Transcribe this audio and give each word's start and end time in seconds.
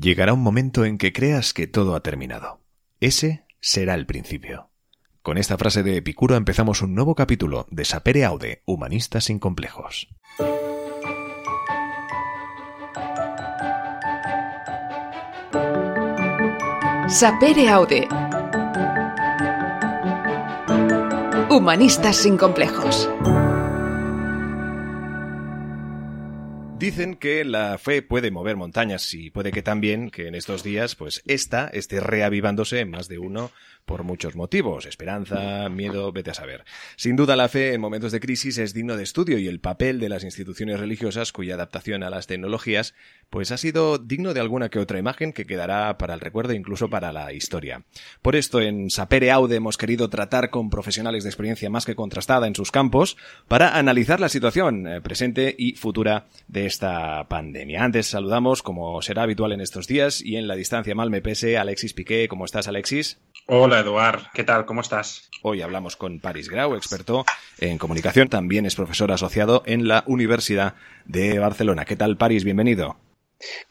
Llegará 0.00 0.32
un 0.32 0.40
momento 0.40 0.86
en 0.86 0.96
que 0.96 1.12
creas 1.12 1.52
que 1.52 1.66
todo 1.66 1.94
ha 1.94 2.00
terminado. 2.00 2.62
Ese 3.00 3.44
será 3.60 3.94
el 3.94 4.06
principio. 4.06 4.70
Con 5.20 5.36
esta 5.36 5.58
frase 5.58 5.82
de 5.82 5.98
Epicuro 5.98 6.36
empezamos 6.36 6.80
un 6.80 6.94
nuevo 6.94 7.14
capítulo 7.14 7.66
de 7.70 7.84
Sapere 7.84 8.24
Aude, 8.24 8.62
Humanistas 8.64 9.24
sin 9.24 9.38
complejos. 9.38 10.08
Sapere 17.08 17.68
Aude. 17.68 18.08
Humanistas 21.50 22.16
sin 22.16 22.38
complejos. 22.38 23.10
Dicen 26.80 27.16
que 27.16 27.44
la 27.44 27.76
fe 27.76 28.00
puede 28.00 28.30
mover 28.30 28.56
montañas 28.56 29.12
y 29.12 29.28
puede 29.28 29.52
que 29.52 29.60
también 29.60 30.10
que 30.10 30.28
en 30.28 30.34
estos 30.34 30.62
días 30.62 30.94
pues 30.94 31.22
esta 31.26 31.68
esté 31.68 32.00
reavivándose 32.00 32.80
en 32.80 32.88
más 32.90 33.06
de 33.06 33.18
uno 33.18 33.50
por 33.90 34.04
muchos 34.04 34.36
motivos, 34.36 34.86
esperanza, 34.86 35.68
miedo, 35.68 36.12
vete 36.12 36.30
a 36.30 36.34
saber. 36.34 36.64
Sin 36.94 37.16
duda 37.16 37.34
la 37.34 37.48
fe 37.48 37.74
en 37.74 37.80
momentos 37.80 38.12
de 38.12 38.20
crisis 38.20 38.56
es 38.58 38.72
digno 38.72 38.96
de 38.96 39.02
estudio 39.02 39.36
y 39.36 39.48
el 39.48 39.58
papel 39.58 39.98
de 39.98 40.08
las 40.08 40.22
instituciones 40.22 40.78
religiosas 40.78 41.32
cuya 41.32 41.54
adaptación 41.54 42.04
a 42.04 42.10
las 42.10 42.28
tecnologías 42.28 42.94
pues 43.30 43.50
ha 43.50 43.56
sido 43.56 43.98
digno 43.98 44.32
de 44.32 44.38
alguna 44.38 44.68
que 44.68 44.78
otra 44.78 45.00
imagen 45.00 45.32
que 45.32 45.44
quedará 45.44 45.98
para 45.98 46.14
el 46.14 46.20
recuerdo 46.20 46.52
e 46.52 46.56
incluso 46.56 46.88
para 46.88 47.12
la 47.12 47.32
historia. 47.32 47.82
Por 48.22 48.36
esto 48.36 48.60
en 48.60 48.90
Sapere 48.90 49.32
Aude 49.32 49.56
hemos 49.56 49.76
querido 49.76 50.08
tratar 50.08 50.50
con 50.50 50.70
profesionales 50.70 51.24
de 51.24 51.30
experiencia 51.30 51.68
más 51.68 51.84
que 51.84 51.96
contrastada 51.96 52.46
en 52.46 52.54
sus 52.54 52.70
campos 52.70 53.16
para 53.48 53.76
analizar 53.76 54.20
la 54.20 54.28
situación 54.28 54.86
eh, 54.86 55.00
presente 55.00 55.52
y 55.58 55.74
futura 55.74 56.28
de 56.46 56.66
esta 56.66 57.26
pandemia. 57.28 57.82
Antes 57.82 58.06
saludamos, 58.06 58.62
como 58.62 59.02
será 59.02 59.24
habitual 59.24 59.50
en 59.50 59.60
estos 59.60 59.88
días 59.88 60.22
y 60.22 60.36
en 60.36 60.46
la 60.46 60.54
distancia 60.54 60.94
mal 60.94 61.10
me 61.10 61.22
pese, 61.22 61.58
Alexis 61.58 61.92
Piqué. 61.92 62.28
¿Cómo 62.28 62.44
estás, 62.44 62.68
Alexis? 62.68 63.18
Hola, 63.46 63.79
Eduard. 63.80 64.30
¿Qué 64.32 64.44
tal? 64.44 64.64
¿Cómo 64.64 64.80
estás? 64.80 65.28
Hoy 65.42 65.62
hablamos 65.62 65.96
con 65.96 66.20
Paris 66.20 66.48
Grau, 66.48 66.74
experto 66.74 67.24
en 67.58 67.78
comunicación. 67.78 68.28
También 68.28 68.66
es 68.66 68.74
profesor 68.74 69.10
asociado 69.12 69.62
en 69.66 69.88
la 69.88 70.04
Universidad 70.06 70.74
de 71.06 71.38
Barcelona. 71.38 71.84
¿Qué 71.84 71.96
tal, 71.96 72.16
Paris? 72.16 72.44
Bienvenido. 72.44 72.96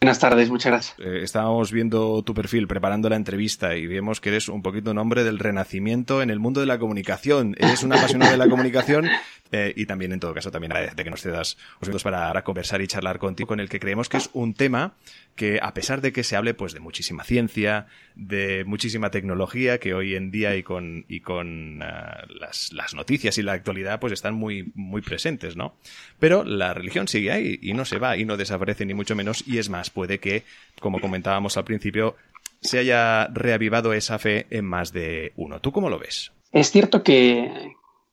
Buenas 0.00 0.18
tardes, 0.18 0.50
muchas 0.50 0.72
gracias. 0.72 0.98
Eh, 0.98 1.20
estábamos 1.22 1.70
viendo 1.70 2.22
tu 2.22 2.34
perfil 2.34 2.66
preparando 2.66 3.08
la 3.08 3.14
entrevista 3.14 3.76
y 3.76 3.86
vemos 3.86 4.20
que 4.20 4.30
eres 4.30 4.48
un 4.48 4.62
poquito 4.62 4.90
un 4.90 4.98
hombre 4.98 5.22
del 5.22 5.38
renacimiento 5.38 6.22
en 6.22 6.30
el 6.30 6.40
mundo 6.40 6.60
de 6.60 6.66
la 6.66 6.78
comunicación. 6.78 7.54
Eres 7.58 7.84
un 7.84 7.92
apasionado 7.92 8.32
de 8.32 8.38
la 8.38 8.48
comunicación 8.48 9.08
eh, 9.52 9.72
y 9.76 9.86
también, 9.86 10.12
en 10.12 10.20
todo 10.20 10.32
caso, 10.32 10.50
también 10.50 10.72
agradecerte 10.72 11.04
que 11.04 11.10
nos 11.10 11.22
cedas 11.22 11.56
los 11.80 11.88
minutos 11.88 12.04
para 12.04 12.42
conversar 12.42 12.80
y 12.80 12.86
charlar 12.86 13.18
contigo, 13.18 13.48
con 13.48 13.60
el 13.60 13.68
que 13.68 13.80
creemos 13.80 14.08
que 14.08 14.16
es 14.16 14.30
un 14.32 14.54
tema 14.54 14.94
que, 15.34 15.58
a 15.60 15.74
pesar 15.74 16.00
de 16.00 16.12
que 16.12 16.22
se 16.22 16.36
hable 16.36 16.54
pues 16.54 16.72
de 16.72 16.80
muchísima 16.80 17.24
ciencia, 17.24 17.86
de 18.14 18.64
muchísima 18.64 19.10
tecnología, 19.10 19.78
que 19.78 19.94
hoy 19.94 20.14
en 20.14 20.30
día 20.30 20.54
y 20.56 20.62
con, 20.62 21.04
y 21.08 21.20
con 21.20 21.82
uh, 21.82 22.32
las, 22.40 22.72
las, 22.72 22.94
noticias 22.94 23.38
y 23.38 23.42
la 23.42 23.52
actualidad 23.52 23.98
pues 23.98 24.12
están 24.12 24.34
muy, 24.34 24.70
muy 24.74 25.02
presentes, 25.02 25.56
¿no? 25.56 25.74
Pero 26.18 26.44
la 26.44 26.74
religión 26.74 27.08
sigue 27.08 27.32
ahí 27.32 27.58
y 27.60 27.74
no 27.74 27.84
se 27.84 27.98
va 27.98 28.16
y 28.16 28.24
no 28.24 28.36
desaparece 28.36 28.86
ni 28.86 28.94
mucho 28.94 29.16
menos 29.16 29.42
y 29.46 29.58
es 29.58 29.68
más, 29.68 29.90
puede 29.90 30.20
que, 30.20 30.44
como 30.80 31.00
comentábamos 31.00 31.56
al 31.56 31.64
principio, 31.64 32.16
se 32.60 32.78
haya 32.78 33.26
reavivado 33.28 33.92
esa 33.94 34.18
fe 34.18 34.46
en 34.50 34.64
más 34.64 34.92
de 34.92 35.32
uno. 35.36 35.60
¿Tú 35.60 35.72
cómo 35.72 35.88
lo 35.88 35.98
ves? 35.98 36.32
Es 36.52 36.70
cierto 36.70 37.02
que, 37.02 37.72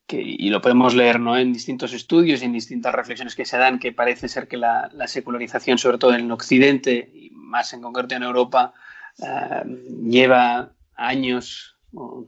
y 0.10 0.50
lo 0.50 0.62
podemos 0.62 0.96
leer 0.96 1.20
¿no? 1.20 1.38
en 1.38 1.52
distintos 1.52 1.94
estudios 1.94 2.42
y 2.42 2.46
en 2.46 2.54
distintas 2.54 2.96
reflexiones 2.96 3.36
que 3.36 3.46
se 3.46 3.58
dan, 3.58 3.80
que 3.80 3.92
parece 3.92 4.30
ser 4.30 4.48
que 4.48 4.58
la, 4.58 4.90
la 4.94 5.08
secularización, 5.08 5.78
sobre 5.78 5.98
todo 5.98 6.14
en 6.14 6.32
Occidente, 6.32 7.12
y 7.14 7.30
más 7.32 7.74
en 7.74 7.82
concreto 7.82 8.16
en 8.16 8.24
Europa, 8.24 8.74
uh, 9.20 10.10
lleva 10.10 10.72
años 10.96 11.76
o 11.94 12.28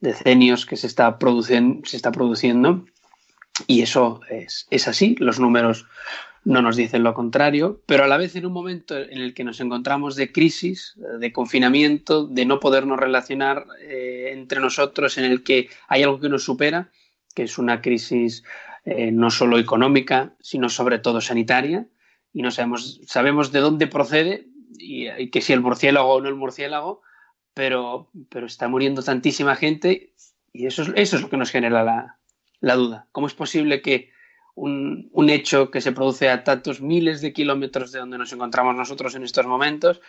decenios 0.00 0.66
que 0.66 0.76
se 0.76 0.86
está, 0.86 1.18
produciendo. 1.18 2.84
Y 3.66 3.82
eso 3.82 4.20
es, 4.30 4.88
así, 4.88 5.16
los 5.18 5.40
números 5.40 5.86
no 6.44 6.62
nos 6.62 6.76
dicen 6.76 7.02
lo 7.02 7.14
contrario, 7.14 7.82
pero 7.86 8.04
a 8.04 8.06
la 8.06 8.16
vez 8.16 8.36
en 8.36 8.46
un 8.46 8.52
momento 8.52 8.96
en 8.96 9.18
el 9.18 9.34
que 9.34 9.44
nos 9.44 9.60
encontramos 9.60 10.14
de 10.14 10.30
crisis, 10.32 10.94
de 11.18 11.32
confinamiento, 11.32 12.26
de 12.26 12.46
no 12.46 12.60
podernos 12.60 12.98
relacionar 12.98 13.66
eh, 13.82 14.30
entre 14.32 14.60
nosotros, 14.60 15.18
en 15.18 15.24
el 15.24 15.42
que 15.42 15.68
hay 15.88 16.04
algo 16.04 16.20
que 16.20 16.28
nos 16.28 16.44
supera, 16.44 16.90
que 17.34 17.44
es 17.44 17.58
una 17.58 17.80
crisis 17.80 18.44
eh, 18.84 19.12
no 19.12 19.30
solo 19.30 19.58
económica, 19.58 20.34
sino 20.40 20.68
sobre 20.68 20.98
todo 20.98 21.20
sanitaria, 21.20 21.86
y 22.32 22.42
no 22.42 22.50
sabemos, 22.50 23.00
sabemos 23.06 23.52
de 23.52 23.60
dónde 23.60 23.86
procede, 23.86 24.48
y, 24.78 25.30
que 25.30 25.40
si 25.40 25.52
el 25.52 25.60
murciélago 25.60 26.14
o 26.14 26.20
no 26.20 26.28
el 26.28 26.34
murciélago, 26.34 27.02
pero, 27.54 28.10
pero 28.30 28.46
está 28.46 28.68
muriendo 28.68 29.02
tantísima 29.02 29.56
gente, 29.56 30.14
y 30.52 30.66
eso 30.66 30.82
es, 30.82 30.92
eso 30.94 31.16
es 31.16 31.22
lo 31.22 31.30
que 31.30 31.36
nos 31.36 31.50
genera 31.50 31.82
la, 31.82 32.18
la 32.60 32.74
duda. 32.76 33.08
¿Cómo 33.12 33.26
es 33.26 33.34
posible 33.34 33.82
que 33.82 34.10
un, 34.54 35.08
un, 35.12 35.30
hecho 35.30 35.70
que 35.70 35.80
se 35.80 35.92
produce 35.92 36.30
a 36.30 36.42
tantos 36.42 36.80
miles 36.80 37.20
de 37.20 37.32
kilómetros 37.32 37.92
de 37.92 38.00
donde 38.00 38.18
nos 38.18 38.32
encontramos 38.32 38.74
nosotros 38.74 39.14
en 39.14 39.22
estos 39.22 39.46
momentos, 39.46 40.00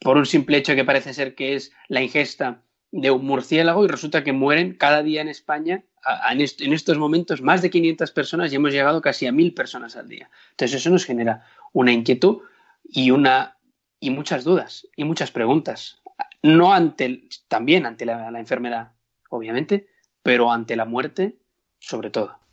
por 0.00 0.16
un 0.16 0.26
simple 0.26 0.58
hecho 0.58 0.74
que 0.74 0.84
parece 0.84 1.14
ser 1.14 1.34
que 1.34 1.54
es 1.54 1.72
la 1.88 2.02
ingesta 2.02 2.62
de 2.96 3.10
un 3.10 3.24
murciélago 3.26 3.84
y 3.84 3.88
resulta 3.88 4.24
que 4.24 4.32
mueren 4.32 4.74
cada 4.74 5.02
día 5.02 5.20
en 5.20 5.28
España 5.28 5.84
en, 6.30 6.40
est 6.40 6.60
en, 6.60 6.72
estos 6.72 6.98
momentos 6.98 7.42
más 7.42 7.62
de 7.62 7.70
500 7.70 8.10
personas 8.10 8.52
y 8.52 8.56
hemos 8.56 8.72
llegado 8.72 9.00
casi 9.00 9.26
a 9.26 9.32
1000 9.32 9.54
personas 9.54 9.96
al 9.96 10.08
día. 10.08 10.30
Entonces 10.52 10.80
eso 10.80 10.90
nos 10.90 11.04
genera 11.04 11.44
una 11.72 11.92
inquietud 11.92 12.42
y, 12.84 13.10
una, 13.10 13.58
y 14.00 14.10
muchas 14.10 14.44
dudas 14.44 14.88
y 14.96 15.04
muchas 15.04 15.30
preguntas. 15.30 16.00
No 16.42 16.72
ante 16.72 17.28
también 17.48 17.86
ante 17.86 18.06
la 18.06 18.38
enfermedad, 18.38 18.92
obviamente, 19.30 19.88
pero 20.22 20.50
ante 20.50 20.76
la 20.76 20.84
muerte 20.84 21.36
sobre 21.78 22.10
todo. 22.10 22.45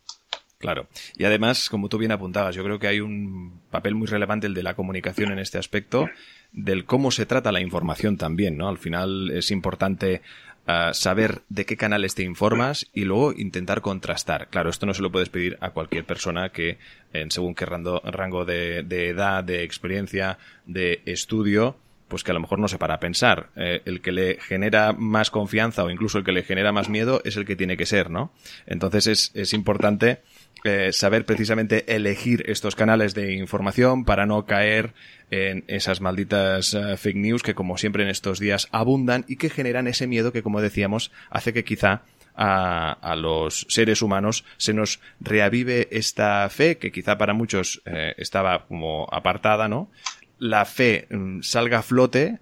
Claro. 0.63 0.87
Y 1.17 1.25
además, 1.25 1.67
como 1.67 1.89
tú 1.89 1.97
bien 1.97 2.13
apuntabas, 2.13 2.55
yo 2.55 2.63
creo 2.63 2.79
que 2.79 2.87
hay 2.87 3.01
un 3.01 3.59
papel 3.69 3.95
muy 3.95 4.07
relevante 4.07 4.47
el 4.47 4.53
de 4.53 4.63
la 4.63 4.75
comunicación 4.75 5.33
en 5.33 5.39
este 5.39 5.57
aspecto, 5.57 6.07
del 6.53 6.85
cómo 6.85 7.11
se 7.11 7.25
trata 7.25 7.51
la 7.51 7.59
información 7.59 8.15
también, 8.15 8.57
¿no? 8.57 8.69
Al 8.69 8.77
final 8.77 9.29
es 9.31 9.51
importante 9.51 10.21
uh, 10.65 10.93
saber 10.93 11.41
de 11.49 11.65
qué 11.65 11.75
canales 11.75 12.15
te 12.15 12.23
informas 12.23 12.87
y 12.93 13.03
luego 13.03 13.33
intentar 13.33 13.81
contrastar. 13.81 14.47
Claro, 14.47 14.69
esto 14.69 14.85
no 14.85 14.93
se 14.93 15.01
lo 15.01 15.11
puedes 15.11 15.27
pedir 15.27 15.57
a 15.59 15.71
cualquier 15.71 16.05
persona 16.05 16.47
que, 16.47 16.77
en 17.11 17.29
según 17.29 17.55
qué 17.55 17.65
rango, 17.65 17.99
rango 18.05 18.45
de, 18.45 18.83
de 18.83 19.09
edad, 19.09 19.43
de 19.43 19.63
experiencia, 19.63 20.37
de 20.65 21.01
estudio, 21.05 21.75
pues 22.07 22.23
que 22.23 22.31
a 22.31 22.35
lo 22.35 22.39
mejor 22.39 22.59
no 22.59 22.67
se 22.67 22.77
para 22.77 22.93
a 22.93 22.99
pensar. 22.99 23.49
Eh, 23.55 23.81
el 23.85 23.99
que 23.99 24.11
le 24.11 24.37
genera 24.39 24.93
más 24.93 25.31
confianza 25.31 25.83
o 25.83 25.89
incluso 25.89 26.19
el 26.19 26.23
que 26.23 26.31
le 26.31 26.43
genera 26.43 26.71
más 26.71 26.87
miedo 26.87 27.21
es 27.25 27.37
el 27.37 27.45
que 27.45 27.55
tiene 27.55 27.75
que 27.75 27.85
ser, 27.85 28.11
¿no? 28.11 28.31
Entonces 28.65 29.07
es, 29.07 29.31
es 29.33 29.51
importante 29.53 30.21
eh, 30.63 30.93
saber 30.93 31.25
precisamente 31.25 31.93
elegir 31.93 32.43
estos 32.47 32.75
canales 32.75 33.13
de 33.13 33.33
información 33.33 34.05
para 34.05 34.25
no 34.25 34.45
caer 34.45 34.93
en 35.29 35.65
esas 35.67 35.99
malditas 35.99 36.73
uh, 36.73 36.95
fake 36.95 37.17
news 37.17 37.43
que 37.43 37.55
como 37.55 37.77
siempre 37.77 38.03
en 38.03 38.09
estos 38.09 38.39
días 38.39 38.67
abundan 38.71 39.25
y 39.27 39.35
que 39.35 39.49
generan 39.49 39.87
ese 39.87 40.07
miedo 40.07 40.31
que 40.31 40.43
como 40.43 40.61
decíamos 40.61 41.11
hace 41.29 41.53
que 41.53 41.63
quizá 41.63 42.03
a, 42.35 42.93
a, 42.93 43.15
los 43.15 43.65
seres 43.69 44.01
humanos 44.01 44.45
se 44.57 44.73
nos 44.73 44.99
reavive 45.19 45.87
esta 45.91 46.47
fe 46.49 46.77
que 46.77 46.91
quizá 46.91 47.17
para 47.17 47.33
muchos 47.33 47.81
eh, 47.85 48.13
estaba 48.17 48.65
como 48.65 49.07
apartada, 49.11 49.67
¿no? 49.67 49.91
La 50.39 50.65
fe 50.65 51.07
mm, 51.09 51.41
salga 51.41 51.79
a 51.79 51.83
flote 51.83 52.39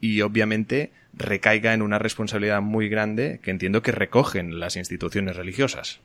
y 0.00 0.20
obviamente 0.22 0.92
recaiga 1.14 1.74
en 1.74 1.82
una 1.82 1.98
responsabilidad 1.98 2.60
muy 2.60 2.88
grande 2.88 3.40
que 3.42 3.50
entiendo 3.50 3.82
que 3.82 3.92
recogen 3.92 4.58
las 4.58 4.76
instituciones 4.76 5.36
religiosas 5.36 6.00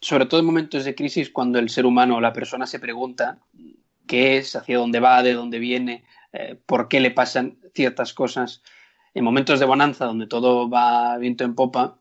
sobre 0.00 0.26
todo 0.26 0.40
en 0.40 0.46
momentos 0.46 0.84
de 0.84 0.94
crisis, 0.94 1.30
cuando 1.30 1.58
el 1.58 1.68
ser 1.68 1.86
humano 1.86 2.16
o 2.16 2.20
la 2.20 2.32
persona 2.32 2.66
se 2.66 2.80
pregunta 2.80 3.38
qué 4.06 4.38
es, 4.38 4.56
hacia 4.56 4.78
dónde 4.78 5.00
va, 5.00 5.22
de 5.22 5.34
dónde 5.34 5.58
viene, 5.58 6.04
eh, 6.32 6.58
por 6.66 6.88
qué 6.88 7.00
le 7.00 7.10
pasan 7.10 7.58
ciertas 7.74 8.14
cosas, 8.14 8.62
en 9.14 9.24
momentos 9.24 9.60
de 9.60 9.66
bonanza 9.66 10.06
donde 10.06 10.26
todo 10.26 10.68
va 10.68 11.18
viento 11.18 11.44
en 11.44 11.54
popa, 11.54 11.98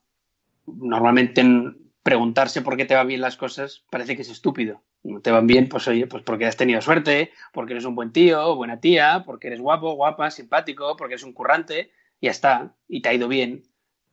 normalmente 0.65 1.41
en 1.41 1.77
preguntarse 2.03 2.61
por 2.61 2.77
qué 2.77 2.85
te 2.85 2.95
van 2.95 3.07
bien 3.07 3.21
las 3.21 3.35
cosas 3.35 3.83
parece 3.89 4.15
que 4.15 4.21
es 4.21 4.29
estúpido. 4.29 4.81
No 5.03 5.21
te 5.21 5.31
van 5.31 5.47
bien, 5.47 5.69
pues 5.69 5.87
oye, 5.87 6.07
pues 6.07 6.23
porque 6.23 6.45
has 6.45 6.57
tenido 6.57 6.81
suerte, 6.81 7.31
porque 7.53 7.73
eres 7.73 7.85
un 7.85 7.95
buen 7.95 8.11
tío, 8.11 8.55
buena 8.55 8.79
tía, 8.79 9.23
porque 9.25 9.47
eres 9.47 9.61
guapo, 9.61 9.93
guapa, 9.93 10.29
simpático, 10.29 10.95
porque 10.97 11.13
eres 11.13 11.23
un 11.23 11.33
currante, 11.33 11.91
ya 12.21 12.31
está, 12.31 12.73
y 12.87 13.01
te 13.01 13.09
ha 13.09 13.13
ido 13.13 13.27
bien. 13.27 13.63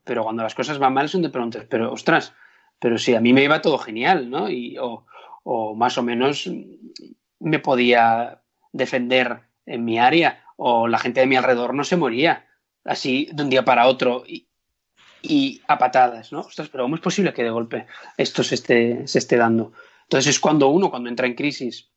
Pero 0.04 0.22
cuando 0.22 0.42
las 0.42 0.54
cosas 0.54 0.78
van 0.78 0.94
mal 0.94 1.06
es 1.06 1.12
donde 1.12 1.30
preguntas, 1.30 1.66
pero 1.68 1.92
ostras, 1.92 2.34
pero 2.78 2.98
sí, 2.98 3.14
a 3.14 3.20
mí 3.20 3.32
me 3.32 3.44
iba 3.44 3.62
todo 3.62 3.78
genial, 3.78 4.30
¿no? 4.30 4.50
Y, 4.50 4.76
o, 4.78 5.06
o 5.42 5.74
más 5.74 5.96
o 5.98 6.02
menos 6.02 6.50
me 7.38 7.58
podía 7.58 8.42
defender 8.72 9.40
en 9.64 9.84
mi 9.84 9.98
área 9.98 10.44
o 10.56 10.88
la 10.88 10.98
gente 10.98 11.20
de 11.20 11.26
mi 11.26 11.36
alrededor 11.36 11.74
no 11.74 11.84
se 11.84 11.96
moría 11.96 12.46
así 12.84 13.28
de 13.32 13.42
un 13.42 13.50
día 13.50 13.64
para 13.64 13.86
otro 13.86 14.24
y, 14.26 14.48
y 15.22 15.60
a 15.68 15.78
patadas, 15.78 16.32
¿no? 16.32 16.40
Ostras, 16.40 16.68
pero 16.68 16.84
¿cómo 16.84 16.96
es 16.96 17.00
posible 17.00 17.32
que 17.32 17.42
de 17.42 17.50
golpe 17.50 17.86
esto 18.16 18.42
se 18.42 18.54
esté, 18.54 19.06
se 19.06 19.18
esté 19.18 19.36
dando? 19.36 19.72
Entonces 20.02 20.34
es 20.34 20.40
cuando 20.40 20.68
uno, 20.68 20.90
cuando 20.90 21.08
entra 21.08 21.26
en 21.26 21.34
crisis, 21.34 21.90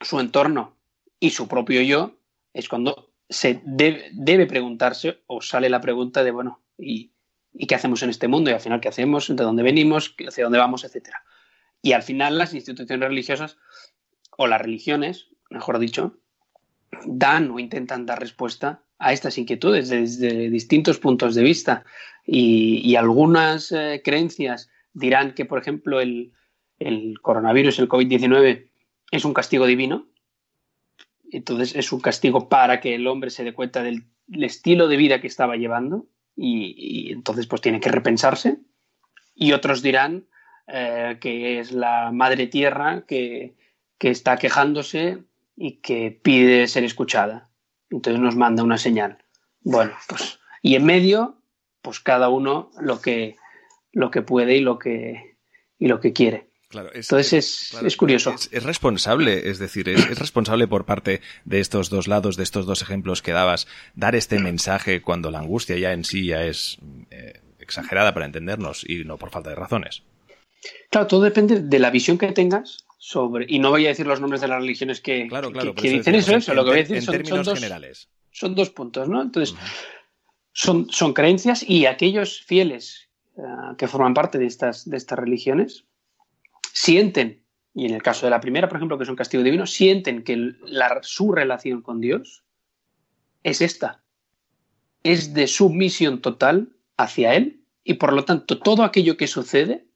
su 0.00 0.18
entorno 0.18 0.76
y 1.20 1.30
su 1.30 1.46
propio 1.48 1.80
yo, 1.82 2.18
es 2.52 2.68
cuando 2.68 3.12
se 3.28 3.60
debe, 3.64 4.10
debe 4.12 4.46
preguntarse 4.46 5.22
o 5.26 5.40
sale 5.40 5.68
la 5.70 5.80
pregunta 5.80 6.24
de, 6.24 6.32
bueno, 6.32 6.62
¿y, 6.76 7.12
¿y, 7.52 7.66
qué 7.66 7.74
hacemos 7.74 8.02
en 8.02 8.10
este 8.10 8.28
mundo? 8.28 8.50
Y 8.50 8.54
al 8.54 8.60
final, 8.60 8.80
¿qué 8.80 8.88
hacemos? 8.88 9.28
¿De 9.28 9.42
dónde 9.42 9.62
venimos? 9.62 10.14
¿Hacia 10.26 10.44
dónde 10.44 10.58
vamos? 10.58 10.84
Etcétera. 10.84 11.22
Y 11.80 11.92
al 11.92 12.02
final 12.02 12.38
las 12.38 12.54
instituciones 12.54 13.08
religiosas 13.08 13.58
o 14.36 14.46
las 14.46 14.60
religiones, 14.60 15.28
mejor 15.50 15.78
dicho, 15.78 16.18
dan 17.04 17.50
o 17.50 17.58
intentan 17.58 18.06
dar 18.06 18.20
respuesta 18.20 18.82
a 18.98 19.12
estas 19.12 19.36
inquietudes 19.38 19.88
desde 19.88 20.48
distintos 20.50 20.98
puntos 20.98 21.34
de 21.34 21.42
vista. 21.42 21.84
Y, 22.24 22.94
algunas 22.94 23.72
eh, 23.72 24.00
creencias 24.04 24.70
dirán 24.92 25.34
que, 25.34 25.44
por 25.44 25.58
ejemplo, 25.58 26.00
el, 26.00 26.32
el 26.78 27.20
coronavirus, 27.20 27.78
el 27.80 27.88
COVID-19, 27.88 28.68
es 29.10 29.24
un 29.24 29.34
castigo 29.34 29.66
divino. 29.66 30.08
Entonces 31.30 31.74
es 31.74 31.92
un 31.92 32.00
castigo 32.00 32.48
para 32.48 32.80
que 32.80 32.94
el 32.94 33.06
hombre 33.06 33.30
se 33.30 33.44
dé 33.44 33.54
cuenta 33.54 33.82
del, 33.82 34.04
estilo 34.28 34.88
de 34.88 34.96
vida 34.96 35.20
que 35.20 35.26
estaba 35.26 35.56
llevando 35.56 36.06
y, 36.36 37.12
entonces 37.12 37.46
pues 37.46 37.60
tiene 37.60 37.80
que 37.80 37.90
repensarse. 37.90 38.58
Y 39.34 39.52
otros 39.52 39.82
dirán 39.82 40.26
eh, 40.66 41.18
que 41.20 41.58
es 41.58 41.72
la 41.72 42.10
madre 42.12 42.46
tierra 42.46 43.04
que, 43.06 43.56
que 43.98 44.10
está 44.10 44.36
quejándose 44.36 45.24
y 45.56 45.80
que 45.80 46.10
pide 46.22 46.66
ser 46.68 46.84
escuchada. 46.84 47.48
Entonces 47.90 48.20
nos 48.20 48.36
manda 48.36 48.62
una 48.62 48.78
señal. 48.78 49.18
Bueno, 49.60 49.92
pues, 50.08 50.40
y 50.62 50.74
en 50.74 50.84
medio, 50.84 51.42
pues 51.82 52.00
cada 52.00 52.28
uno 52.28 52.70
lo 52.80 53.00
que, 53.00 53.36
lo 53.92 54.10
que 54.10 54.22
puede 54.22 54.56
y 54.56 54.60
lo 54.60 54.78
que, 54.78 55.36
y 55.78 55.88
lo 55.88 56.00
que 56.00 56.12
quiere. 56.12 56.51
Claro, 56.72 56.88
Entonces 56.94 57.74
es, 57.82 57.96
curioso. 57.98 58.34
Es, 58.50 58.62
responsable, 58.62 59.50
es 59.50 59.58
decir, 59.58 59.90
es, 59.90 60.18
responsable 60.18 60.66
por 60.66 60.86
parte 60.86 61.20
de 61.44 61.60
estos 61.60 61.90
dos 61.90 62.08
lados, 62.08 62.38
de 62.38 62.44
estos 62.44 62.64
dos 62.64 62.80
ejemplos 62.80 63.20
que 63.20 63.32
dabas, 63.32 63.68
dar 63.94 64.14
este 64.14 64.38
mensaje 64.38 65.02
cuando 65.02 65.30
la 65.30 65.40
angustia 65.40 65.76
ya 65.76 65.92
en 65.92 66.04
sí 66.04 66.24
ya 66.24 66.44
es 66.44 66.78
eh, 67.10 67.40
exagerada 67.58 68.14
para 68.14 68.24
entendernos 68.24 68.88
y 68.88 69.04
no 69.04 69.18
por 69.18 69.28
falta 69.28 69.50
de 69.50 69.56
razones. 69.56 70.02
Claro, 70.90 71.08
todo 71.08 71.20
depende 71.20 71.60
de 71.60 71.78
la 71.78 71.90
visión 71.90 72.16
que 72.16 72.32
tengas 72.32 72.86
sobre, 72.96 73.44
y 73.46 73.58
no 73.58 73.68
voy 73.68 73.84
a 73.84 73.90
decir 73.90 74.06
los 74.06 74.22
nombres 74.22 74.40
de 74.40 74.48
las 74.48 74.60
religiones 74.60 75.02
que, 75.02 75.28
claro, 75.28 75.52
claro, 75.52 75.74
que, 75.74 75.90
dicen 75.90 76.14
eso, 76.14 76.34
eso, 76.34 76.54
lo 76.54 76.64
que 76.64 76.70
voy 76.70 76.78
a 76.78 76.82
decir 76.84 77.02
son, 77.02 77.12
términos 77.12 77.44
dos, 77.44 77.58
generales. 77.58 78.08
son 78.30 78.54
dos 78.54 78.70
puntos, 78.70 79.10
¿no? 79.10 79.20
Entonces, 79.20 79.54
son, 80.54 80.88
son 80.90 81.12
creencias 81.12 81.68
y 81.68 81.84
aquellos 81.84 82.40
fieles 82.40 83.10
eh, 83.36 83.42
que 83.76 83.88
forman 83.88 84.14
parte 84.14 84.38
de 84.38 84.46
estas, 84.46 84.88
de 84.88 84.96
estas 84.96 85.18
religiones 85.18 85.84
sienten, 86.72 87.42
y 87.74 87.86
en 87.86 87.94
el 87.94 88.02
caso 88.02 88.26
de 88.26 88.30
la 88.30 88.40
primera, 88.40 88.68
por 88.68 88.76
ejemplo, 88.76 88.98
que 88.98 89.04
es 89.04 89.10
un 89.10 89.16
castigo 89.16 89.42
divino, 89.42 89.66
sienten 89.66 90.24
que 90.24 90.54
la, 90.62 90.98
su 91.02 91.32
relación 91.32 91.82
con 91.82 92.00
Dios 92.00 92.44
es 93.42 93.60
esta, 93.60 94.02
es 95.02 95.34
de 95.34 95.46
sumisión 95.46 96.20
total 96.20 96.76
hacia 96.96 97.34
Él 97.34 97.62
y 97.84 97.94
por 97.94 98.12
lo 98.12 98.24
tanto 98.24 98.58
todo 98.58 98.84
aquello 98.84 99.16
que 99.16 99.26
sucede 99.26 99.86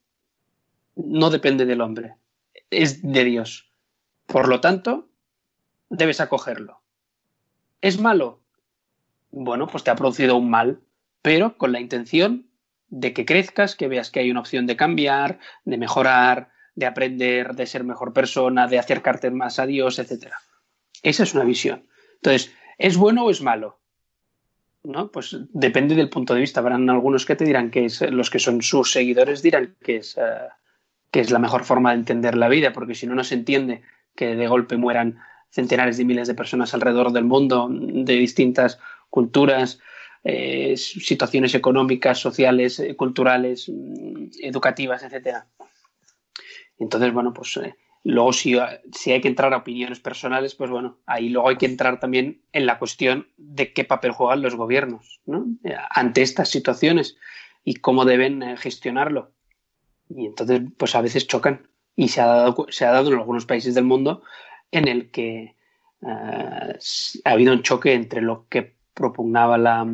no 0.97 1.31
depende 1.31 1.67
del 1.67 1.81
hombre, 1.81 2.17
es 2.71 3.03
de 3.03 3.25
Dios. 3.25 3.71
Por 4.27 4.49
lo 4.49 4.61
tanto, 4.61 5.09
debes 5.91 6.21
acogerlo. 6.21 6.81
¿Es 7.81 8.01
malo? 8.01 8.41
Bueno, 9.31 9.67
pues 9.67 9.85
te 9.85 9.91
ha 9.91 9.97
producido 9.97 10.37
un 10.37 10.51
mal, 10.51 10.81
pero 11.23 11.59
con 11.59 11.73
la 11.73 11.81
intención 11.81 12.49
de 12.89 13.13
que 13.13 13.27
crezcas, 13.27 13.77
que 13.77 13.89
veas 13.89 14.11
que 14.11 14.21
hay 14.21 14.31
una 14.31 14.41
opción 14.41 14.67
de 14.67 14.77
cambiar, 14.77 15.39
de 15.65 15.77
mejorar, 15.77 16.51
de 16.77 16.87
aprender, 16.87 17.55
de 17.55 17.67
ser 17.67 17.83
mejor 17.83 18.13
persona, 18.13 18.69
de 18.69 18.79
acercarte 18.79 19.31
más 19.31 19.59
a 19.59 19.67
Dios, 19.67 19.99
etc. 19.99 20.29
Esa 21.03 21.25
es 21.25 21.35
una 21.35 21.45
visión. 21.45 21.87
Entonces, 22.17 22.53
¿es 22.79 22.97
bueno 22.97 23.25
o 23.25 23.31
es 23.31 23.43
malo? 23.43 23.81
¿No? 24.85 25.11
Pues 25.11 25.37
depende 25.53 25.97
del 25.97 26.11
punto 26.11 26.35
de 26.35 26.41
vista. 26.41 26.61
Habrán 26.61 26.89
algunos 26.89 27.27
que 27.27 27.35
te 27.35 27.45
dirán 27.45 27.71
que 27.71 27.87
es, 27.87 28.01
los 28.03 28.31
que 28.31 28.39
son 28.39 28.63
sus 28.63 28.93
seguidores 28.93 29.43
dirán 29.43 29.75
que 29.83 29.97
es, 29.97 30.17
eh, 30.17 30.49
que 31.11 31.21
es 31.21 31.31
la 31.31 31.41
mejor 31.41 31.65
forma 31.65 31.91
de 31.91 31.99
entender 31.99 32.37
la 32.37 32.49
vida, 32.49 32.73
porque 32.73 32.95
si 32.95 33.07
no, 33.07 33.15
no 33.15 33.25
se 33.25 33.35
entiende 33.35 33.83
que 34.15 34.37
de 34.37 34.47
golpe 34.47 34.77
mueran 34.77 35.19
centenares 35.51 35.97
de 35.97 36.05
miles 36.05 36.29
de 36.29 36.35
personas 36.35 36.75
alrededor 36.75 37.13
del 37.13 37.25
mundo, 37.25 37.69
de 37.71 38.15
distintas 38.15 38.79
culturas, 39.09 39.81
eh, 40.25 40.77
situaciones 40.77 41.55
económicas, 41.55 42.19
sociales, 42.19 42.81
eh, 42.81 42.95
culturales, 42.97 43.69
mm, 43.69 44.27
educativas, 44.43 45.03
etcétera. 45.03 45.47
Entonces, 46.79 47.13
bueno, 47.13 47.33
pues 47.33 47.57
eh, 47.57 47.75
luego 48.05 48.33
si, 48.33 48.57
si, 48.93 49.13
hay 49.13 49.21
que 49.21 49.29
entrar 49.29 49.53
a 49.55 49.59
opiniones 49.59 50.01
personales, 50.01 50.55
pues 50.55 50.71
bueno, 50.71 50.99
ahí 51.07 51.29
luego 51.29 51.49
hay 51.49 51.57
que 51.57 51.67
entrar 51.67 52.01
también 52.01 52.43
en 52.53 52.67
la 52.67 52.79
cuestión 52.79 53.29
de 53.37 53.73
qué 53.73 53.85
papel 53.85 54.13
juegan 54.13 54.43
los 54.43 54.55
gobiernos 54.55 55.21
¿no? 55.27 55.47
ante 55.91 56.23
estas 56.23 56.49
situaciones 56.49 57.17
y 57.65 57.75
cómo 57.77 58.05
deben 58.05 58.57
gestionarlo. 58.57 59.33
Y 60.09 60.27
entonces, 60.27 60.63
pues 60.77 60.95
a 60.95 61.01
veces 61.01 61.27
chocan. 61.27 61.69
Y 61.97 62.09
se 62.09 62.21
ha 62.21 62.27
dado, 62.27 62.67
se 62.69 62.85
ha 62.85 62.93
dado 62.93 63.11
en 63.11 63.19
algunos 63.19 63.47
países 63.47 63.75
del 63.75 63.85
mundo 63.85 64.23
en 64.71 64.87
el 64.87 65.11
que 65.11 65.57
ha 66.03 67.31
habido 67.31 67.53
un 67.53 67.63
choque 67.63 67.95
entre 67.95 68.21
lo 68.21 68.47
que 68.49 68.77
propugnaba 68.95 69.59
la, 69.59 69.87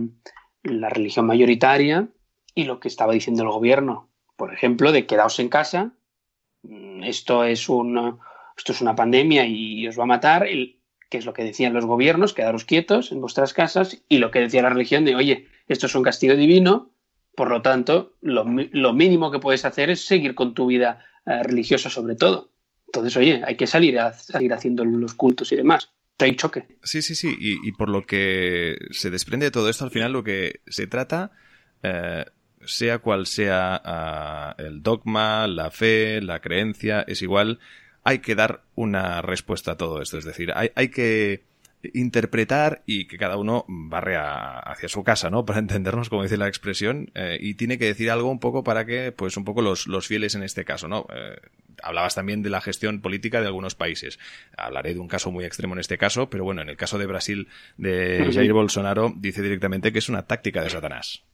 la, 0.63 0.89
religión 0.89 1.27
mayoritaria 1.27 2.09
y 2.55 2.65
lo 2.65 2.81
que 2.81 2.89
estaba 2.89 3.13
diciendo 3.13 3.43
el 3.43 3.51
gobierno. 3.51 4.09
Por 4.37 4.53
ejemplo, 4.53 4.93
de 4.93 5.07
quedaos 5.07 5.39
en 5.39 5.49
casa, 5.49 5.93
esto 7.03 7.45
es, 7.45 7.69
un, 7.69 8.19
esto 8.57 8.73
es 8.73 8.81
una 8.81 8.97
pandemia 8.97 9.47
y 9.47 9.87
os 9.87 9.99
va 9.99 10.05
a 10.05 10.07
matar, 10.07 10.47
que 11.11 11.19
es 11.19 11.27
lo 11.27 11.33
que 11.33 11.45
decían 11.45 11.75
los 11.75 11.85
gobiernos, 11.85 12.35
quedaros 12.35 12.65
quietos 12.65 13.13
en 13.13 13.21
vuestras 13.21 13.53
casas, 13.53 14.03
y 14.09 14.19
lo 14.19 14.31
que 14.31 14.41
decía 14.41 14.63
la 14.63 14.71
religión 14.71 15.05
de, 15.05 15.15
oye, 15.15 15.49
esto 15.69 15.87
es 15.87 15.95
un 15.95 16.03
castigo 16.03 16.35
divino, 16.35 16.91
por 17.35 17.51
lo 17.51 17.63
tanto, 17.63 18.17
lo, 18.21 18.45
lo 18.45 18.93
mínimo 18.93 19.31
que 19.31 19.39
puedes 19.39 19.65
hacer 19.65 19.91
es 19.91 20.05
seguir 20.05 20.35
con 20.35 20.55
tu 20.55 20.67
vida 20.67 21.05
eh, 21.27 21.43
religiosa 21.43 21.89
sobre 21.89 22.17
todo. 22.17 22.51
Entonces, 22.87 23.17
oye, 23.17 23.43
hay 23.47 23.57
que 23.57 23.67
salir 23.67 23.99
a 23.99 24.13
seguir 24.13 24.53
haciendo 24.53 24.85
los 24.85 25.15
cultos 25.15 25.51
y 25.53 25.57
demás. 25.57 25.91
Hay 26.19 26.37
choque. 26.37 26.67
Sí, 26.83 27.01
sí, 27.01 27.15
sí. 27.15 27.35
Y, 27.39 27.73
por 27.73 27.89
lo 27.89 28.03
que 28.03 28.77
se 28.91 29.11
desprende 29.11 29.47
de 29.47 29.51
todo 29.51 29.69
esto, 29.69 29.85
al 29.85 29.91
final 29.91 30.13
lo 30.13 30.23
que 30.23 30.61
se 30.67 30.87
trata, 30.87 31.33
eh, 31.83 32.25
sea 32.65 32.99
cual 32.99 33.27
sea 33.27 33.81
ah, 33.85 34.55
el 34.59 34.83
dogma, 34.83 35.47
la 35.47 35.71
fe, 35.71 36.21
la 36.21 36.41
creencia, 36.41 37.05
es 37.07 37.23
igual, 37.23 37.59
hay 38.05 38.19
que 38.19 38.35
dar 38.35 38.63
una 38.75 39.23
respuesta 39.23 39.73
a 39.73 39.77
todo 39.77 40.03
esto. 40.03 40.19
Es 40.19 40.25
decir, 40.25 40.53
hay, 40.55 40.71
hay 40.75 40.89
que 40.89 41.45
interpretar 41.93 42.83
y 42.87 43.07
que 43.07 43.19
cada 43.19 43.37
uno 43.37 43.65
barre 43.69 44.17
hacia 44.17 44.89
su 44.89 45.03
casa, 45.05 45.31
¿no? 45.31 45.45
Para 45.47 45.59
entendernos, 45.59 46.09
como 46.09 46.23
dice 46.23 46.37
la 46.37 46.49
expresión, 46.49 47.11
eh, 47.15 47.39
y 47.41 47.55
tiene 47.55 47.79
que 47.79 47.87
decir 47.87 48.11
algo 48.11 48.31
un 48.31 48.41
poco 48.41 48.65
para 48.65 48.85
que, 48.85 49.13
pues, 49.13 49.37
un 49.37 49.45
poco 49.45 49.63
los, 49.63 49.87
los 49.87 50.07
fieles 50.07 50.35
en 50.35 50.43
este 50.43 50.65
caso, 50.65 50.89
¿no? 50.89 51.07
Eh, 51.15 51.37
hablabas 51.83 52.15
también 52.15 52.43
de 52.43 52.51
la 52.51 52.61
gestión 52.61 53.01
política 53.01 53.41
de 53.41 53.47
algunos 53.47 53.75
países. 53.75 54.19
Hablaré 54.57 54.95
de 54.95 55.01
un 55.01 55.09
caso 55.09 55.31
muy 55.31 55.45
extremo 55.45 55.75
en 55.75 55.81
este 55.81 55.99
caso, 55.99 56.31
pero 56.31 56.45
bueno, 56.45 56.63
en 56.63 56.69
el 56.69 56.77
caso 56.77 56.99
de 56.99 57.07
Brasil 57.07 57.49
de 57.77 58.31
Jair 58.33 58.53
Bolsonaro 58.53 59.13
dice 59.17 59.43
directamente 59.43 59.93
que 59.93 59.99
es 59.99 60.09
una 60.09 60.23
táctica 60.23 60.63
de 60.63 60.71
Satanás. 60.71 61.25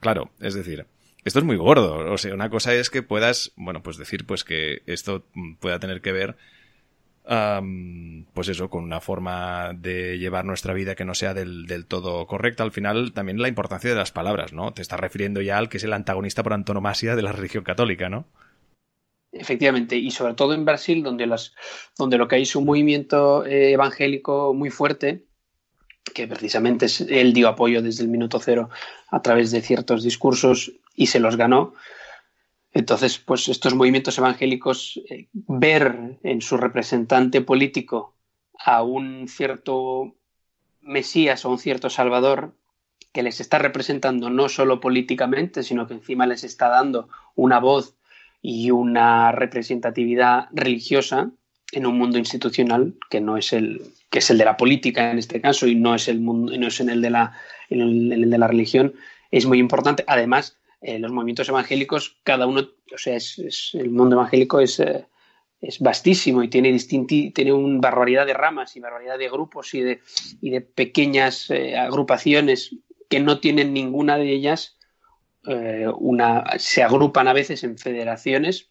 Claro, 0.00 0.30
es 0.40 0.54
decir, 0.54 0.86
esto 1.24 1.38
es 1.38 1.44
muy 1.44 1.56
gordo. 1.56 2.12
O 2.12 2.18
sea, 2.18 2.34
una 2.34 2.50
cosa 2.50 2.74
es 2.74 2.90
que 2.90 3.02
puedas, 3.02 3.52
bueno, 3.56 3.82
pues 3.82 3.96
decir 3.96 4.26
pues 4.26 4.44
que 4.44 4.82
esto 4.86 5.24
pueda 5.60 5.78
tener 5.78 6.00
que 6.00 6.12
ver 6.12 6.36
pues 8.32 8.48
eso, 8.48 8.70
con 8.70 8.84
una 8.84 9.00
forma 9.00 9.74
de 9.74 10.18
llevar 10.18 10.46
nuestra 10.46 10.72
vida 10.72 10.94
que 10.94 11.04
no 11.04 11.14
sea 11.14 11.34
del, 11.34 11.66
del, 11.66 11.84
todo 11.84 12.26
correcta. 12.26 12.62
Al 12.62 12.72
final, 12.72 13.12
también 13.12 13.42
la 13.42 13.48
importancia 13.48 13.90
de 13.90 13.96
las 13.96 14.12
palabras, 14.12 14.54
¿no? 14.54 14.72
Te 14.72 14.80
estás 14.80 14.98
refiriendo 14.98 15.42
ya 15.42 15.58
al 15.58 15.68
que 15.68 15.76
es 15.76 15.84
el 15.84 15.92
antagonista 15.92 16.42
por 16.42 16.54
antonomasia 16.54 17.16
de 17.16 17.22
la 17.22 17.32
religión 17.32 17.64
católica, 17.64 18.08
¿no? 18.08 18.26
Efectivamente, 19.30 19.96
y 19.96 20.10
sobre 20.10 20.32
todo 20.32 20.54
en 20.54 20.64
Brasil, 20.64 21.02
donde, 21.02 21.26
las, 21.26 21.54
donde 21.98 22.16
lo 22.16 22.28
que 22.28 22.36
hay 22.36 22.42
es 22.42 22.56
un 22.56 22.64
movimiento 22.64 23.44
eh, 23.44 23.72
evangélico 23.72 24.54
muy 24.54 24.70
fuerte, 24.70 25.26
que 26.14 26.26
precisamente 26.26 26.86
él 27.08 27.32
dio 27.32 27.48
apoyo 27.48 27.82
desde 27.82 28.02
el 28.02 28.08
minuto 28.08 28.40
cero 28.40 28.70
a 29.10 29.22
través 29.22 29.50
de 29.50 29.62
ciertos 29.62 30.02
discursos 30.02 30.72
y 30.94 31.06
se 31.06 31.20
los 31.20 31.36
ganó. 31.36 31.74
Entonces, 32.72 33.18
pues 33.18 33.48
estos 33.48 33.74
movimientos 33.74 34.18
evangélicos, 34.18 35.00
eh, 35.08 35.28
ver 35.32 36.18
en 36.22 36.40
su 36.42 36.56
representante 36.56 37.40
político 37.40 38.14
a 38.58 38.82
un 38.82 39.28
cierto 39.28 40.14
Mesías 40.80 41.44
o 41.44 41.50
un 41.50 41.58
cierto 41.58 41.90
Salvador 41.90 42.54
que 43.12 43.22
les 43.22 43.40
está 43.40 43.58
representando 43.58 44.30
no 44.30 44.48
solo 44.48 44.80
políticamente, 44.80 45.62
sino 45.62 45.86
que 45.86 45.94
encima 45.94 46.26
les 46.26 46.44
está 46.44 46.68
dando 46.68 47.08
una 47.34 47.58
voz 47.58 47.96
y 48.40 48.70
una 48.70 49.32
representatividad 49.32 50.48
religiosa 50.52 51.30
en 51.72 51.86
un 51.86 51.98
mundo 51.98 52.18
institucional 52.18 52.94
que 53.10 53.20
no 53.20 53.36
es 53.36 53.52
el 53.52 53.82
que 54.10 54.20
es 54.20 54.30
el 54.30 54.38
de 54.38 54.44
la 54.46 54.56
política 54.56 55.10
en 55.10 55.18
este 55.18 55.40
caso 55.40 55.66
y 55.66 55.74
no 55.74 55.94
es 55.94 56.08
el 56.08 56.20
mundo 56.20 56.56
no 56.56 56.68
es 56.68 56.80
en 56.80 56.88
el 56.88 57.02
de 57.02 57.10
la 57.10 57.32
en 57.68 58.12
el 58.12 58.30
de 58.30 58.38
la 58.38 58.48
religión 58.48 58.94
es 59.30 59.46
muy 59.46 59.58
importante. 59.58 60.04
Además 60.06 60.56
eh, 60.80 60.98
los 60.98 61.12
movimientos 61.12 61.48
evangélicos, 61.48 62.18
cada 62.22 62.46
uno, 62.46 62.60
o 62.60 62.98
sea, 62.98 63.16
es, 63.16 63.70
el 63.74 63.90
mundo 63.90 64.16
evangélico 64.16 64.60
es, 64.60 64.78
eh, 64.80 65.06
es 65.60 65.80
vastísimo 65.80 66.42
y 66.42 66.48
tiene, 66.48 66.76
tiene 66.78 67.52
una 67.52 67.80
barbaridad 67.80 68.26
de 68.26 68.34
ramas 68.34 68.76
y 68.76 68.80
barbaridad 68.80 69.18
de 69.18 69.28
grupos 69.28 69.74
y 69.74 69.80
de, 69.80 70.00
y 70.40 70.50
de 70.50 70.60
pequeñas 70.60 71.50
eh, 71.50 71.76
agrupaciones 71.76 72.76
que 73.08 73.20
no 73.20 73.40
tienen 73.40 73.72
ninguna 73.72 74.18
de 74.18 74.32
ellas 74.32 74.74
una, 75.98 76.44
se 76.58 76.82
agrupan 76.82 77.26
a 77.26 77.32
veces 77.32 77.64
en 77.64 77.78
federaciones, 77.78 78.68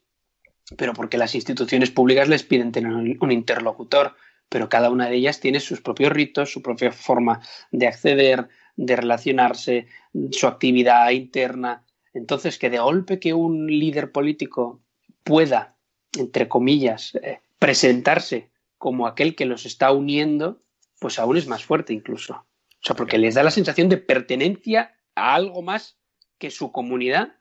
pero 0.75 0.93
porque 0.93 1.17
las 1.17 1.35
instituciones 1.35 1.91
públicas 1.91 2.27
les 2.27 2.43
piden 2.43 2.71
tener 2.71 2.91
un 2.91 3.31
interlocutor, 3.31 4.15
pero 4.49 4.69
cada 4.69 4.89
una 4.89 5.09
de 5.09 5.15
ellas 5.15 5.39
tiene 5.39 5.59
sus 5.59 5.81
propios 5.81 6.11
ritos, 6.11 6.51
su 6.51 6.61
propia 6.61 6.91
forma 6.91 7.41
de 7.71 7.87
acceder, 7.87 8.49
de 8.75 8.95
relacionarse, 8.95 9.87
su 10.31 10.47
actividad 10.47 11.09
interna. 11.11 11.83
Entonces, 12.13 12.57
que 12.57 12.69
de 12.69 12.79
golpe 12.79 13.19
que 13.19 13.33
un 13.33 13.67
líder 13.67 14.11
político 14.11 14.81
pueda 15.23 15.77
entre 16.15 16.47
comillas, 16.47 17.15
eh, 17.15 17.39
presentarse 17.59 18.49
como 18.77 19.07
aquel 19.07 19.35
que 19.35 19.45
los 19.45 19.65
está 19.65 19.91
uniendo, 19.91 20.61
pues 20.99 21.19
aún 21.19 21.37
es 21.37 21.47
más 21.47 21.63
fuerte 21.63 21.93
incluso. 21.93 22.33
O 22.33 22.85
sea, 22.85 22.95
porque 22.95 23.17
les 23.17 23.35
da 23.35 23.43
la 23.43 23.51
sensación 23.51 23.89
de 23.89 23.97
pertenencia 23.97 24.95
a 25.15 25.35
algo 25.35 25.61
más 25.61 25.97
que 26.37 26.51
su 26.51 26.71
comunidad 26.71 27.33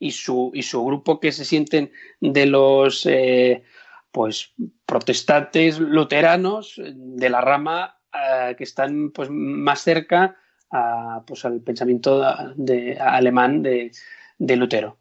y 0.00 0.12
su, 0.12 0.50
y 0.54 0.62
su 0.62 0.84
grupo 0.84 1.20
que 1.20 1.30
se 1.30 1.44
sienten 1.44 1.92
de 2.20 2.46
los 2.46 3.06
eh, 3.06 3.62
pues 4.10 4.52
protestantes 4.86 5.78
luteranos 5.78 6.80
de 6.82 7.28
la 7.28 7.40
rama 7.42 7.98
eh, 8.12 8.56
que 8.56 8.64
están 8.64 9.10
pues 9.10 9.28
más 9.30 9.82
cerca 9.82 10.36
a, 10.72 11.22
pues, 11.26 11.44
al 11.44 11.60
pensamiento 11.60 12.24
de, 12.56 12.98
alemán 12.98 13.62
de, 13.62 13.92
de 14.38 14.56
Lutero. 14.56 14.96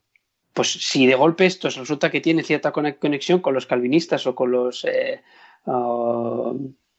Pues 0.53 0.71
si 0.71 1.07
de 1.07 1.15
golpe 1.15 1.45
esto 1.45 1.69
resulta 1.69 2.11
que 2.11 2.21
tiene 2.21 2.43
cierta 2.43 2.71
conexión 2.71 3.39
con 3.39 3.53
los 3.53 3.65
calvinistas 3.65 4.27
o 4.27 4.35
con 4.35 4.51
los, 4.51 4.83
eh, 4.83 5.21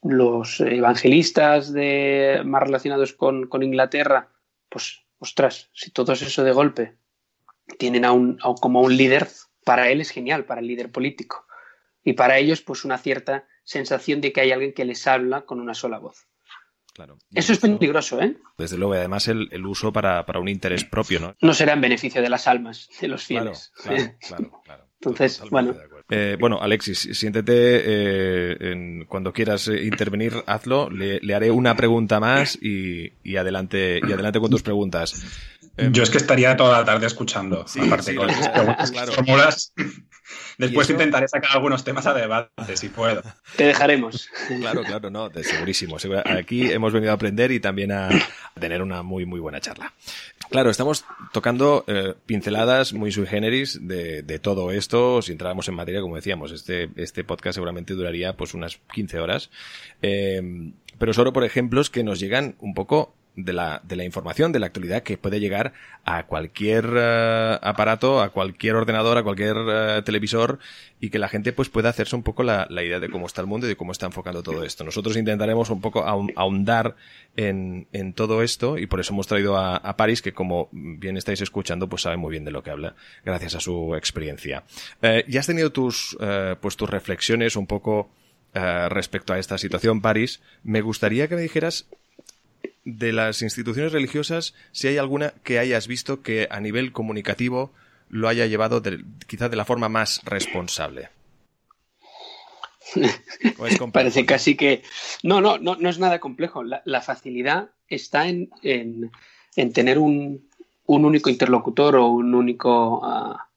los 0.01 0.61
evangelistas 0.61 1.71
más 1.71 2.63
relacionados 2.63 3.13
con, 3.13 3.47
Inglaterra, 3.61 4.29
pues 4.69 5.01
ostras, 5.19 5.69
si 5.73 5.91
todos 5.91 6.21
eso 6.23 6.43
de 6.43 6.51
golpe 6.51 7.00
tienen 7.77 8.05
a 8.05 8.11
un, 8.11 8.37
como 8.59 8.81
un 8.81 8.95
líder, 8.95 9.27
para 9.63 9.89
él 9.89 10.01
es 10.01 10.09
genial, 10.09 10.45
para 10.45 10.61
el 10.61 10.67
líder 10.67 10.91
político. 10.91 11.45
Y 12.03 12.13
para 12.13 12.37
ellos, 12.37 12.61
pues 12.61 12.83
una 12.83 12.97
cierta 12.97 13.47
sensación 13.63 14.21
de 14.21 14.31
que 14.31 14.41
hay 14.41 14.51
alguien 14.51 14.73
que 14.73 14.85
les 14.85 15.05
habla 15.07 15.45
con 15.45 15.59
una 15.59 15.73
sola 15.73 15.99
voz. 15.99 16.27
Eso 17.33 17.53
es 17.53 17.59
peligroso, 17.59 18.21
¿eh? 18.21 18.35
Desde 18.57 18.77
luego, 18.77 18.95
y 18.95 18.97
además 18.97 19.27
el, 19.27 19.65
uso 19.65 19.93
para, 19.93 20.25
un 20.39 20.49
interés 20.49 20.83
propio, 20.83 21.19
¿no? 21.19 21.35
No 21.41 21.53
será 21.53 21.73
en 21.73 21.81
beneficio 21.81 22.21
de 22.21 22.29
las 22.29 22.47
almas 22.47 22.89
de 22.99 23.07
los 23.07 23.23
fieles. 23.23 23.71
Claro, 23.75 24.03
claro, 24.27 24.61
claro. 24.63 24.85
Entonces, 25.01 25.41
bueno. 25.49 25.75
Eh, 26.09 26.37
bueno, 26.39 26.59
Alexis, 26.61 27.09
siéntete 27.13 27.53
eh, 27.55 29.05
cuando 29.07 29.33
quieras 29.33 29.67
eh, 29.67 29.83
intervenir, 29.83 30.33
hazlo. 30.45 30.89
Le, 30.89 31.33
haré 31.33 31.49
una 31.49 31.75
pregunta 31.75 32.19
más 32.19 32.59
y, 32.61 33.35
adelante, 33.35 33.99
y 34.07 34.11
adelante 34.11 34.39
con 34.39 34.51
tus 34.51 34.61
preguntas. 34.61 35.15
Yo 35.77 36.03
es 36.03 36.09
que 36.09 36.17
estaría 36.17 36.55
toda 36.57 36.79
la 36.79 36.85
tarde 36.85 37.07
escuchando, 37.07 37.65
aparte 37.81 38.15
con 38.15 38.27
las 38.27 38.49
preguntas 38.49 38.91
fórmulas. 39.15 39.73
Después 40.57 40.89
intentaré 40.89 41.27
sacar 41.27 41.51
algunos 41.53 41.83
temas 41.83 42.05
a 42.05 42.13
debate, 42.13 42.77
si 42.77 42.89
puedo. 42.89 43.21
Te 43.55 43.65
dejaremos. 43.65 44.29
Claro, 44.59 44.83
claro, 44.83 45.09
no, 45.09 45.29
segurísimo. 45.43 45.97
Aquí 46.25 46.71
hemos 46.71 46.93
venido 46.93 47.11
a 47.11 47.15
aprender 47.15 47.51
y 47.51 47.59
también 47.59 47.91
a 47.91 48.09
tener 48.59 48.81
una 48.81 49.01
muy, 49.01 49.25
muy 49.25 49.39
buena 49.39 49.59
charla. 49.59 49.93
Claro, 50.49 50.69
estamos 50.69 51.05
tocando 51.31 51.85
eh, 51.87 52.13
pinceladas 52.25 52.93
muy 52.93 53.11
sui 53.11 53.25
generis 53.25 53.79
de, 53.81 54.39
todo 54.39 54.71
esto. 54.71 55.21
Si 55.21 55.31
entráramos 55.31 55.67
en 55.67 55.75
materia, 55.75 56.01
como 56.01 56.15
decíamos, 56.15 56.51
este, 56.51 56.89
este 56.95 57.23
podcast 57.23 57.55
seguramente 57.55 57.93
duraría 57.93 58.35
pues 58.35 58.53
unas 58.53 58.79
15 58.93 59.19
horas. 59.19 59.49
Eh, 60.01 60.71
pero 60.97 61.13
solo 61.13 61.33
por 61.33 61.43
ejemplos 61.43 61.89
que 61.89 62.03
nos 62.03 62.19
llegan 62.19 62.55
un 62.59 62.73
poco 62.73 63.15
de 63.35 63.53
la, 63.53 63.81
de 63.83 63.95
la 63.95 64.03
información, 64.03 64.51
de 64.51 64.59
la 64.59 64.67
actualidad 64.67 65.03
que 65.03 65.17
puede 65.17 65.39
llegar 65.39 65.73
a 66.03 66.25
cualquier 66.25 66.85
eh, 66.95 67.57
aparato, 67.61 68.21
a 68.21 68.29
cualquier 68.29 68.75
ordenador, 68.75 69.17
a 69.17 69.23
cualquier 69.23 69.55
eh, 69.57 70.01
televisor 70.03 70.59
y 70.99 71.09
que 71.09 71.19
la 71.19 71.29
gente 71.29 71.53
pues 71.53 71.69
pueda 71.69 71.89
hacerse 71.89 72.15
un 72.15 72.23
poco 72.23 72.43
la, 72.43 72.67
idea 72.69 72.99
de 72.99 73.09
cómo 73.09 73.27
está 73.27 73.41
el 73.41 73.47
mundo 73.47 73.67
y 73.67 73.69
de 73.69 73.75
cómo 73.77 73.93
está 73.93 74.05
enfocando 74.05 74.43
todo 74.43 74.63
esto. 74.63 74.83
Nosotros 74.83 75.15
intentaremos 75.15 75.69
un 75.69 75.79
poco 75.79 76.03
ahondar 76.03 76.95
en, 77.37 77.87
en 77.93 78.13
todo 78.13 78.43
esto 78.43 78.77
y 78.77 78.87
por 78.87 78.99
eso 78.99 79.13
hemos 79.13 79.27
traído 79.27 79.55
a, 79.55 79.77
a 79.77 79.95
Paris 79.95 80.21
que 80.21 80.33
como 80.33 80.67
bien 80.71 81.15
estáis 81.15 81.41
escuchando 81.41 81.87
pues 81.87 82.01
sabe 82.01 82.17
muy 82.17 82.31
bien 82.31 82.43
de 82.43 82.51
lo 82.51 82.63
que 82.63 82.71
habla 82.71 82.95
gracias 83.23 83.55
a 83.55 83.59
su 83.61 83.95
experiencia. 83.95 84.63
Eh, 85.01 85.23
ya 85.27 85.39
has 85.39 85.47
tenido 85.47 85.71
tus, 85.71 86.17
pues 86.59 86.75
tus 86.75 86.89
reflexiones 86.89 87.55
un 87.55 87.67
poco 87.67 88.11
respecto 88.53 89.31
a 89.31 89.39
esta 89.39 89.57
situación, 89.57 90.01
Paris. 90.01 90.41
Me 90.63 90.81
gustaría 90.81 91.29
que 91.29 91.35
me 91.35 91.41
dijeras 91.41 91.87
de 92.83 93.13
las 93.13 93.41
instituciones 93.41 93.91
religiosas, 93.91 94.53
si 94.71 94.87
hay 94.87 94.97
alguna 94.97 95.33
que 95.43 95.59
hayas 95.59 95.87
visto 95.87 96.21
que 96.21 96.47
a 96.49 96.59
nivel 96.59 96.91
comunicativo 96.91 97.71
lo 98.09 98.27
haya 98.27 98.45
llevado 98.45 98.81
quizá 99.27 99.49
de 99.49 99.55
la 99.55 99.65
forma 99.65 99.89
más 99.89 100.21
responsable. 100.25 101.09
Parece 103.93 104.25
casi 104.25 104.55
que... 104.55 104.83
No, 105.23 105.39
no, 105.39 105.57
no, 105.57 105.75
no 105.75 105.89
es 105.89 105.99
nada 105.99 106.19
complejo. 106.19 106.63
La, 106.63 107.01
facilidad 107.01 107.69
está 107.87 108.27
en, 108.27 108.49
en, 108.63 109.73
tener 109.73 109.97
un, 109.97 110.49
un, 110.85 111.05
único 111.05 111.29
interlocutor 111.29 111.95
o 111.95 112.07
un 112.07 112.35
único... 112.35 113.01
Ah, 113.03 113.47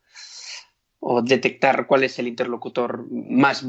o 1.06 1.20
detectar 1.20 1.86
cuál 1.86 2.04
es 2.04 2.18
el 2.18 2.28
interlocutor 2.28 3.06
más 3.10 3.62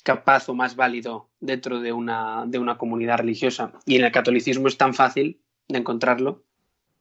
capaz 0.00 0.48
o 0.48 0.54
más 0.54 0.76
válido 0.76 1.28
dentro 1.40 1.80
de 1.80 1.92
una, 1.92 2.44
de 2.46 2.58
una 2.58 2.78
comunidad 2.78 3.18
religiosa. 3.18 3.72
Y 3.86 3.96
en 3.96 4.04
el 4.04 4.12
catolicismo 4.12 4.68
es 4.68 4.76
tan 4.76 4.94
fácil 4.94 5.40
de 5.68 5.78
encontrarlo 5.78 6.44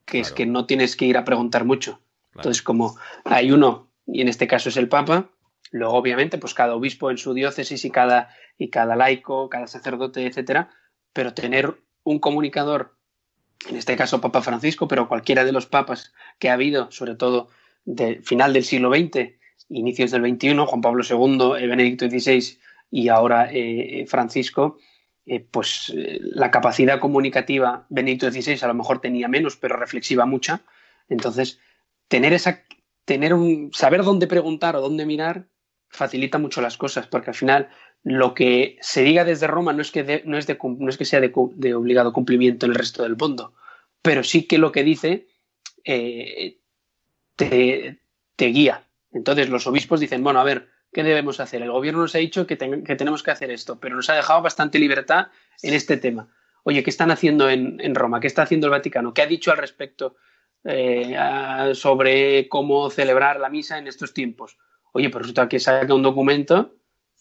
que 0.05 0.21
es 0.21 0.31
que 0.31 0.45
no 0.45 0.65
tienes 0.65 0.95
que 0.95 1.05
ir 1.05 1.17
a 1.17 1.25
preguntar 1.25 1.65
mucho. 1.65 2.01
Entonces, 2.33 2.63
como 2.63 2.97
hay 3.25 3.51
uno, 3.51 3.89
y 4.05 4.21
en 4.21 4.29
este 4.29 4.47
caso 4.47 4.69
es 4.69 4.77
el 4.77 4.87
Papa, 4.87 5.29
luego 5.71 5.95
obviamente, 5.95 6.37
pues 6.37 6.53
cada 6.53 6.75
obispo 6.75 7.11
en 7.11 7.17
su 7.17 7.33
diócesis 7.33 7.83
y 7.83 7.91
cada, 7.91 8.29
y 8.57 8.69
cada 8.69 8.95
laico, 8.95 9.49
cada 9.49 9.67
sacerdote, 9.67 10.25
etcétera, 10.25 10.69
pero 11.11 11.33
tener 11.33 11.81
un 12.03 12.19
comunicador, 12.19 12.95
en 13.67 13.75
este 13.75 13.97
caso 13.97 14.21
Papa 14.21 14.41
Francisco, 14.41 14.87
pero 14.87 15.09
cualquiera 15.09 15.43
de 15.43 15.51
los 15.51 15.65
papas 15.65 16.13
que 16.39 16.49
ha 16.49 16.53
habido, 16.53 16.89
sobre 16.91 17.15
todo 17.15 17.49
del 17.83 18.23
final 18.23 18.53
del 18.53 18.63
siglo 18.63 18.89
XX, 18.93 19.33
inicios 19.67 20.11
del 20.11 20.21
XXI, 20.21 20.55
Juan 20.65 20.81
Pablo 20.81 21.03
II, 21.03 21.67
Benedicto 21.67 22.09
XVI 22.09 22.59
y 22.89 23.09
ahora 23.09 23.49
eh, 23.51 24.05
Francisco, 24.07 24.77
eh, 25.25 25.39
pues 25.39 25.93
eh, 25.95 26.19
la 26.21 26.51
capacidad 26.51 26.99
comunicativa, 26.99 27.85
Benito 27.89 28.31
XVI 28.31 28.59
a 28.61 28.67
lo 28.67 28.73
mejor 28.73 29.01
tenía 29.01 29.27
menos, 29.27 29.57
pero 29.57 29.75
reflexiva 29.75 30.25
mucha. 30.25 30.61
Entonces, 31.09 31.59
tener 32.07 32.33
esa, 32.33 32.63
tener 33.05 33.33
un, 33.33 33.71
saber 33.73 34.03
dónde 34.03 34.27
preguntar 34.27 34.75
o 34.75 34.81
dónde 34.81 35.05
mirar 35.05 35.47
facilita 35.89 36.37
mucho 36.37 36.61
las 36.61 36.77
cosas, 36.77 37.07
porque 37.07 37.29
al 37.29 37.35
final 37.35 37.69
lo 38.03 38.33
que 38.33 38.77
se 38.81 39.03
diga 39.03 39.23
desde 39.23 39.47
Roma 39.47 39.73
no 39.73 39.81
es 39.81 39.91
que, 39.91 40.21
no 40.25 40.37
es, 40.37 40.47
de, 40.47 40.57
no 40.61 40.89
es 40.89 40.97
que 40.97 41.05
sea 41.05 41.21
de, 41.21 41.73
obligado 41.73 42.13
cumplimiento 42.13 42.65
en 42.65 42.73
el 42.73 42.77
resto 42.77 43.03
del 43.03 43.15
mundo, 43.15 43.53
pero 44.01 44.23
sí 44.23 44.47
que 44.47 44.57
lo 44.57 44.71
que 44.71 44.83
dice 44.83 45.27
te, 45.83 46.59
te 48.35 48.45
guía. 48.47 48.83
Entonces 49.13 49.49
los 49.49 49.65
obispos 49.65 50.01
dicen, 50.01 50.23
bueno, 50.23 50.41
a 50.41 50.43
ver, 50.43 50.69
¿qué 50.93 51.03
debemos 51.03 51.39
hacer? 51.39 51.61
El 51.61 51.71
gobierno 51.71 52.01
nos 52.01 52.15
ha 52.15 52.19
dicho 52.19 52.47
que, 52.47 52.55
tenemos 52.55 53.23
que 53.23 53.31
hacer 53.31 53.51
esto, 53.51 53.79
pero 53.79 53.95
nos 53.95 54.09
ha 54.09 54.15
dejado 54.15 54.41
bastante 54.41 54.79
libertad 54.79 55.27
en 55.61 55.73
este 55.73 55.97
tema. 55.97 56.29
Oye, 56.63 56.83
¿qué 56.83 56.89
están 56.89 57.11
haciendo 57.11 57.49
en, 57.49 57.95
Roma? 57.95 58.19
¿Qué 58.19 58.27
está 58.27 58.43
haciendo 58.43 58.67
el 58.67 58.71
Vaticano? 58.71 59.13
¿Qué 59.13 59.21
ha 59.21 59.27
dicho 59.27 59.51
al 59.51 59.57
respecto 59.57 60.15
eh, 60.63 61.15
sobre 61.73 62.49
cómo 62.49 62.89
celebrar 62.89 63.39
la 63.39 63.49
misa 63.49 63.77
en 63.77 63.87
estos 63.87 64.13
tiempos? 64.13 64.57
Oye, 64.91 65.09
pues 65.09 65.21
resulta 65.21 65.47
que 65.47 65.59
saca 65.59 65.93
un 65.93 66.03
documento 66.03 66.75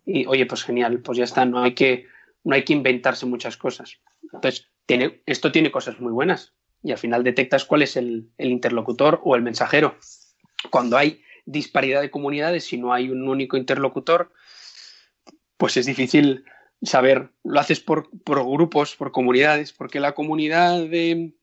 y, 0.04 0.26
oye, 0.26 0.46
pues 0.46 0.64
genial, 0.64 1.00
pues 1.00 1.18
ya 1.18 1.24
está, 1.24 1.44
no 1.44 1.62
hay 1.62 1.74
que, 1.74 2.06
no 2.44 2.54
hay 2.54 2.64
que 2.64 2.72
inventarse 2.72 3.26
muchas 3.26 3.56
cosas. 3.56 4.00
Entonces, 4.32 4.68
tiene, 4.86 5.22
esto 5.26 5.52
tiene 5.52 5.70
cosas 5.70 6.00
muy 6.00 6.12
buenas 6.12 6.54
y 6.82 6.92
al 6.92 6.98
final 6.98 7.22
detectas 7.22 7.64
cuál 7.64 7.82
es 7.82 7.96
el 7.96 8.30
interlocutor 8.38 9.20
o 9.24 9.36
el 9.36 9.42
mensajero. 9.42 9.96
Cuando 10.70 10.96
hay 10.96 11.22
disparidad 11.46 12.02
de 12.02 12.10
comunidades, 12.10 12.64
si 12.64 12.76
no 12.76 12.92
hay 12.92 13.08
un 13.08 13.26
único 13.28 13.56
interlocutor, 13.56 14.32
pues 15.56 15.76
es 15.76 15.86
difícil 15.86 16.44
saber, 16.82 17.30
lo 17.44 17.60
haces 17.60 17.80
por, 17.80 18.10
grupos, 18.24 18.96
por 18.96 19.12
comunidades, 19.12 19.72
porque 19.72 20.00
la 20.00 20.12
comunidad 20.12 20.82
de 20.82 21.34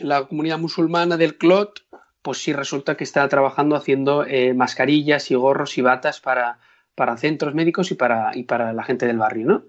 la 0.00 0.26
comunidad 0.26 0.58
musulmana 0.58 1.16
del 1.16 1.38
Clot, 1.38 1.86
pues 2.22 2.38
sí 2.38 2.52
resulta 2.52 2.96
que 2.96 3.04
está 3.04 3.28
trabajando 3.28 3.76
haciendo 3.76 4.24
eh, 4.26 4.54
mascarillas 4.54 5.30
y 5.30 5.34
gorros 5.34 5.78
y 5.78 5.82
batas 5.82 6.20
para, 6.20 6.58
para 6.94 7.16
centros 7.16 7.54
médicos 7.54 7.92
y 7.92 7.94
para, 7.94 8.32
y 8.34 8.44
para 8.44 8.72
la 8.72 8.82
gente 8.82 9.06
del 9.06 9.18
barrio, 9.18 9.46
¿no? 9.46 9.64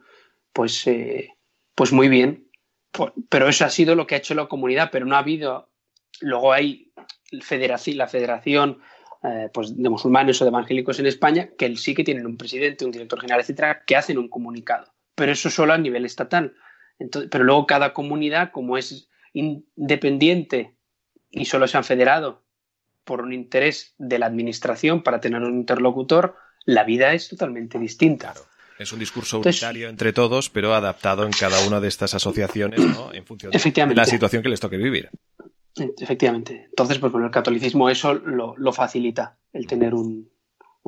Pues, 0.52 0.88
eh, 0.88 1.30
pues 1.76 1.92
muy 1.92 2.08
bien. 2.08 2.50
Pero 3.30 3.50
eso 3.50 3.66
ha 3.66 3.70
sido 3.70 3.94
lo 3.94 4.08
que 4.08 4.16
ha 4.16 4.20
hecho 4.20 4.34
la 4.34 4.48
comunidad, 4.48 4.90
pero 4.92 5.06
no 5.06 5.16
ha 5.16 5.20
habido. 5.20 5.70
Luego 6.22 6.54
hay 6.54 6.94
federación, 7.42 7.98
la 7.98 8.08
federación 8.08 8.80
eh, 9.24 9.50
pues 9.54 9.76
de 9.76 9.90
musulmanes 9.90 10.42
o 10.42 10.46
de 10.46 10.50
evangélicos 10.50 11.00
en 11.00 11.08
España, 11.08 11.50
que 11.58 11.76
sí 11.78 11.94
que 11.94 12.04
tienen 12.04 12.26
un 12.26 12.38
presidente, 12.38 12.86
un 12.86 12.92
director 12.92 13.20
general, 13.20 13.42
etcétera, 13.42 13.84
que 13.86 13.96
hacen 13.96 14.18
un 14.18 14.30
comunicado. 14.30 14.94
Pero 15.16 15.32
eso 15.32 15.50
solo 15.50 15.74
a 15.74 15.78
nivel 15.78 16.06
estatal. 16.06 16.54
Entonces, 17.00 17.30
pero 17.32 17.44
luego 17.44 17.66
cada 17.66 17.94
comunidad, 17.94 18.52
como 18.52 18.78
es 18.78 19.10
independiente 19.34 20.76
y 21.32 21.46
solo 21.46 21.68
se 21.68 21.78
han 21.78 21.84
federado 21.84 22.44
por 23.04 23.22
un 23.22 23.34
interés 23.34 23.94
de 23.98 24.20
la 24.20 24.26
administración 24.26 25.04
para 25.04 25.20
tener 25.20 25.42
un 25.42 25.56
interlocutor, 25.56 26.36
la 26.66 26.84
vida 26.84 27.14
es 27.14 27.30
totalmente 27.30 27.78
distinta. 27.78 28.34
Es 28.78 28.92
un 28.92 29.00
discurso 29.00 29.40
unitario 29.40 29.88
entre 29.88 30.12
todos, 30.12 30.50
pero 30.50 30.74
adaptado 30.74 31.26
en 31.26 31.32
cada 31.32 31.66
una 31.66 31.80
de 31.80 31.88
estas 31.88 32.14
asociaciones 32.14 32.80
¿no? 32.80 33.14
en 33.14 33.26
función 33.26 33.52
de 33.52 33.96
la 33.96 34.06
situación 34.06 34.44
que 34.44 34.50
les 34.50 34.60
toque 34.60 34.78
vivir. 34.78 35.10
Efectivamente. 35.76 36.66
Entonces, 36.70 37.00
pues 37.00 37.12
bueno, 37.12 37.28
el 37.28 37.34
catolicismo 37.34 37.90
eso 37.90 38.14
lo, 38.14 38.74
facilita, 38.74 39.38
el 39.54 39.68
tener 39.68 39.94
un, 39.94 40.32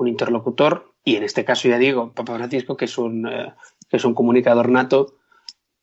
interlocutor, 0.05 0.93
y 1.03 1.15
en 1.15 1.23
este 1.23 1.43
caso 1.43 1.67
ya 1.67 1.77
digo, 1.77 2.13
Papa 2.13 2.35
Francisco, 2.35 2.77
que 2.77 2.85
es 2.85 2.97
un, 2.97 3.27
eh, 3.27 3.53
es 3.89 4.05
un 4.05 4.13
comunicador 4.13 4.69
nato, 4.69 5.17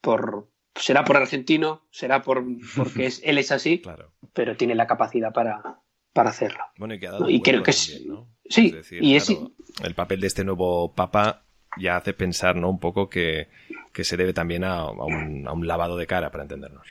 por, 0.01 0.49
será 0.75 1.05
por 1.05 1.17
argentino, 1.17 1.83
será 1.91 2.23
por, 2.23 2.45
porque 2.77 3.07
es, 3.07 3.21
él 3.25 3.39
es 3.39 3.51
así, 3.51 3.83
pero 4.33 4.57
tiene 4.57 4.75
la 4.75 4.87
capacidad 4.87 5.33
para, 5.33 5.81
para 6.13 6.31
hacerlo. 6.31 6.65
Bueno, 6.79 6.95
y 6.95 7.01
que 7.01 7.09
ha 7.09 7.13
dado 7.13 7.27
creo 7.43 7.63
que 7.63 7.73
Sí, 8.47 8.75
y 9.01 9.17
es, 9.17 9.35
el 9.83 9.95
papel 9.95 10.21
de 10.21 10.27
este 10.27 10.45
nuevo 10.45 10.95
Papa 10.95 11.45
ya 11.79 11.97
hace 11.97 12.13
pensar 12.13 12.57
¿no? 12.57 12.69
un 12.69 12.79
poco 12.79 13.09
que, 13.09 13.49
se 13.95 14.17
debe 14.17 14.33
también 14.33 14.65
a, 14.65 14.87
un, 14.91 15.67
lavado 15.67 15.97
de 15.97 16.07
cara, 16.07 16.31
para 16.31 16.45
entendernos. 16.45 16.87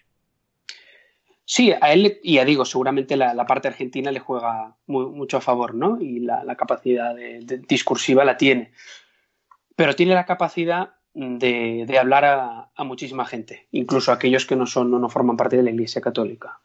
Sí, 1.55 1.71
a 1.71 1.93
él, 1.93 2.19
y 2.23 2.37
ya 2.37 2.45
digo, 2.45 2.65
seguramente 2.65 3.15
la, 3.15 3.45
parte 3.45 3.67
argentina 3.67 4.11
le 4.11 4.19
juega 4.19 4.75
mucho 4.87 5.37
a 5.37 5.41
favor, 5.41 5.75
¿no? 5.75 6.01
Y 6.01 6.17
la, 6.21 6.55
capacidad 6.55 7.15
discursiva 7.67 8.25
la 8.25 8.37
tiene. 8.37 8.71
Pero 9.75 9.93
tiene 9.93 10.15
la 10.15 10.25
capacidad 10.25 10.95
de, 11.13 11.85
hablar 12.01 12.25
a, 12.25 12.83
muchísima 12.83 13.27
gente, 13.27 13.67
incluso 13.69 14.09
a 14.09 14.15
aquellos 14.15 14.47
que 14.47 14.55
no, 14.55 14.65
son, 14.65 14.89
no 14.89 15.09
forman 15.09 15.37
parte 15.37 15.55
de 15.57 15.61
la 15.61 15.69
Iglesia 15.69 16.01
Católica. 16.01 16.59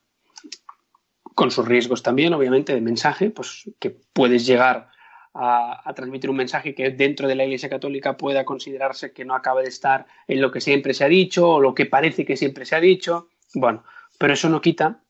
Con 1.35 1.51
sus 1.51 1.69
riesgos 1.69 2.03
también, 2.03 2.33
obviamente, 2.33 2.75
de 2.75 2.81
mensaje, 2.81 3.29
pues 3.29 3.71
que 3.79 3.91
puedes 4.15 4.47
llegar 4.47 4.89
a, 5.35 5.93
transmitir 5.95 6.31
un 6.31 6.37
mensaje 6.37 6.75
que 6.75 6.89
dentro 6.93 7.29
de 7.29 7.35
la 7.35 7.45
Iglesia 7.45 7.69
Católica 7.69 8.17
pueda 8.17 8.47
considerarse 8.47 9.13
que 9.13 9.27
no 9.27 9.35
acaba 9.35 9.61
de 9.61 9.69
estar 9.69 10.07
en 10.27 10.41
lo 10.41 10.51
que 10.51 10.63
siempre 10.63 10.95
se 10.95 11.05
ha 11.05 11.09
dicho 11.09 11.47
o 11.47 11.61
lo 11.61 11.75
que 11.75 11.85
parece 11.85 12.25
que 12.25 12.39
siempre 12.39 12.65
se 12.65 12.75
ha 12.75 12.81
dicho. 12.81 13.29
Bueno, 13.53 13.85
pero 14.19 14.35
eso 14.35 14.49
no 14.49 14.61
quita 14.61 15.03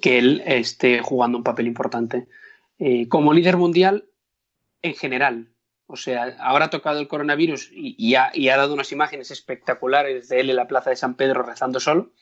que 0.00 0.18
él 0.18 0.42
esté 0.46 1.00
jugando 1.00 1.38
un 1.38 1.44
papel 1.44 1.66
importante 1.66 2.28
eh, 2.78 3.08
como 3.08 3.32
líder 3.32 3.56
mundial 3.56 4.08
en 4.82 4.94
general. 4.94 5.50
O 5.86 5.96
sea, 5.96 6.36
ahora 6.40 6.66
ha 6.66 6.70
tocado 6.70 6.98
el 6.98 7.08
coronavirus 7.08 7.70
y, 7.72 8.14
ha, 8.14 8.32
dado 8.56 8.72
unas 8.72 8.90
imágenes 8.92 9.30
espectaculares 9.30 10.28
de 10.28 10.40
él 10.40 10.50
en 10.50 10.56
la 10.56 10.66
plaza 10.66 10.90
de 10.90 10.96
San 10.96 11.14
Pedro 11.14 11.42
rezando 11.42 11.78
solo. 11.78 12.12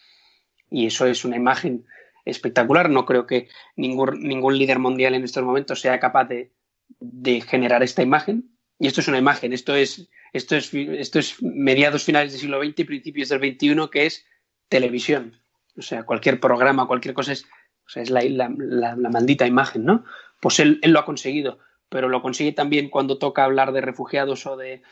Y 0.68 0.86
eso 0.86 1.06
es 1.06 1.24
una 1.24 1.36
imagen 1.36 1.86
espectacular. 2.24 2.90
No 2.90 3.06
creo 3.06 3.26
que 3.26 3.48
ningún, 3.76 4.20
ningún 4.22 4.58
líder 4.58 4.78
mundial 4.78 5.14
en 5.14 5.24
estos 5.24 5.44
momentos 5.44 5.80
sea 5.80 6.00
capaz 6.00 6.24
de, 6.24 6.52
de 6.98 7.40
generar 7.40 7.82
esta 7.82 8.02
imagen. 8.02 8.50
Y 8.78 8.88
esto 8.88 9.00
es 9.00 9.08
una 9.08 9.18
imagen, 9.18 9.52
esto 9.52 9.76
es, 9.76 10.08
esto 10.32 10.56
es, 10.56 10.74
esto 10.74 11.20
es 11.20 11.40
mediados 11.40 12.02
finales 12.02 12.32
del 12.32 12.40
siglo 12.40 12.60
XX 12.60 12.80
y 12.80 12.84
principios 12.84 13.28
del 13.28 13.38
XXI, 13.38 13.88
que 13.92 14.06
es 14.06 14.26
televisión. 14.68 15.41
O 15.76 15.82
sea, 15.82 16.04
cualquier 16.04 16.40
programa, 16.40 16.86
cualquier 16.86 17.14
cosa 17.14 17.32
es, 17.32 17.46
es 17.94 18.10
la, 18.10 18.22
la, 18.22 18.96
maldita 18.96 19.46
imagen, 19.46 19.84
¿no? 19.84 20.04
Pues 20.40 20.60
él, 20.60 20.80
lo 20.82 20.98
ha 20.98 21.04
conseguido, 21.04 21.58
pero 21.88 22.08
lo 22.08 22.22
consigue 22.22 22.52
también 22.52 22.90
cuando 22.90 23.18
toca 23.18 23.44
hablar 23.44 23.72
de 23.72 23.80
refugiados 23.80 24.46
o 24.46 24.56
de, 24.56 24.82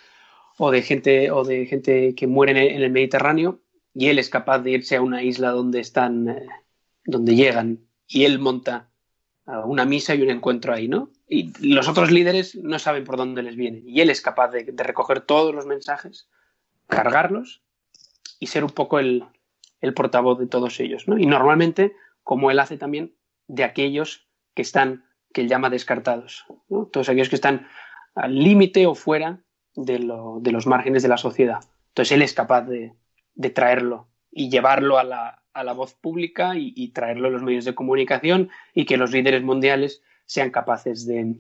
o 0.59 0.71
de 0.71 0.83
gente 0.83 1.31
o 1.31 1.45
de 1.45 1.67
gente 1.67 2.15
que 2.15 2.27
muere 2.27 2.75
en 2.75 2.83
el, 2.83 2.91
Mediterráneo 2.91 3.61
y 3.95 4.09
él 4.09 4.19
es 4.19 4.29
capaz 4.29 4.61
de 4.61 4.71
irse 4.73 4.97
a 4.97 5.03
una 5.03 5.23
isla 5.23 5.51
donde 5.51 5.81
están 5.81 6.29
eh, 6.29 6.47
donde 7.05 7.35
llegan 7.35 7.81
y 8.07 8.25
él 8.25 8.39
monta 8.39 8.91
una 9.65 9.85
misa 9.85 10.15
y 10.15 10.23
un 10.23 10.31
encuentro 10.31 10.73
ahí, 10.73 10.87
¿no? 10.89 11.11
Y 11.29 11.53
los 11.67 11.89
otros 11.89 12.11
líderes 12.11 12.55
no 12.57 12.79
saben 12.79 13.05
por 13.05 13.17
dónde 13.17 13.43
les 13.43 13.57
vienen. 13.57 13.83
Y 13.89 14.01
él 14.01 14.11
es 14.11 14.21
capaz 14.21 14.49
de, 14.49 14.65
recoger 14.77 15.21
todos 15.21 15.55
los 15.55 15.67
mensajes, 15.67 16.29
cargarlos 16.87 17.63
y 18.39 18.47
ser 18.47 18.65
un 18.65 18.71
poco 18.71 18.99
el, 18.99 19.25
portavoz 19.95 20.39
de 20.39 20.47
todos 20.47 20.79
ellos, 20.81 21.09
¿no? 21.09 21.19
Y 21.19 21.27
normalmente, 21.27 21.95
como 22.23 22.51
él 22.51 22.59
hace 22.59 22.77
también, 22.77 23.15
de 23.47 23.65
aquellos 23.65 24.29
que 24.55 24.63
están, 24.63 25.05
que 25.33 25.41
él 25.43 25.49
llama 25.49 25.71
descartados, 25.71 26.45
¿no? 26.69 26.87
Todos 26.87 27.09
aquellos 27.09 27.29
que 27.29 27.37
están 27.37 27.67
al 28.15 28.39
límite 28.39 28.87
o 28.87 28.95
fuera 28.95 29.41
de, 29.75 29.99
los 29.99 30.67
márgenes 30.67 31.03
de 31.03 31.09
la 31.09 31.17
sociedad. 31.17 31.61
Entonces 31.89 32.13
él 32.13 32.23
es 32.23 32.35
capaz 32.35 32.63
de 32.63 33.51
traerlo 33.51 34.11
y 34.31 34.49
llevarlo 34.51 34.99
a 34.99 35.05
la, 35.05 35.73
voz 35.75 35.95
pública 35.95 36.53
y, 36.57 36.89
traerlo 36.89 37.29
a 37.29 37.31
los 37.31 37.43
medios 37.43 37.65
de 37.65 37.75
comunicación 37.75 38.51
y 38.75 38.85
que 38.85 38.97
los 38.97 39.11
líderes 39.13 39.43
mundiales 39.43 40.03
sean 40.25 40.51
capaces 40.51 41.07
de, 41.07 41.37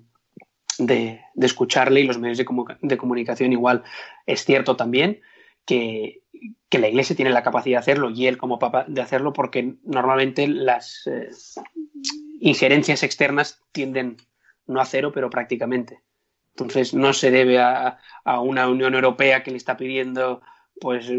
escucharle 1.36 2.00
y 2.00 2.04
los 2.04 2.18
medios 2.18 2.38
de, 2.38 2.96
comunicación 2.96 3.52
igual. 3.52 3.84
Es 4.26 4.44
cierto 4.44 4.76
también 4.76 5.20
que, 5.64 6.19
que, 6.68 6.78
la 6.78 6.88
Iglesia 6.88 7.16
tiene 7.16 7.30
la 7.30 7.42
capacidad 7.42 7.76
de 7.76 7.80
hacerlo 7.80 8.10
y 8.10 8.26
él 8.26 8.38
como 8.38 8.58
papa 8.58 8.84
de 8.88 9.00
hacerlo 9.00 9.32
porque 9.32 9.76
normalmente 9.84 10.46
las 10.48 11.06
eh, 11.06 11.30
injerencias 12.40 13.02
externas 13.02 13.60
tienden 13.72 14.16
no 14.66 14.80
a 14.80 14.86
cero, 14.86 15.10
pero 15.12 15.30
prácticamente. 15.30 16.00
Entonces 16.50 16.94
no 16.94 17.12
se 17.12 17.30
debe 17.30 17.58
a, 17.58 17.98
a 18.24 18.40
una 18.40 18.68
Unión 18.68 18.94
Europea 18.94 19.42
que 19.42 19.50
le 19.50 19.56
está 19.56 19.76
pidiendo 19.76 20.42
pues 20.80 21.10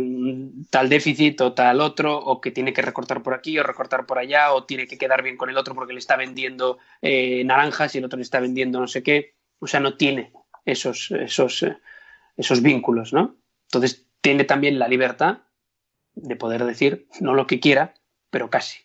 tal 0.71 0.89
déficit 0.89 1.39
o 1.41 1.53
tal 1.53 1.81
otro, 1.81 2.17
o 2.17 2.41
que 2.41 2.51
tiene 2.51 2.73
que 2.73 2.81
recortar 2.81 3.21
por 3.21 3.35
aquí 3.35 3.59
o 3.59 3.63
recortar 3.63 4.07
por 4.07 4.17
allá, 4.17 4.53
o 4.53 4.65
tiene 4.65 4.87
que 4.87 4.97
quedar 4.97 5.21
bien 5.21 5.37
con 5.37 5.49
el 5.49 5.57
otro 5.57 5.75
porque 5.75 5.93
le 5.93 5.99
está 5.99 6.17
vendiendo 6.17 6.79
eh, 7.01 7.43
naranjas 7.45 7.93
y 7.93 7.99
el 7.99 8.05
otro 8.05 8.17
le 8.17 8.23
está 8.23 8.39
vendiendo 8.39 8.79
no 8.79 8.87
sé 8.87 9.03
qué. 9.03 9.35
O 9.59 9.67
sea, 9.67 9.79
no 9.79 9.95
tiene 9.97 10.33
esos, 10.65 11.11
esos, 11.11 11.61
eh, 11.61 11.77
esos 12.35 12.63
vínculos, 12.63 13.13
¿no? 13.13 13.37
Entonces 13.67 14.07
tiene 14.21 14.43
también 14.43 14.79
la 14.79 14.87
libertad 14.87 15.39
de 16.13 16.35
poder 16.35 16.65
decir 16.65 17.07
no 17.19 17.33
lo 17.33 17.47
que 17.47 17.59
quiera, 17.59 17.93
pero 18.29 18.49
casi, 18.49 18.79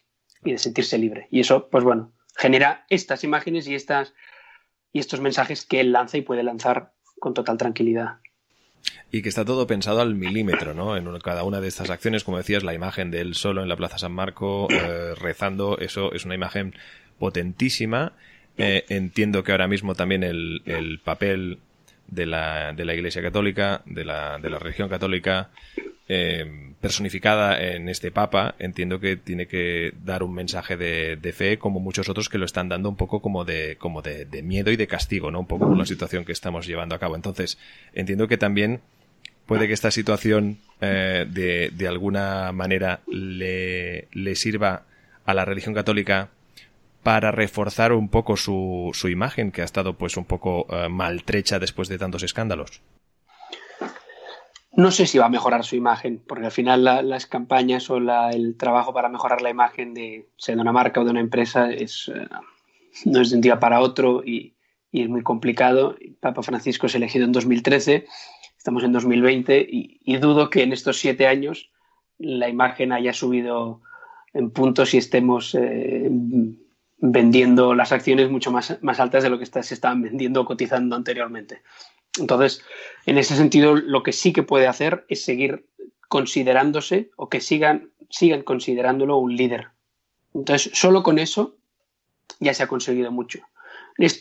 y 0.44 0.52
de 0.52 0.58
sentirse 0.58 0.98
libre. 0.98 1.28
Y 1.30 1.40
eso, 1.40 1.68
pues 1.68 1.84
bueno, 1.84 2.12
genera 2.36 2.84
estas 2.88 3.24
imágenes 3.24 3.66
y, 3.68 3.74
estas, 3.74 4.14
y 4.92 4.98
estos 4.98 5.20
mensajes 5.20 5.64
que 5.64 5.80
él 5.80 5.92
lanza 5.92 6.18
y 6.18 6.22
puede 6.22 6.42
lanzar 6.42 6.92
con 7.18 7.34
total 7.34 7.56
tranquilidad 7.56 8.18
y 9.10 9.22
que 9.22 9.28
está 9.28 9.44
todo 9.44 9.66
pensado 9.66 10.00
al 10.00 10.14
milímetro, 10.14 10.74
¿no? 10.74 10.96
En 10.96 11.06
cada 11.20 11.44
una 11.44 11.60
de 11.60 11.68
estas 11.68 11.90
acciones, 11.90 12.24
como 12.24 12.38
decías, 12.38 12.64
la 12.64 12.74
imagen 12.74 13.10
de 13.10 13.20
él 13.20 13.34
solo 13.34 13.62
en 13.62 13.68
la 13.68 13.76
Plaza 13.76 13.98
San 13.98 14.12
Marco, 14.12 14.68
eh, 14.70 15.14
rezando, 15.14 15.78
eso 15.78 16.12
es 16.12 16.24
una 16.24 16.34
imagen 16.34 16.74
potentísima. 17.18 18.12
Eh, 18.58 18.84
entiendo 18.88 19.44
que 19.44 19.52
ahora 19.52 19.68
mismo 19.68 19.94
también 19.94 20.22
el, 20.22 20.62
el 20.66 20.98
papel 20.98 21.58
de 22.08 22.26
la, 22.26 22.72
de 22.72 22.84
la 22.84 22.94
Iglesia 22.94 23.22
Católica, 23.22 23.82
de 23.86 24.04
la, 24.04 24.38
de 24.38 24.50
la 24.50 24.58
religión 24.58 24.88
católica, 24.88 25.50
eh, 26.08 26.72
personificada 26.80 27.60
en 27.60 27.88
este 27.88 28.12
Papa, 28.12 28.54
entiendo 28.58 29.00
que 29.00 29.16
tiene 29.16 29.46
que 29.46 29.92
dar 30.04 30.22
un 30.22 30.34
mensaje 30.34 30.76
de, 30.76 31.16
de, 31.16 31.32
fe, 31.32 31.58
como 31.58 31.80
muchos 31.80 32.08
otros 32.08 32.28
que 32.28 32.38
lo 32.38 32.44
están 32.44 32.68
dando 32.68 32.88
un 32.88 32.96
poco 32.96 33.20
como 33.20 33.44
de, 33.44 33.76
como 33.76 34.02
de, 34.02 34.24
de, 34.24 34.42
miedo 34.42 34.70
y 34.70 34.76
de 34.76 34.86
castigo, 34.86 35.30
¿no? 35.30 35.40
Un 35.40 35.46
poco 35.46 35.66
por 35.66 35.76
la 35.76 35.86
situación 35.86 36.24
que 36.24 36.32
estamos 36.32 36.66
llevando 36.66 36.94
a 36.94 36.98
cabo. 36.98 37.16
Entonces, 37.16 37.58
entiendo 37.92 38.28
que 38.28 38.38
también 38.38 38.80
puede 39.46 39.66
que 39.66 39.72
esta 39.72 39.90
situación 39.90 40.58
eh, 40.80 41.26
de, 41.28 41.70
de 41.74 41.88
alguna 41.88 42.52
manera 42.52 43.00
le, 43.08 44.06
le 44.12 44.34
sirva 44.36 44.84
a 45.24 45.34
la 45.34 45.44
religión 45.44 45.74
católica 45.74 46.28
para 47.06 47.30
reforzar 47.30 47.92
un 47.92 48.08
poco 48.08 48.36
su, 48.36 48.90
su 48.92 49.08
imagen, 49.08 49.52
que 49.52 49.62
ha 49.62 49.64
estado 49.64 49.96
pues 49.96 50.16
un 50.16 50.24
poco 50.24 50.66
eh, 50.68 50.88
maltrecha 50.88 51.60
después 51.60 51.88
de 51.88 51.98
tantos 51.98 52.24
escándalos. 52.24 52.82
No 54.72 54.90
sé 54.90 55.06
si 55.06 55.16
va 55.16 55.26
a 55.26 55.28
mejorar 55.28 55.64
su 55.64 55.76
imagen, 55.76 56.20
porque 56.26 56.46
al 56.46 56.50
final 56.50 56.82
las 56.82 57.26
campañas 57.26 57.88
o 57.90 57.98
el 57.98 58.56
trabajo 58.56 58.92
para 58.92 59.08
mejorar 59.08 59.40
la 59.40 59.50
imagen 59.50 59.94
de, 59.94 60.28
sea 60.36 60.56
de 60.56 60.62
una 60.62 60.72
marca 60.72 61.00
o 61.00 61.04
de 61.04 61.12
una 61.12 61.20
empresa 61.20 61.70
es, 61.70 62.10
eh, 62.12 62.26
no 63.04 63.20
es 63.20 63.30
de 63.30 63.36
un 63.36 63.40
día 63.40 63.60
para 63.60 63.78
otro 63.78 64.24
y, 64.24 64.56
y, 64.90 65.02
es 65.02 65.08
muy 65.08 65.22
complicado. 65.22 65.94
Papa 66.18 66.42
Francisco 66.42 66.86
es 66.86 66.96
elegido 66.96 67.24
en 67.24 67.30
2013, 67.30 68.04
estamos 68.58 68.82
en 68.82 68.90
2020 68.90 69.60
y, 69.60 70.00
y 70.02 70.16
dudo 70.16 70.50
que 70.50 70.64
en 70.64 70.72
estos 70.72 70.98
siete 70.98 71.28
años 71.28 71.70
la 72.18 72.48
imagen 72.48 72.90
haya 72.90 73.12
subido 73.12 73.80
en 74.34 74.50
puntos 74.50 74.92
y 74.92 74.98
estemos 74.98 75.54
eh, 75.54 76.10
vendiendo 76.98 77.74
las 77.74 77.92
acciones 77.92 78.30
mucho 78.30 78.50
más, 78.50 78.78
más 78.82 79.00
altas 79.00 79.22
de 79.22 79.30
lo 79.30 79.38
que 79.38 79.46
se 79.46 79.74
estaban 79.74 80.02
vendiendo 80.02 80.40
o 80.40 80.44
cotizando 80.44 80.96
anteriormente. 80.96 81.62
Entonces, 82.18 82.62
en 83.04 83.18
ese 83.18 83.36
sentido, 83.36 83.74
lo 83.74 84.02
que 84.02 84.12
sí 84.12 84.32
que 84.32 84.42
puede 84.42 84.66
hacer 84.66 85.04
es 85.08 85.24
seguir 85.24 85.66
considerándose 86.08 87.10
o 87.16 87.28
que 87.28 87.40
sigan, 87.40 87.90
sigan 88.08 88.42
considerándolo 88.42 89.18
un 89.18 89.36
líder. 89.36 89.68
Entonces, 90.34 90.70
solo 90.74 91.02
con 91.02 91.18
eso 91.18 91.56
ya 92.40 92.54
se 92.54 92.62
ha 92.62 92.68
conseguido 92.68 93.10
mucho. 93.10 93.40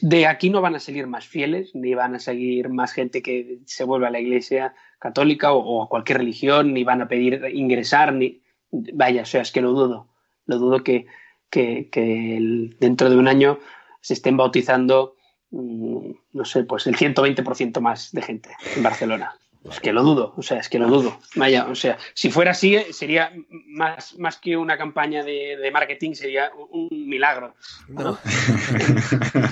de 0.02 0.28
aquí 0.28 0.50
no 0.50 0.62
van 0.62 0.76
a 0.76 0.80
salir 0.80 1.08
más 1.08 1.28
fieles, 1.28 1.76
ni 1.76 1.94
van 1.94 2.16
a 2.16 2.20
seguir 2.20 2.70
más 2.70 2.94
gente 2.94 3.22
que 3.22 3.60
se 3.66 3.84
vuelva 3.84 4.08
a 4.08 4.12
la 4.12 4.20
iglesia 4.20 4.74
católica 5.00 5.54
o, 5.54 5.84
a 5.84 5.90
cualquier 5.90 6.20
religión, 6.20 6.74
ni 6.74 6.84
van 6.84 7.02
a 7.02 7.08
pedir 7.08 7.42
ingresar, 7.54 8.14
ni 8.14 8.42
vaya, 8.72 9.24
o 9.24 9.26
sea, 9.26 9.42
es 9.42 9.52
que 9.52 9.62
lo 9.62 9.72
dudo. 9.72 10.08
Lo 10.46 10.60
dudo 10.60 10.84
que, 10.84 11.08
dentro 11.52 13.10
de 13.10 13.16
un 13.16 13.28
año 13.28 13.60
se 14.02 14.14
estén 14.14 14.38
bautizando, 14.38 15.16
mm, 15.52 16.12
no 16.34 16.46
sé, 16.46 16.64
pues 16.64 16.88
el 16.88 16.96
120% 16.96 17.82
más 17.82 18.12
de 18.12 18.22
gente 18.22 18.50
en 18.76 18.84
Barcelona. 18.84 19.36
Es 19.70 19.80
que 19.80 19.94
lo 19.94 20.04
dudo, 20.04 20.34
o 20.38 20.44
sea, 20.44 20.60
es 20.60 20.70
que 20.70 20.78
lo 20.78 20.88
dudo. 20.88 21.18
Vaya, 21.36 21.66
o 21.66 21.74
sea, 21.74 21.98
si 22.14 22.30
fuera 22.30 22.52
así, 22.52 22.76
eh, 22.76 22.94
sería 22.94 23.32
más, 23.50 24.16
más 24.20 24.38
que 24.38 24.56
una 24.56 24.78
campaña 24.78 25.24
de, 25.24 25.70
marketing, 25.74 26.14
sería 26.14 26.52
un 26.70 26.90
milagro. 26.92 27.56
¿no? 27.88 28.20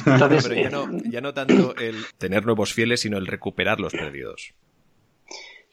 Entonces, 0.05 0.47
Pero 0.47 0.61
ya 0.61 0.69
no, 0.69 0.87
ya 1.05 1.21
no 1.21 1.33
tanto 1.33 1.75
el 1.77 1.95
tener 2.19 2.45
nuevos 2.45 2.73
fieles, 2.73 3.01
sino 3.01 3.17
el 3.17 3.25
recuperar 3.25 3.79
los 3.79 3.93
perdidos. 3.93 4.53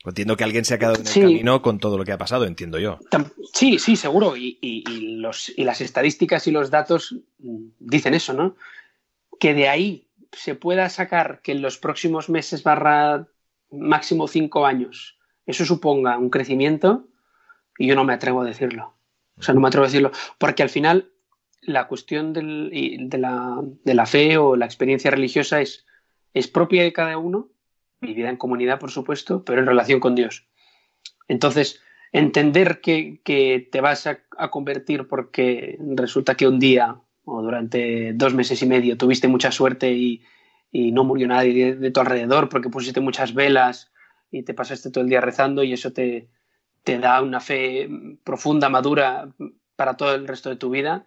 Entiendo 0.04 0.36
que 0.36 0.44
alguien 0.44 0.64
se 0.64 0.74
ha 0.74 0.78
quedado 0.78 0.96
en 0.96 1.06
el 1.06 1.12
camino 1.12 1.62
con 1.62 1.78
todo 1.78 1.98
lo 1.98 2.04
que 2.04 2.12
ha 2.12 2.18
pasado, 2.18 2.46
entiendo 2.46 2.78
yo. 2.78 2.98
Sí, 3.52 3.78
sí, 3.78 3.96
seguro. 3.96 4.36
Y, 4.36 4.58
y, 4.62 4.82
los, 5.16 5.52
y 5.56 5.64
las 5.64 5.80
estadísticas 5.80 6.46
y 6.46 6.50
los 6.50 6.70
datos 6.70 7.16
dicen 7.78 8.14
eso, 8.14 8.32
¿no? 8.32 8.56
Que 9.38 9.52
de 9.52 9.68
ahí 9.68 10.08
se 10.32 10.54
pueda 10.54 10.88
sacar 10.88 11.40
que 11.42 11.52
en 11.52 11.60
los 11.60 11.76
próximos 11.76 12.30
meses 12.30 12.62
barra 12.62 13.26
máximo 13.70 14.26
cinco 14.26 14.64
años 14.66 15.18
eso 15.46 15.64
suponga 15.64 16.16
un 16.16 16.30
crecimiento, 16.30 17.08
y 17.78 17.86
yo 17.86 17.94
no 17.94 18.04
me 18.04 18.14
atrevo 18.14 18.42
a 18.42 18.44
decirlo. 18.44 18.94
O 19.36 19.42
sea, 19.42 19.54
no 19.54 19.60
me 19.60 19.68
atrevo 19.68 19.84
a 19.84 19.88
decirlo, 19.88 20.12
porque 20.38 20.62
al 20.62 20.68
final 20.68 21.10
la 21.62 21.88
cuestión 21.88 22.32
de, 22.32 22.42
la, 23.18 24.06
fe 24.06 24.36
o 24.36 24.56
la 24.56 24.66
experiencia 24.66 25.10
religiosa 25.10 25.60
es, 25.60 25.86
es 26.34 26.48
propia 26.48 26.82
de 26.82 26.92
cada 26.92 27.18
uno, 27.18 27.48
vivida 28.00 28.30
en 28.30 28.36
comunidad, 28.36 28.78
por 28.78 28.90
supuesto, 28.90 29.44
pero 29.44 29.60
en 29.60 29.66
relación 29.66 30.00
con 30.00 30.14
Dios. 30.14 30.46
Entonces, 31.28 31.80
entender 32.12 32.80
que, 32.80 33.68
te 33.70 33.80
vas 33.80 34.06
a, 34.06 34.20
convertir 34.50 35.06
porque 35.06 35.78
resulta 35.94 36.34
que 36.34 36.48
un 36.48 36.58
día 36.58 36.96
o 37.24 37.42
durante 37.42 38.12
dos 38.14 38.34
meses 38.34 38.62
y 38.62 38.66
medio 38.66 38.96
tuviste 38.96 39.28
mucha 39.28 39.52
suerte 39.52 39.92
y, 39.92 40.22
y 40.72 40.92
no 40.92 41.04
murió 41.04 41.28
nadie 41.28 41.76
de, 41.76 41.90
tu 41.90 42.00
alrededor 42.00 42.48
porque 42.48 42.70
pusiste 42.70 43.00
muchas 43.00 43.34
velas 43.34 43.92
y 44.30 44.42
te 44.42 44.54
pasaste 44.54 44.90
todo 44.90 45.04
el 45.04 45.10
día 45.10 45.20
rezando 45.20 45.62
y 45.62 45.72
eso 45.72 45.92
te, 45.92 46.28
te 46.84 46.98
da 46.98 47.20
una 47.22 47.40
fe 47.40 47.88
profunda, 48.24 48.68
madura 48.68 49.28
para 49.76 49.96
todo 49.96 50.14
el 50.14 50.26
resto 50.26 50.48
de 50.48 50.56
tu 50.56 50.70
vida, 50.70 51.06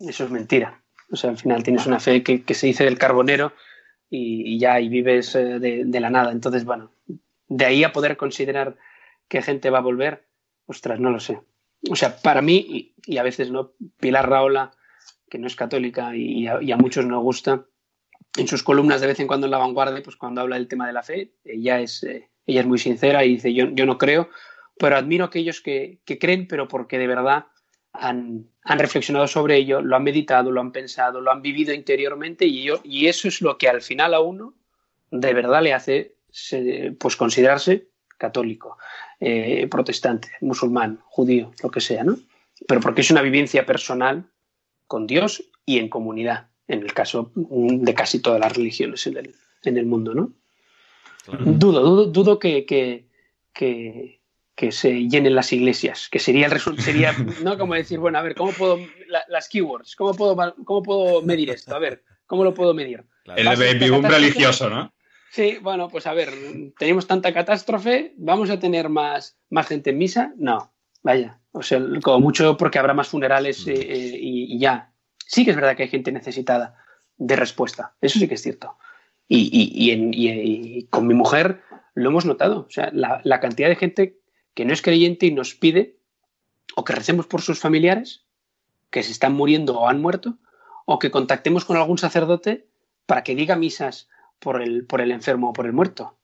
eso 0.00 0.24
es 0.24 0.30
mentira. 0.30 0.82
O 1.10 1.16
sea, 1.16 1.30
al 1.30 1.38
final 1.38 1.62
tienes 1.62 1.86
una 1.86 2.00
fe 2.00 2.22
que, 2.22 2.54
se 2.54 2.66
dice 2.66 2.84
del 2.84 2.98
carbonero 2.98 3.52
y, 4.10 4.58
ya 4.58 4.80
y 4.80 4.88
vives 4.88 5.34
eh, 5.34 5.58
de, 5.58 6.00
la 6.00 6.10
nada. 6.10 6.32
Entonces, 6.32 6.64
bueno, 6.64 6.90
de 7.48 7.64
ahí 7.64 7.84
a 7.84 7.92
poder 7.92 8.16
considerar 8.16 8.76
que 9.28 9.42
gente 9.42 9.70
va 9.70 9.78
a 9.78 9.82
volver, 9.82 10.26
ostras, 10.66 11.00
no 11.00 11.10
lo 11.10 11.20
sé. 11.20 11.40
O 11.90 11.96
sea, 11.96 12.16
para 12.16 12.42
mí, 12.42 12.94
y, 13.06 13.18
a 13.18 13.22
veces 13.22 13.50
no, 13.50 13.72
Pilar 14.00 14.28
Raola, 14.28 14.72
que 15.28 15.38
no 15.38 15.46
es 15.46 15.56
católica 15.56 16.16
y, 16.16 16.46
a, 16.46 16.76
muchos 16.76 17.04
no 17.04 17.20
gusta, 17.20 17.66
en 18.36 18.48
sus 18.48 18.62
columnas 18.62 19.00
de 19.00 19.06
vez 19.06 19.20
en 19.20 19.26
cuando 19.26 19.46
en 19.46 19.50
la 19.50 19.58
vanguardia, 19.58 20.02
pues 20.02 20.16
cuando 20.16 20.40
habla 20.40 20.56
del 20.56 20.68
tema 20.68 20.86
de 20.86 20.92
la 20.92 21.02
fe, 21.02 21.34
ella 21.44 21.80
es, 21.80 22.02
eh, 22.02 22.28
ella 22.46 22.60
es 22.60 22.66
muy 22.66 22.78
sincera 22.78 23.24
y 23.24 23.34
dice, 23.34 23.52
yo, 23.52 23.66
yo 23.70 23.86
no 23.86 23.98
creo, 23.98 24.28
pero 24.78 24.96
admiro 24.96 25.24
a 25.24 25.26
aquellos 25.28 25.60
que, 25.60 26.00
creen, 26.06 26.46
pero 26.46 26.68
porque 26.68 26.98
de 26.98 27.06
verdad 27.06 27.46
han, 27.92 28.48
reflexionado 28.76 29.26
sobre 29.26 29.56
ello, 29.56 29.80
lo 29.80 29.96
han 29.96 30.04
meditado, 30.04 30.50
lo 30.50 30.60
han 30.60 30.72
pensado, 30.72 31.22
lo 31.22 31.30
han 31.30 31.40
vivido 31.40 31.72
interiormente 31.72 32.44
y, 32.44 32.64
yo, 32.64 32.80
y 32.84 33.06
eso 33.06 33.28
es 33.28 33.40
lo 33.40 33.56
que 33.56 33.68
al 33.68 33.80
final 33.80 34.12
a 34.12 34.20
uno 34.20 34.52
de 35.10 35.32
verdad 35.32 35.62
le 35.62 35.72
hace 35.72 36.16
pues 36.98 37.16
considerarse 37.16 37.88
católico, 38.18 38.76
eh, 39.20 39.66
protestante, 39.70 40.28
musulmán, 40.42 41.00
judío, 41.04 41.52
lo 41.62 41.70
que 41.70 41.80
sea, 41.80 42.04
¿no? 42.04 42.18
Pero 42.66 42.80
porque 42.80 43.00
es 43.00 43.10
una 43.10 43.22
vivencia 43.22 43.64
personal 43.64 44.26
con 44.86 45.06
Dios 45.06 45.44
y 45.64 45.78
en 45.78 45.88
comunidad 45.88 46.48
en 46.66 46.82
el 46.82 46.92
caso 46.92 47.32
de 47.34 47.94
casi 47.94 48.20
todas 48.20 48.40
las 48.40 48.54
religiones 48.54 49.06
en 49.06 49.16
el, 49.16 49.34
en 49.64 49.78
el 49.78 49.86
mundo, 49.86 50.14
¿no? 50.14 50.32
Dudo, 51.26 51.82
dudo, 51.82 52.06
dudo 52.06 52.38
que, 52.38 52.64
que, 52.64 53.06
que, 53.52 54.17
se 54.72 55.08
llenen 55.08 55.34
las 55.34 55.52
iglesias, 55.52 56.08
que 56.10 56.18
sería 56.18 56.46
el 56.46 56.60
sería, 56.80 57.12
¿no? 57.42 57.56
Como 57.58 57.74
decir, 57.74 57.98
bueno, 57.98 58.18
a 58.18 58.22
ver, 58.22 58.34
¿cómo 58.34 58.52
puedo, 58.52 58.78
las 59.28 59.48
keywords, 59.48 59.96
¿cómo 59.96 60.14
puedo, 60.14 60.54
cómo 60.64 60.82
puedo 60.82 61.22
medir 61.22 61.50
esto? 61.50 61.74
A 61.74 61.78
ver, 61.78 62.02
¿cómo 62.26 62.44
lo 62.44 62.54
puedo 62.54 62.74
medir? 62.74 63.04
El 63.36 63.46
baby 63.46 63.88
religioso, 64.08 64.68
¿no? 64.68 64.92
Sí, 65.30 65.58
bueno, 65.60 65.88
pues 65.88 66.06
a 66.06 66.14
ver, 66.14 66.30
tenemos 66.78 67.06
tanta 67.06 67.32
catástrofe, 67.32 68.14
¿vamos 68.16 68.50
a 68.50 68.58
tener 68.58 68.88
más, 68.88 69.38
más 69.50 69.68
gente 69.68 69.90
en 69.90 69.98
misa? 69.98 70.32
No, 70.36 70.72
vaya, 71.02 71.38
o 71.52 71.62
sea, 71.62 71.80
como 72.02 72.20
mucho 72.20 72.56
porque 72.56 72.78
habrá 72.78 72.94
más 72.94 73.08
funerales 73.08 73.66
eh, 73.66 73.74
eh, 73.74 74.18
y, 74.20 74.58
ya, 74.58 74.92
sí 75.18 75.44
que 75.44 75.50
es 75.50 75.56
verdad 75.56 75.76
que 75.76 75.84
hay 75.84 75.88
gente 75.88 76.12
necesitada 76.12 76.76
de 77.16 77.36
respuesta. 77.36 77.94
Eso 78.00 78.18
sí 78.18 78.28
que 78.28 78.34
es 78.34 78.42
cierto. 78.42 78.76
Y, 79.28 80.86
con 80.90 81.06
mi 81.06 81.14
mujer 81.14 81.62
lo 81.94 82.08
hemos 82.08 82.24
notado. 82.24 82.60
O 82.60 82.70
sea, 82.70 82.90
la, 82.92 83.40
cantidad 83.40 83.68
de 83.68 83.76
gente 83.76 84.18
que 84.54 84.64
no 84.64 84.72
es 84.72 84.82
creyente 84.82 85.26
y 85.26 85.32
nos 85.32 85.54
pide 85.54 85.96
o 86.76 86.84
que 86.84 86.94
recemos 86.94 87.26
por 87.26 87.42
sus 87.42 87.58
familiares 87.58 88.24
que 88.90 89.02
se 89.02 89.12
están 89.12 89.34
muriendo 89.34 89.78
o 89.78 89.88
han 89.88 90.00
muerto, 90.00 90.38
o 90.86 90.98
que 90.98 91.10
contactemos 91.10 91.64
con 91.64 91.76
algún 91.76 91.98
sacerdote 91.98 92.66
para 93.06 93.22
que 93.22 93.34
diga 93.34 93.56
misas 93.56 94.08
por 94.38 94.62
el, 94.62 94.86
por 94.86 95.00
el 95.00 95.10
enfermo 95.10 95.50
o 95.50 95.52
por 95.52 95.66
el 95.66 95.72
muerto. 95.72 96.16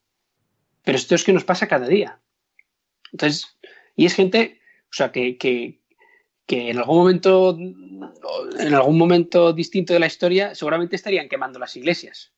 Pero 0.82 0.96
esto 0.96 1.14
es 1.14 1.24
que 1.24 1.32
nos 1.32 1.44
pasa 1.44 1.68
cada 1.68 1.86
día. 1.86 2.20
Entonces, 3.12 3.58
y 3.96 4.06
es 4.06 4.14
gente, 4.14 4.60
o 4.84 4.92
sea, 4.92 5.12
que, 5.12 5.36
que 5.38 5.80
en 6.46 6.78
algún 6.78 6.98
momento, 6.98 7.56
en 7.58 8.74
algún 8.74 8.98
momento 8.98 9.52
distinto 9.52 9.92
de 9.92 10.00
la 10.00 10.06
historia, 10.06 10.54
seguramente 10.54 10.96
estarían 10.96 11.28
quemando 11.28 11.58
las 11.58 11.76
iglesias. 11.76 12.32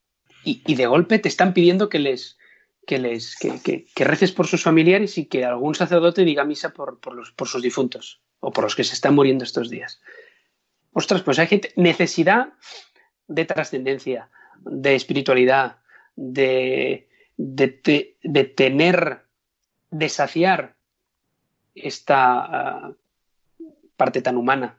Y, 0.45 0.77
de 0.77 0.87
golpe 0.87 1.19
te 1.19 1.29
están 1.29 1.53
pidiendo 1.53 1.89
que 1.89 1.99
les, 1.99 2.39
que 2.87 2.99
les 2.99 3.37
que, 3.37 3.87
reces 3.97 4.33
por 4.33 4.47
sus 4.47 4.63
familiares 4.63 5.19
y 5.19 5.27
que 5.27 5.45
algún 5.45 5.75
sacerdote 5.75 6.25
diga 6.25 6.45
misa 6.45 6.71
por, 6.71 6.99
los, 7.15 7.33
por 7.33 7.49
sus 7.49 7.63
difuntos 7.63 8.23
o 8.41 8.53
por 8.53 8.65
los 8.65 8.77
que 8.77 8.85
se 8.85 8.95
están 8.95 9.15
muriendo 9.15 9.45
estos 9.45 9.69
días. 9.69 10.01
Ostras, 10.93 11.23
pues 11.23 11.39
hay 11.39 11.49
gente, 11.49 11.73
necesidad 11.77 12.55
de 13.27 13.45
trascendencia, 13.45 14.31
de 14.61 14.95
espiritualidad, 14.95 15.79
de, 16.15 17.09
de, 17.37 18.17
de, 18.23 18.45
tener, 18.45 19.27
de 19.91 20.09
saciar 20.09 20.77
esta, 21.75 22.45
ah, 22.45 22.93
parte 23.97 24.23
tan 24.23 24.37
humana, 24.37 24.79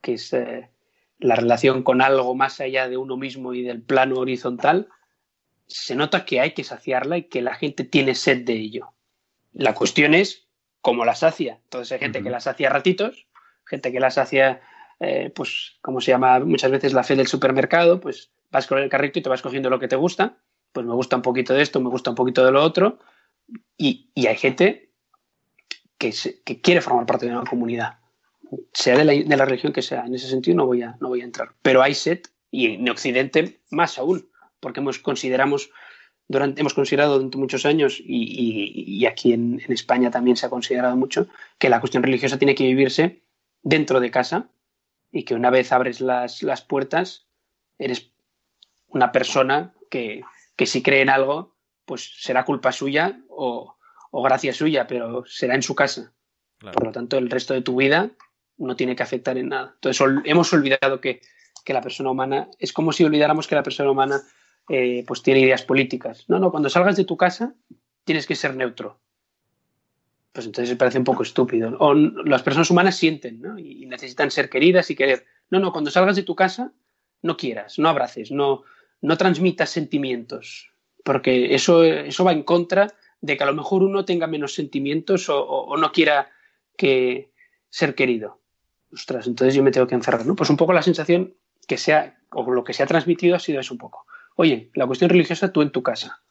que 0.00 0.14
es 0.14 0.32
eh, 0.32 0.70
la 1.18 1.36
relación 1.36 1.82
con 1.82 2.02
algo 2.02 2.34
más 2.34 2.60
allá 2.60 2.88
de 2.88 2.96
uno 2.96 3.16
mismo 3.16 3.54
y 3.54 3.62
del 3.62 3.82
plano 3.82 4.16
horizontal, 4.16 4.88
se 5.68 5.94
nota 5.94 6.24
que 6.24 6.40
hay 6.40 6.52
que 6.52 6.64
saciarla 6.64 7.18
y 7.18 7.24
que 7.24 7.42
la 7.42 7.54
gente 7.54 7.84
tiene 7.84 8.14
sed 8.14 8.44
de 8.44 8.54
ello. 8.54 8.94
La 9.52 9.74
cuestión 9.74 10.14
es 10.14 10.48
cómo 10.80 11.04
la 11.04 11.14
sacia. 11.14 11.60
Entonces 11.64 11.92
hay 11.92 11.98
gente 11.98 12.22
que 12.22 12.30
la 12.30 12.40
sacia 12.40 12.70
ratitos, 12.70 13.26
gente 13.66 13.92
que 13.92 14.00
la 14.00 14.10
sacia, 14.10 14.60
eh, 15.00 15.30
pues, 15.34 15.78
como 15.82 16.00
se 16.00 16.10
llama 16.10 16.40
muchas 16.40 16.70
veces 16.70 16.92
la 16.92 17.04
fe 17.04 17.16
del 17.16 17.26
supermercado, 17.26 18.00
pues 18.00 18.32
vas 18.50 18.66
con 18.66 18.78
el 18.78 18.88
carrito 18.88 19.18
y 19.18 19.22
te 19.22 19.28
vas 19.28 19.42
cogiendo 19.42 19.70
lo 19.70 19.78
que 19.78 19.88
te 19.88 19.96
gusta, 19.96 20.38
pues 20.72 20.86
me 20.86 20.94
gusta 20.94 21.16
un 21.16 21.22
poquito 21.22 21.54
de 21.54 21.62
esto, 21.62 21.80
me 21.80 21.90
gusta 21.90 22.10
un 22.10 22.16
poquito 22.16 22.44
de 22.44 22.52
lo 22.52 22.62
otro, 22.62 22.98
y, 23.76 24.10
hay 24.16 24.36
gente 24.36 24.90
que, 25.98 26.12
que 26.44 26.60
quiere 26.60 26.80
formar 26.80 27.06
parte 27.06 27.26
de 27.26 27.32
una 27.32 27.44
comunidad 27.44 27.98
sea 28.72 28.96
de 28.96 29.04
la, 29.04 29.44
religión 29.44 29.72
que 29.72 29.82
sea. 29.82 30.04
En 30.04 30.14
ese 30.14 30.28
sentido 30.28 30.56
no 30.56 30.66
voy 30.66 30.82
a, 30.82 30.96
no 31.00 31.08
voy 31.08 31.20
a 31.20 31.24
entrar. 31.24 31.50
Pero 31.62 31.82
hay 31.82 31.94
set, 31.94 32.30
y 32.50 32.74
en 32.74 32.88
Occidente 32.88 33.60
más 33.70 33.98
aún, 33.98 34.27
porque 34.60 34.80
hemos, 34.80 34.98
consideramos, 34.98 35.70
durante, 36.26 36.60
hemos 36.60 36.74
considerado 36.74 37.14
durante 37.14 37.38
muchos 37.38 37.66
años, 37.66 38.00
y, 38.00 39.04
aquí 39.06 39.32
en, 39.32 39.60
España 39.68 40.10
también 40.10 40.36
se 40.36 40.46
ha 40.46 40.50
considerado 40.50 40.96
mucho, 40.96 41.28
que 41.58 41.68
la 41.68 41.80
cuestión 41.80 42.02
religiosa 42.02 42.38
tiene 42.38 42.54
que 42.54 42.64
vivirse 42.64 43.22
dentro 43.62 44.00
de 44.00 44.10
casa 44.10 44.48
y 45.10 45.24
que 45.24 45.34
una 45.34 45.50
vez 45.50 45.72
abres 45.72 46.00
las, 46.00 46.62
puertas, 46.62 47.26
eres 47.78 48.10
una 48.88 49.12
persona 49.12 49.74
que, 49.90 50.22
si 50.64 50.82
cree 50.82 51.02
en 51.02 51.10
algo, 51.10 51.56
pues 51.84 52.12
será 52.18 52.44
culpa 52.44 52.72
suya 52.72 53.20
o, 53.28 53.76
o 54.10 54.22
gracia 54.22 54.52
suya, 54.52 54.86
pero 54.86 55.24
será 55.26 55.54
en 55.54 55.62
su 55.62 55.74
casa. 55.74 56.12
Por 56.60 56.84
lo 56.84 56.92
tanto, 56.92 57.18
el 57.18 57.30
resto 57.30 57.54
de 57.54 57.62
tu 57.62 57.76
vida 57.76 58.10
no 58.58 58.76
tiene 58.76 58.96
que 58.96 59.02
afectar 59.02 59.38
en 59.38 59.48
nada. 59.48 59.72
Entonces, 59.74 60.04
hemos 60.24 60.52
olvidado 60.52 61.00
que, 61.00 61.20
la 61.66 61.82
persona 61.82 62.10
humana, 62.10 62.48
es 62.58 62.72
como 62.72 62.92
si 62.92 63.04
olvidáramos 63.04 63.46
que 63.46 63.54
la 63.54 63.62
persona 63.62 63.90
humana 63.90 64.22
eh, 64.68 65.04
pues 65.06 65.22
tiene 65.22 65.40
ideas 65.40 65.62
políticas. 65.62 66.24
No, 66.28 66.38
no, 66.38 66.50
cuando 66.50 66.68
salgas 66.68 66.96
de 66.96 67.04
tu 67.04 67.16
casa 67.16 67.54
tienes 68.04 68.26
que 68.26 68.36
ser 68.36 68.54
neutro. 68.56 68.98
Pues 70.32 70.46
entonces 70.46 70.76
parece 70.76 70.98
un 70.98 71.04
poco 71.04 71.22
estúpido. 71.22 71.76
O 71.78 71.94
las 71.94 72.42
personas 72.42 72.70
humanas 72.70 72.96
sienten 72.96 73.40
¿no? 73.40 73.58
y 73.58 73.86
necesitan 73.86 74.30
ser 74.30 74.48
queridas 74.48 74.90
y 74.90 74.96
querer. 74.96 75.26
No, 75.50 75.60
no, 75.60 75.72
cuando 75.72 75.90
salgas 75.90 76.16
de 76.16 76.22
tu 76.22 76.34
casa 76.34 76.72
no 77.22 77.36
quieras, 77.36 77.78
no 77.78 77.88
abraces, 77.88 78.30
no, 78.30 78.62
no 79.00 79.16
transmitas 79.16 79.70
sentimientos, 79.70 80.72
porque 81.04 81.54
eso, 81.54 81.82
eso 81.84 82.24
va 82.24 82.32
en 82.32 82.42
contra 82.42 82.94
de 83.20 83.36
que 83.36 83.42
a 83.42 83.46
lo 83.46 83.54
mejor 83.54 83.82
uno 83.82 84.04
tenga 84.04 84.26
menos 84.26 84.54
sentimientos 84.54 85.26
o, 85.28 85.76
no 85.76 85.92
quiera 85.92 86.30
que 86.76 87.30
ser 87.70 87.94
querido. 87.94 88.40
Ostras, 88.92 89.26
entonces 89.26 89.54
yo 89.54 89.62
me 89.62 89.70
tengo 89.70 89.86
que 89.86 89.94
encerrar. 89.94 90.22
Pues 90.36 90.50
un 90.50 90.56
poco 90.56 90.72
la 90.72 90.82
sensación 90.82 91.34
que 91.66 91.76
sea, 91.76 92.18
o 92.30 92.50
lo 92.50 92.64
que 92.64 92.72
se 92.72 92.82
ha 92.82 92.86
transmitido 92.86 93.36
ha 93.36 93.40
sido 93.40 93.60
eso 93.60 93.74
un 93.74 93.78
poco. 93.78 94.06
Oye, 94.40 94.70
la 94.74 94.86
cuestión 94.86 95.10
religiosa 95.10 95.52
tú 95.52 95.62
en 95.62 95.72
tu 95.72 95.82
casa 95.82 96.22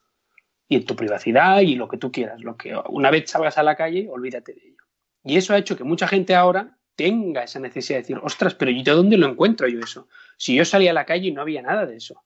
y 0.70 0.78
en 0.78 0.86
tu 0.86 0.96
privacidad 0.96 1.60
y 1.60 1.76
lo 1.76 1.89
que 1.89 1.98
tú 1.98 2.10
quieras. 2.10 2.39
Lo 2.39 2.56
que 2.56 2.74
una 2.88 3.12
vez 3.12 3.30
salgas 3.30 3.58
a 3.58 3.63
la 3.63 3.76
calle, 3.76 4.08
olvídate 4.10 4.54
de 4.54 4.62
ello. 4.62 4.84
Y 5.26 5.36
eso 5.36 5.54
ha 5.54 5.58
hecho 5.58 5.76
que 5.76 5.84
mucha 5.84 6.08
gente 6.08 6.34
ahora 6.34 6.78
tenga 6.96 7.43
esa 7.43 7.60
necesidad 7.60 7.98
de 7.98 8.04
decir, 8.04 8.20
ostras, 8.24 8.56
pero 8.56 8.72
¿y 8.72 8.82
de 8.82 8.91
dónde 8.91 9.17
lo 9.17 9.28
encuentro 9.28 9.67
yo 9.67 9.82
eso? 9.82 10.08
Si 10.38 10.56
yo 10.56 10.63
salía 10.63 10.91
a 10.91 10.93
la 10.93 11.06
calle 11.06 11.28
y 11.28 11.32
no 11.34 11.41
había 11.41 11.62
nada 11.62 11.86
de 11.86 11.98
eso. 11.98 12.24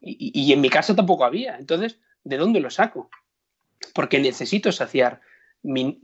Y, 0.00 0.52
en 0.52 0.60
mi 0.60 0.68
casa 0.68 0.96
tampoco 0.96 1.24
había. 1.24 1.58
Entonces, 1.58 2.00
¿de 2.24 2.36
dónde 2.36 2.58
lo 2.58 2.70
saco? 2.70 3.08
Porque 3.94 4.18
necesito 4.18 4.72
saciar 4.72 5.20
mi, 5.62 6.02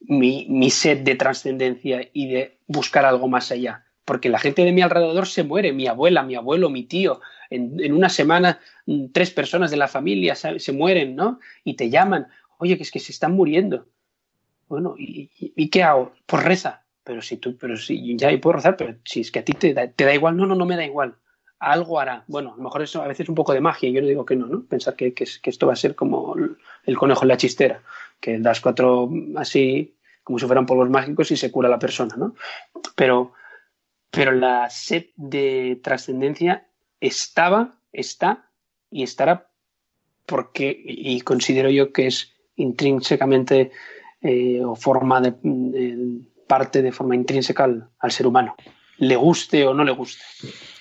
mi, 0.00 0.70
sed 0.70 0.98
de 1.04 1.14
trascendencia 1.14 2.10
y 2.12 2.32
de 2.32 2.58
buscar 2.66 3.04
algo 3.04 3.28
más 3.28 3.52
allá. 3.52 3.86
Porque 4.10 4.28
la 4.28 4.40
gente 4.40 4.64
de 4.64 4.72
mi 4.72 4.82
alrededor 4.82 5.28
se 5.28 5.44
muere, 5.44 5.72
mi 5.72 5.86
abuela, 5.86 6.24
mi 6.24 6.34
abuelo, 6.34 6.68
mi 6.68 6.82
tío. 6.82 7.20
En, 7.48 7.92
una 7.92 8.08
semana, 8.08 8.58
mm, 8.86 9.12
tres 9.12 9.30
personas 9.30 9.70
de 9.70 9.76
la 9.76 9.86
familia 9.86 10.34
se, 10.34 10.72
mueren, 10.72 11.14
¿no? 11.14 11.38
Y 11.62 11.74
te 11.74 11.90
llaman, 11.90 12.26
oye, 12.58 12.76
que 12.76 12.82
es 12.82 12.90
que 12.90 12.98
se 12.98 13.12
están 13.12 13.36
muriendo. 13.36 13.86
Bueno, 14.66 14.96
¿y, 14.98 15.68
qué 15.68 15.84
hago? 15.84 16.10
Pues 16.26 16.42
reza. 16.42 16.82
Pero 17.04 17.22
si 17.22 17.36
tú, 17.36 17.56
pero 17.56 17.76
si 17.76 18.16
ya 18.16 18.36
puedo 18.40 18.54
rezar, 18.54 18.76
pero 18.76 18.96
si 19.04 19.20
es 19.20 19.30
que 19.30 19.38
a 19.38 19.44
ti 19.44 19.52
te 19.52 19.72
te 19.74 20.04
da 20.04 20.12
igual, 20.12 20.36
no, 20.36 20.44
no, 20.44 20.56
no 20.56 20.66
me 20.66 20.74
da 20.74 20.84
igual 20.84 21.14
algo 21.60 22.00
hará. 22.00 22.24
Bueno, 22.26 22.54
a 22.54 22.56
lo 22.56 22.64
mejor 22.64 22.82
eso 22.82 23.02
a 23.02 23.06
veces 23.06 23.26
es 23.26 23.28
un 23.28 23.36
poco 23.36 23.52
de 23.52 23.60
magia, 23.60 23.90
yo 23.90 24.00
no 24.00 24.08
digo 24.08 24.24
que 24.24 24.34
no, 24.34 24.46
¿no? 24.46 24.64
Pensar 24.64 24.96
que, 24.96 25.14
esto 25.16 25.66
va 25.68 25.74
a 25.74 25.76
ser 25.76 25.94
como 25.94 26.34
el 26.84 26.98
conejo 26.98 27.22
en 27.22 27.28
la 27.28 27.36
chistera, 27.36 27.82
que 28.18 28.40
das 28.40 28.60
cuatro 28.60 29.08
así, 29.36 29.94
como 30.24 30.40
si 30.40 30.46
fueran 30.46 30.66
polvos 30.66 30.90
mágicos 30.90 31.30
y 31.30 31.36
se 31.36 31.52
cura 31.52 31.68
la 31.68 31.78
persona, 31.78 32.16
¿no? 32.16 32.34
Pero, 32.96 33.34
pero 34.10 34.32
la 34.32 34.68
sed 34.70 35.06
de 35.16 35.80
trascendencia 35.82 36.66
estaba, 37.00 37.78
está 37.92 38.50
y 38.90 39.02
estará 39.02 39.48
porque, 40.26 40.80
y 40.84 41.20
considero 41.22 41.70
yo 41.70 41.92
que 41.92 42.06
es 42.06 42.32
intrínsecamente 42.56 43.72
eh, 44.20 44.62
o 44.64 44.76
forma 44.76 45.20
de, 45.20 45.34
parte 46.46 46.82
de 46.82 46.92
forma 46.92 47.14
intrínseca 47.14 47.68
al 47.98 48.12
ser 48.12 48.26
humano, 48.26 48.54
le 48.98 49.16
guste 49.16 49.66
o 49.66 49.74
no 49.74 49.84
le 49.84 49.92
guste. 49.92 50.22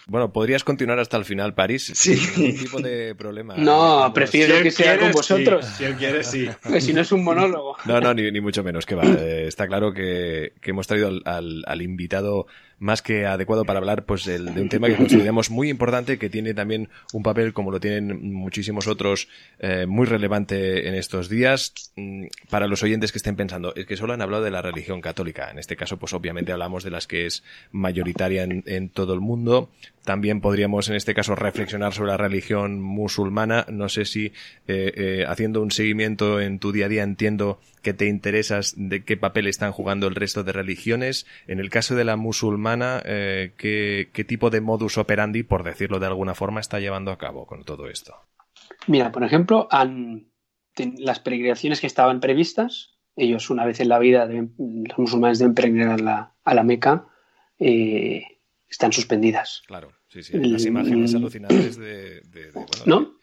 Bueno, 0.09 0.33
podrías 0.33 0.63
continuar 0.63 0.99
hasta 0.99 1.17
el 1.17 1.25
final, 1.25 1.53
París. 1.53 1.91
Sí. 1.95 2.17
Sin 2.17 2.57
tipo 2.57 2.81
de 2.81 3.15
problema. 3.15 3.55
No, 3.57 4.11
prefiero 4.13 4.61
que 4.61 4.71
sea 4.71 4.97
con 4.97 5.11
vosotros. 5.11 5.65
Si 5.77 5.83
él 5.83 5.95
quiere, 5.95 6.23
sí. 6.23 6.49
Que 6.69 6.81
si 6.81 6.93
no 6.93 7.01
es 7.01 7.11
un 7.11 7.23
monólogo. 7.23 7.77
No, 7.85 7.99
no, 8.01 8.13
ni, 8.13 8.41
mucho 8.41 8.63
menos, 8.63 8.85
que 8.85 8.95
va. 8.95 9.03
Eh, 9.03 9.47
está 9.47 9.67
claro 9.67 9.93
que, 9.93 10.53
hemos 10.63 10.87
traído 10.87 11.09
al, 11.25 11.63
al 11.65 11.81
invitado 11.81 12.47
más 12.79 13.01
que 13.01 13.25
adecuado 13.25 13.65
para 13.65 13.79
hablar 13.79 14.05
pues 14.05 14.25
de, 14.25 14.39
un 14.39 14.69
tema 14.69 14.87
que 14.87 14.95
consideramos 14.95 15.49
muy 15.49 15.69
importante, 15.69 16.17
que 16.17 16.29
tiene 16.29 16.53
también 16.53 16.89
un 17.13 17.23
papel, 17.23 17.53
como 17.53 17.71
lo 17.71 17.79
tienen 17.79 18.33
muchísimos 18.33 18.87
otros, 18.87 19.27
eh, 19.59 19.85
muy 19.85 20.05
relevante 20.05 20.87
en 20.87 20.95
estos 20.95 21.29
días. 21.29 21.73
Mm, 21.95 22.27
para 22.49 22.67
los 22.67 22.81
oyentes 22.81 23.11
que 23.11 23.17
estén 23.17 23.35
pensando, 23.35 23.75
es 23.75 23.85
que 23.85 23.97
solo 23.97 24.13
han 24.13 24.21
hablado 24.21 24.43
de 24.43 24.51
la 24.51 24.61
religión 24.61 25.01
católica. 25.01 25.51
En 25.51 25.59
este 25.59 25.75
caso, 25.75 25.97
pues 25.97 26.13
obviamente 26.13 26.51
hablamos 26.51 26.83
de 26.83 26.91
las 26.91 27.05
que 27.05 27.25
es 27.25 27.43
mayoritaria 27.71 28.43
en, 28.43 28.89
todo 28.89 29.13
el 29.13 29.19
mundo. 29.19 29.69
También 30.05 30.41
podríamos, 30.41 30.89
en 30.89 30.95
este 30.95 31.13
caso, 31.13 31.35
reflexionar 31.35 31.93
sobre 31.93 32.11
la 32.11 32.17
religión 32.17 32.81
musulmana. 32.81 33.65
No 33.69 33.89
sé 33.89 34.05
si 34.05 34.27
eh, 34.67 34.93
eh, 34.95 35.25
haciendo 35.27 35.61
un 35.61 35.71
seguimiento 35.71 36.39
en 36.39 36.59
tu 36.59 36.71
día 36.71 36.87
a 36.87 36.89
día 36.89 37.03
entiendo 37.03 37.59
que 37.81 37.93
te 37.93 38.07
interesas 38.07 38.73
de 38.77 39.03
qué 39.03 39.17
papel 39.17 39.47
están 39.47 39.71
jugando 39.71 40.07
el 40.07 40.15
resto 40.15 40.43
de 40.43 40.51
religiones. 40.51 41.25
En 41.47 41.59
el 41.59 41.69
caso 41.69 41.95
de 41.95 42.05
la 42.05 42.15
musulmana, 42.15 43.01
eh, 43.05 43.53
¿qué, 43.57 44.25
tipo 44.27 44.49
de 44.49 44.61
modus 44.61 44.97
operandi, 44.97 45.43
por 45.43 45.63
decirlo 45.63 45.99
de 45.99 46.07
alguna 46.07 46.35
forma, 46.35 46.59
está 46.59 46.79
llevando 46.79 47.11
a 47.11 47.17
cabo 47.17 47.45
con 47.45 47.63
todo 47.63 47.87
esto? 47.87 48.15
Mira, 48.87 49.11
por 49.11 49.23
ejemplo, 49.23 49.67
las 50.97 51.19
peregrinaciones 51.19 51.81
que 51.81 51.87
estaban 51.87 52.19
previstas, 52.19 52.97
ellos 53.15 53.49
una 53.49 53.65
vez 53.65 53.79
en 53.79 53.89
la 53.89 53.99
vida, 53.99 54.25
los 54.27 54.97
musulmanes 54.97 55.39
deben 55.39 55.53
peregrinar 55.53 55.99
a 55.99 56.03
la, 56.03 56.33
a 56.43 56.53
la 56.53 56.63
Meca, 56.63 57.07
eh, 57.59 58.38
están 58.69 58.93
suspendidas. 58.93 59.63
Claro, 59.67 59.91
sí, 60.07 60.23
sí. 60.23 60.37
Las 60.37 60.65
imágenes 60.65 61.15
alucinantes 61.15 61.77
de, 61.77 62.21
¿No? 62.85 63.19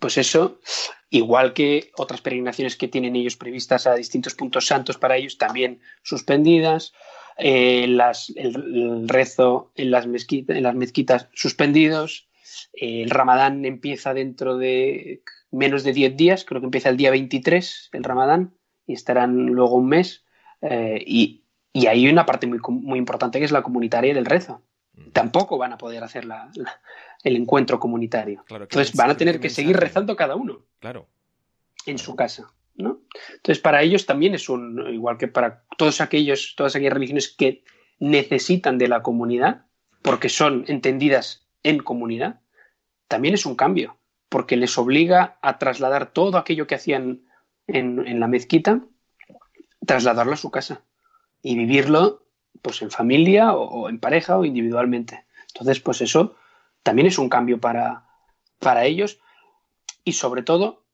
Pues 0.00 0.18
eso, 0.18 0.60
igual 1.08 1.52
que 1.52 1.92
otras 1.96 2.20
peregrinaciones 2.20 2.76
que 2.76 2.88
tienen 2.88 3.14
ellos 3.14 3.36
previstas 3.36 3.86
a 3.86 3.94
distintos 3.94 4.34
puntos 4.34 4.66
santos 4.66 4.98
para 4.98 5.16
ellos, 5.16 5.38
también 5.38 5.80
suspendidas. 6.02 6.92
Eh, 7.38 7.84
el, 7.84 9.08
rezo 9.08 9.72
en 9.76 9.90
las, 9.90 10.06
mezquitas, 10.06 10.56
en 10.56 10.64
las 10.64 10.74
mezquitas 10.74 11.28
suspendidos. 11.32 12.28
el 12.72 13.08
ramadán 13.08 13.64
empieza 13.64 14.12
dentro 14.12 14.58
de 14.58 15.22
menos 15.50 15.84
de 15.84 15.92
10 15.92 16.16
días, 16.16 16.44
creo 16.44 16.60
que 16.60 16.66
empieza 16.66 16.88
el 16.88 16.96
día 16.96 17.10
23, 17.10 17.90
el 17.92 18.04
ramadán, 18.04 18.54
y 18.86 18.94
estarán 18.94 19.46
luego 19.46 19.76
un 19.76 19.88
mes. 19.88 20.24
Eh, 20.60 21.02
y, 21.06 21.41
y, 21.72 21.86
hay 21.86 22.08
una 22.08 22.26
parte 22.26 22.46
muy, 22.46 22.58
muy 22.68 22.98
importante 22.98 23.38
que 23.38 23.44
es 23.44 23.52
la 23.52 23.62
comunitaria 23.62 24.14
del 24.14 24.26
rezo 24.26 24.62
tampoco 25.12 25.58
van 25.58 25.72
a 25.72 25.78
poder 25.78 26.04
hacer 26.04 26.26
el 27.22 27.36
encuentro 27.36 27.80
comunitario. 27.80 28.44
Entonces 28.48 28.94
van 28.94 29.10
a 29.10 29.16
tener 29.16 29.40
que 29.40 29.50
seguir 29.50 29.76
rezando 29.76 30.16
cada 30.16 30.36
uno. 30.36 30.64
Claro. 30.80 31.08
En 31.86 31.98
su 31.98 32.14
casa. 32.14 32.52
¿no? 32.74 33.00
Entonces, 33.34 33.60
para 33.60 33.82
ellos 33.82 34.06
también 34.06 34.34
es 34.34 34.48
un, 34.48 34.92
igual 34.92 35.18
que 35.18 35.28
para 35.28 35.64
todos 35.76 36.00
aquellos, 36.00 36.54
todas 36.56 36.74
aquellas 36.74 36.94
religiones 36.94 37.28
que 37.28 37.64
necesitan 37.98 38.78
de 38.78 38.88
la 38.88 39.02
comunidad, 39.02 39.66
porque 40.02 40.28
son 40.28 40.64
entendidas 40.68 41.46
en 41.62 41.78
comunidad, 41.78 42.40
también 43.08 43.34
es 43.34 43.46
un 43.46 43.56
cambio, 43.56 43.98
porque 44.28 44.56
les 44.56 44.76
obliga 44.78 45.38
a 45.42 45.58
trasladar 45.58 46.12
todo 46.12 46.38
aquello 46.38 46.66
que 46.66 46.74
hacían 46.74 47.22
en, 47.66 48.06
en 48.06 48.20
la 48.20 48.26
mezquita, 48.26 48.80
trasladarlo 49.86 50.32
a 50.32 50.38
su 50.38 50.50
casa 50.50 50.82
y 51.42 51.56
vivirlo 51.56 52.22
pues 52.62 52.80
en 52.82 52.90
familia 52.90 53.54
o, 53.54 53.88
en 53.88 53.98
pareja 53.98 54.38
o 54.38 54.44
individualmente. 54.44 55.24
Entonces, 55.48 55.80
pues 55.80 56.00
eso 56.00 56.36
también 56.82 57.06
es 57.08 57.18
un 57.18 57.28
cambio 57.28 57.60
para, 57.60 58.06
para 58.58 58.84
ellos 58.84 59.20
y 60.04 60.12
sobre 60.12 60.42
todo, 60.42 60.84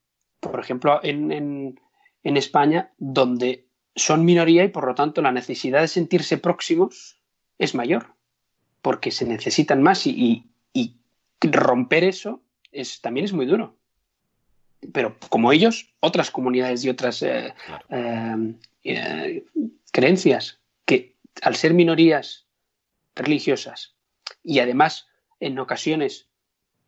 por 0.41 0.59
ejemplo, 0.59 1.01
en, 1.03 1.79
en, 2.23 2.37
España, 2.37 2.93
donde 2.99 3.67
son 3.95 4.25
minoría 4.25 4.65
y 4.65 4.69
por 4.69 4.87
lo 4.87 4.95
tanto 4.95 5.23
la 5.23 5.33
necesidad 5.33 5.81
de 5.81 5.89
sentirse 5.89 6.39
próximos 6.39 7.21
es 7.59 7.75
mayor, 7.75 8.15
porque 8.83 9.11
se 9.11 9.27
necesitan 9.27 9.83
más 9.83 10.07
y, 10.07 10.45
y, 10.73 10.95
romper 11.41 12.05
eso 12.05 12.43
es, 12.73 13.01
también 13.01 13.25
es 13.25 13.33
muy 13.33 13.47
duro. 13.47 13.77
Pero 14.93 15.17
como 15.29 15.53
ellos, 15.53 15.93
otras 16.01 16.31
comunidades 16.31 16.85
y 16.85 16.89
otras 16.89 17.23
eh, 17.23 17.55
eh, 17.91 18.55
eh, 18.85 19.45
creencias 19.93 20.61
que 20.85 21.17
al 21.43 21.57
ser 21.57 21.75
minorías 21.75 22.47
religiosas 23.15 23.97
y 24.45 24.61
además 24.61 25.09
en 25.41 25.59
ocasiones 25.59 26.29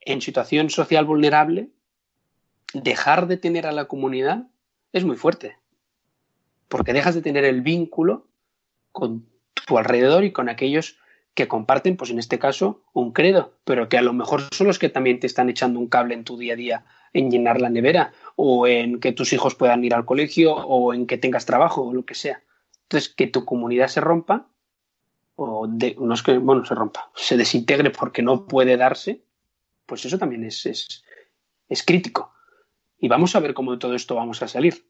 en 0.00 0.20
situación 0.20 0.70
social 0.70 1.04
vulnerable, 1.04 1.70
dejar 2.72 3.26
de 3.26 3.36
tener 3.36 3.66
a 3.66 3.72
la 3.72 3.86
comunidad 3.86 4.46
es 4.92 5.04
muy 5.04 5.16
fuerte, 5.16 5.58
porque 6.68 6.92
dejas 6.92 7.14
de 7.14 7.22
tener 7.22 7.44
el 7.44 7.60
vínculo 7.60 8.28
con 8.92 9.28
tu 9.66 9.78
alrededor 9.78 10.24
y 10.24 10.32
con 10.32 10.48
aquellos 10.48 10.99
que 11.34 11.48
comparten, 11.48 11.96
pues 11.96 12.10
en 12.10 12.18
este 12.18 12.38
caso, 12.38 12.82
un 12.92 13.12
credo, 13.12 13.54
pero 13.64 13.88
que 13.88 13.98
a 13.98 14.02
lo 14.02 14.12
mejor 14.12 14.42
son 14.52 14.66
los 14.66 14.78
que 14.78 14.88
también 14.88 15.20
te 15.20 15.26
están 15.26 15.48
echando 15.48 15.78
un 15.78 15.88
cable 15.88 16.14
en 16.14 16.24
tu 16.24 16.36
día 16.36 16.54
a 16.54 16.56
día 16.56 16.84
en 17.12 17.30
llenar 17.30 17.60
la 17.60 17.70
nevera 17.70 18.12
o 18.36 18.66
en 18.66 19.00
que 19.00 19.12
tus 19.12 19.32
hijos 19.32 19.54
puedan 19.54 19.84
ir 19.84 19.94
al 19.94 20.04
colegio 20.04 20.54
o 20.54 20.94
en 20.94 21.06
que 21.06 21.18
tengas 21.18 21.46
trabajo 21.46 21.82
o 21.82 21.94
lo 21.94 22.04
que 22.04 22.14
sea. 22.14 22.42
Entonces, 22.82 23.08
que 23.08 23.26
tu 23.26 23.44
comunidad 23.44 23.88
se 23.88 24.00
rompa, 24.00 24.48
o 25.36 25.66
no 25.66 26.14
es 26.14 26.22
que, 26.22 26.38
bueno, 26.38 26.64
se 26.64 26.74
rompa, 26.74 27.10
se 27.14 27.36
desintegre 27.36 27.90
porque 27.90 28.22
no 28.22 28.46
puede 28.46 28.76
darse, 28.76 29.22
pues 29.86 30.04
eso 30.04 30.18
también 30.18 30.44
es, 30.44 30.66
es, 30.66 31.82
crítico. 31.84 32.32
Y 32.98 33.08
vamos 33.08 33.34
a 33.34 33.40
ver 33.40 33.54
cómo 33.54 33.72
de 33.72 33.78
todo 33.78 33.94
esto 33.94 34.16
vamos 34.16 34.42
a 34.42 34.48
salir. 34.48 34.86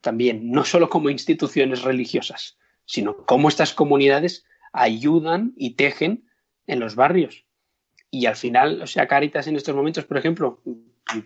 También, 0.00 0.50
no 0.50 0.64
solo 0.64 0.88
como 0.88 1.10
instituciones 1.10 1.82
religiosas, 1.82 2.56
sino 2.86 3.18
cómo 3.18 3.48
estas 3.48 3.74
comunidades 3.74 4.44
ayudan 4.72 5.52
y 5.56 5.74
tejen 5.74 6.24
en 6.66 6.80
los 6.80 6.94
barrios. 6.94 7.44
Y 8.10 8.26
al 8.26 8.36
final, 8.36 8.82
o 8.82 8.86
sea, 8.86 9.08
Caritas 9.08 9.46
en 9.46 9.56
estos 9.56 9.74
momentos, 9.74 10.04
por 10.04 10.18
ejemplo, 10.18 10.60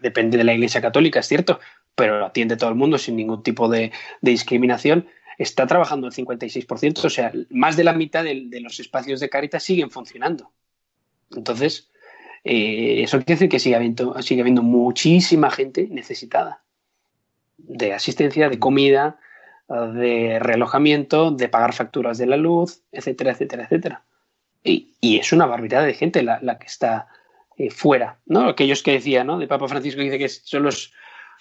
depende 0.00 0.38
de 0.38 0.44
la 0.44 0.54
Iglesia 0.54 0.80
Católica, 0.80 1.20
es 1.20 1.28
cierto, 1.28 1.60
pero 1.94 2.24
atiende 2.24 2.56
todo 2.56 2.70
el 2.70 2.76
mundo 2.76 2.98
sin 2.98 3.16
ningún 3.16 3.42
tipo 3.42 3.68
de, 3.68 3.92
discriminación 4.20 5.08
está 5.38 5.66
trabajando 5.66 6.06
el 6.06 6.14
56%, 6.14 7.04
o 7.04 7.10
sea, 7.10 7.32
más 7.50 7.76
de 7.76 7.84
la 7.84 7.92
mitad 7.92 8.24
de, 8.24 8.60
los 8.60 8.80
espacios 8.80 9.20
de 9.20 9.28
Caritas 9.28 9.62
siguen 9.62 9.90
funcionando. 9.90 10.50
Entonces, 11.34 11.90
eh, 12.44 13.02
eso 13.02 13.18
quiere 13.18 13.34
decir 13.34 13.48
que 13.48 13.58
sigue 13.58 13.74
habiendo 14.44 14.62
muchísima 14.62 15.50
gente 15.50 15.88
necesitada 15.90 16.62
de 17.58 17.92
asistencia, 17.92 18.48
de 18.48 18.58
comida, 18.58 19.18
de 19.68 20.38
relojamiento, 20.38 21.30
de 21.30 21.48
pagar 21.48 21.72
facturas 21.72 22.18
de 22.18 22.26
la 22.26 22.36
luz, 22.36 22.82
etcétera, 22.92 23.32
etcétera, 23.32 23.64
etcétera. 23.64 24.04
Y, 24.62 25.18
es 25.18 25.32
una 25.32 25.46
barbaridad 25.46 25.84
de 25.84 25.94
gente 25.94 26.22
la, 26.22 26.58
que 26.58 26.66
está 26.66 27.08
eh, 27.56 27.70
fuera, 27.70 28.18
¿no? 28.26 28.48
Aquellos 28.48 28.82
que 28.82 28.92
decía, 28.92 29.24
¿no? 29.24 29.38
De 29.38 29.46
Papa 29.46 29.68
Francisco 29.68 30.00
dice 30.00 30.18
que 30.18 30.28
son 30.28 30.64
los, 30.64 30.92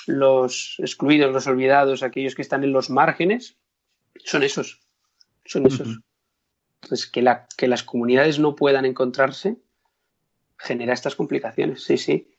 los 0.06 0.76
excluidos, 0.80 1.34
los 1.34 1.48
olvidados, 1.48 2.04
aquellos 2.04 2.36
que 2.36 2.42
están 2.42 2.64
en 2.64 2.72
los 2.72 2.90
márgenes, 2.90 3.58
son 4.24 4.44
esos, 4.44 4.82
son 5.46 5.66
esos. 5.66 6.00
Entonces, 6.82 7.08
que, 7.08 7.22
la, 7.22 7.48
que 7.58 7.68
las 7.68 7.84
comunidades 7.84 8.40
no 8.40 8.56
puedan 8.56 8.86
encontrarse 8.86 9.58
genera 10.58 10.94
estas 10.94 11.16
complicaciones, 11.16 11.84
sí, 11.84 11.98
sí. 11.98 12.32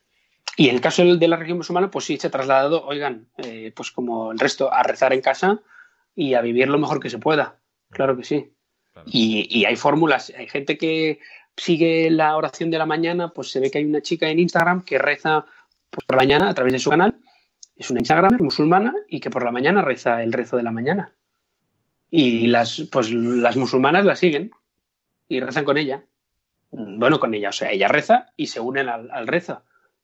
Y 0.56 0.68
en 0.68 0.76
el 0.76 0.80
caso 0.80 1.04
de 1.04 1.28
la 1.28 1.36
región 1.36 1.58
musulmana, 1.58 1.90
pues 1.90 2.06
sí 2.06 2.16
se 2.16 2.28
ha 2.28 2.30
trasladado, 2.30 2.84
oigan, 2.86 3.28
eh, 3.38 3.72
pues 3.74 3.90
como 3.90 4.32
el 4.32 4.38
resto, 4.38 4.72
a 4.72 4.82
rezar 4.82 5.12
en 5.12 5.20
casa 5.20 5.60
y 6.16 6.34
a 6.34 6.40
vivir 6.40 6.68
lo 6.68 6.78
mejor 6.78 6.98
que 6.98 7.10
se 7.10 7.18
pueda. 7.18 7.60
Claro 7.90 8.16
que 8.16 8.24
sí. 8.24 8.52
Y, 9.04 9.64
hay 9.66 9.76
fórmulas. 9.76 10.32
Hay 10.36 10.48
gente 10.48 10.78
que 10.78 11.20
sigue 11.56 12.10
la 12.10 12.36
oración 12.36 12.70
de 12.70 12.78
la 12.78 12.86
mañana, 12.86 13.28
pues 13.28 13.50
se 13.50 13.60
ve 13.60 13.70
que 13.70 13.78
hay 13.78 13.84
una 13.84 14.00
chica 14.00 14.28
en 14.28 14.40
Instagram 14.40 14.82
que 14.82 14.98
reza 14.98 15.44
por 15.90 16.04
la 16.08 16.16
mañana 16.16 16.48
a 16.48 16.54
través 16.54 16.72
de 16.72 16.78
su 16.78 16.90
canal. 16.90 17.18
Es 17.76 17.90
una 17.90 18.00
Instagram 18.00 18.38
musulmana 18.40 18.94
y 19.08 19.20
que 19.20 19.30
por 19.30 19.44
la 19.44 19.52
mañana 19.52 19.82
reza 19.82 20.22
el 20.22 20.32
rezo 20.32 20.56
de 20.56 20.62
la 20.62 20.72
mañana. 20.72 21.14
Y 22.10 22.46
las, 22.46 22.82
pues 22.90 23.12
las 23.12 23.56
musulmanas 23.56 24.04
la 24.04 24.16
siguen 24.16 24.50
y 25.28 25.40
rezan 25.40 25.64
con 25.64 25.76
ella. 25.76 26.04
Bueno, 26.70 27.20
con 27.20 27.34
ella, 27.34 27.50
o 27.50 27.52
sea, 27.52 27.70
ella 27.70 27.88
reza 27.88 28.32
y 28.36 28.46
se 28.46 28.60
unen 28.60 28.88
al, 28.88 29.26
rezo. 29.26 29.62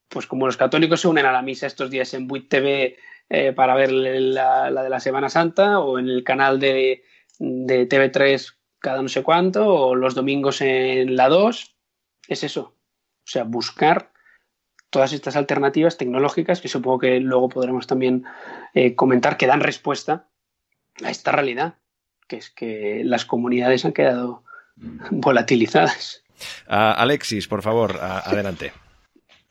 Pues 0.09 0.27
como 0.27 0.47
los 0.47 0.57
católicos 0.57 1.01
se 1.01 1.09
unen 1.09 1.27
a 1.27 1.33
la 1.33 1.43
misa 1.43 1.67
estos 1.67 1.91
días 1.91 2.13
en 2.13 2.29
Buit 2.29 2.49
TV 2.49 2.97
eh, 3.29 3.53
para 3.53 3.75
ver 3.75 3.91
la, 3.93 4.71
de 4.71 4.91
la 4.91 5.01
Semana 5.01 5.29
Santa 5.29 5.81
o 5.81 5.99
en 5.99 6.09
el 6.09 6.25
canal 6.25 6.61
de, 6.61 7.05
de 7.39 7.89
TV3 7.89 8.55
cada 8.79 9.01
no 9.01 9.09
sé 9.09 9.23
cuánto 9.23 9.67
o 9.67 9.95
los 9.95 10.15
domingos 10.15 10.61
en 10.61 11.17
la 11.17 11.29
2, 11.29 11.77
es 12.29 12.45
eso. 12.45 12.77
O 13.25 13.31
sea, 13.31 13.45
buscar 13.45 14.13
todas 14.91 15.13
estas 15.13 15.37
alternativas 15.37 15.97
tecnológicas 15.97 16.61
que 16.61 16.69
supongo 16.69 16.99
que 16.99 17.21
luego 17.21 17.49
podremos 17.49 17.87
también 17.87 18.25
eh, 18.75 18.95
comentar 18.95 19.37
que 19.39 19.47
dan 19.47 19.61
respuesta 19.61 20.29
a 21.03 21.11
esta 21.11 21.33
realidad, 21.33 21.77
que 22.29 22.37
es 22.37 22.51
que 22.51 23.03
las 23.05 23.25
comunidades 23.25 23.85
han 23.85 23.93
quedado 23.93 24.45
volatilizadas. 25.11 26.25
Alexis, 26.67 27.49
por 27.49 27.63
favor, 27.63 27.99
adelante. 28.01 28.73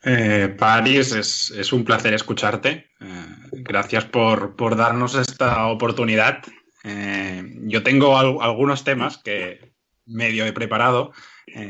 Eh, 0.04 0.54
París, 0.58 1.12
es, 1.12 1.72
un 1.72 1.84
placer 1.84 2.14
escucharte. 2.14 2.90
Eh, 3.00 3.26
gracias 3.52 4.04
por, 4.04 4.76
darnos 4.76 5.14
esta 5.14 5.66
oportunidad. 5.68 6.42
Eh, 6.84 7.44
yo 7.62 7.82
tengo 7.82 8.18
algunos 8.18 8.84
temas 8.84 9.18
que 9.18 9.72
medio 10.04 10.44
he 10.44 10.52
preparado, 10.52 11.12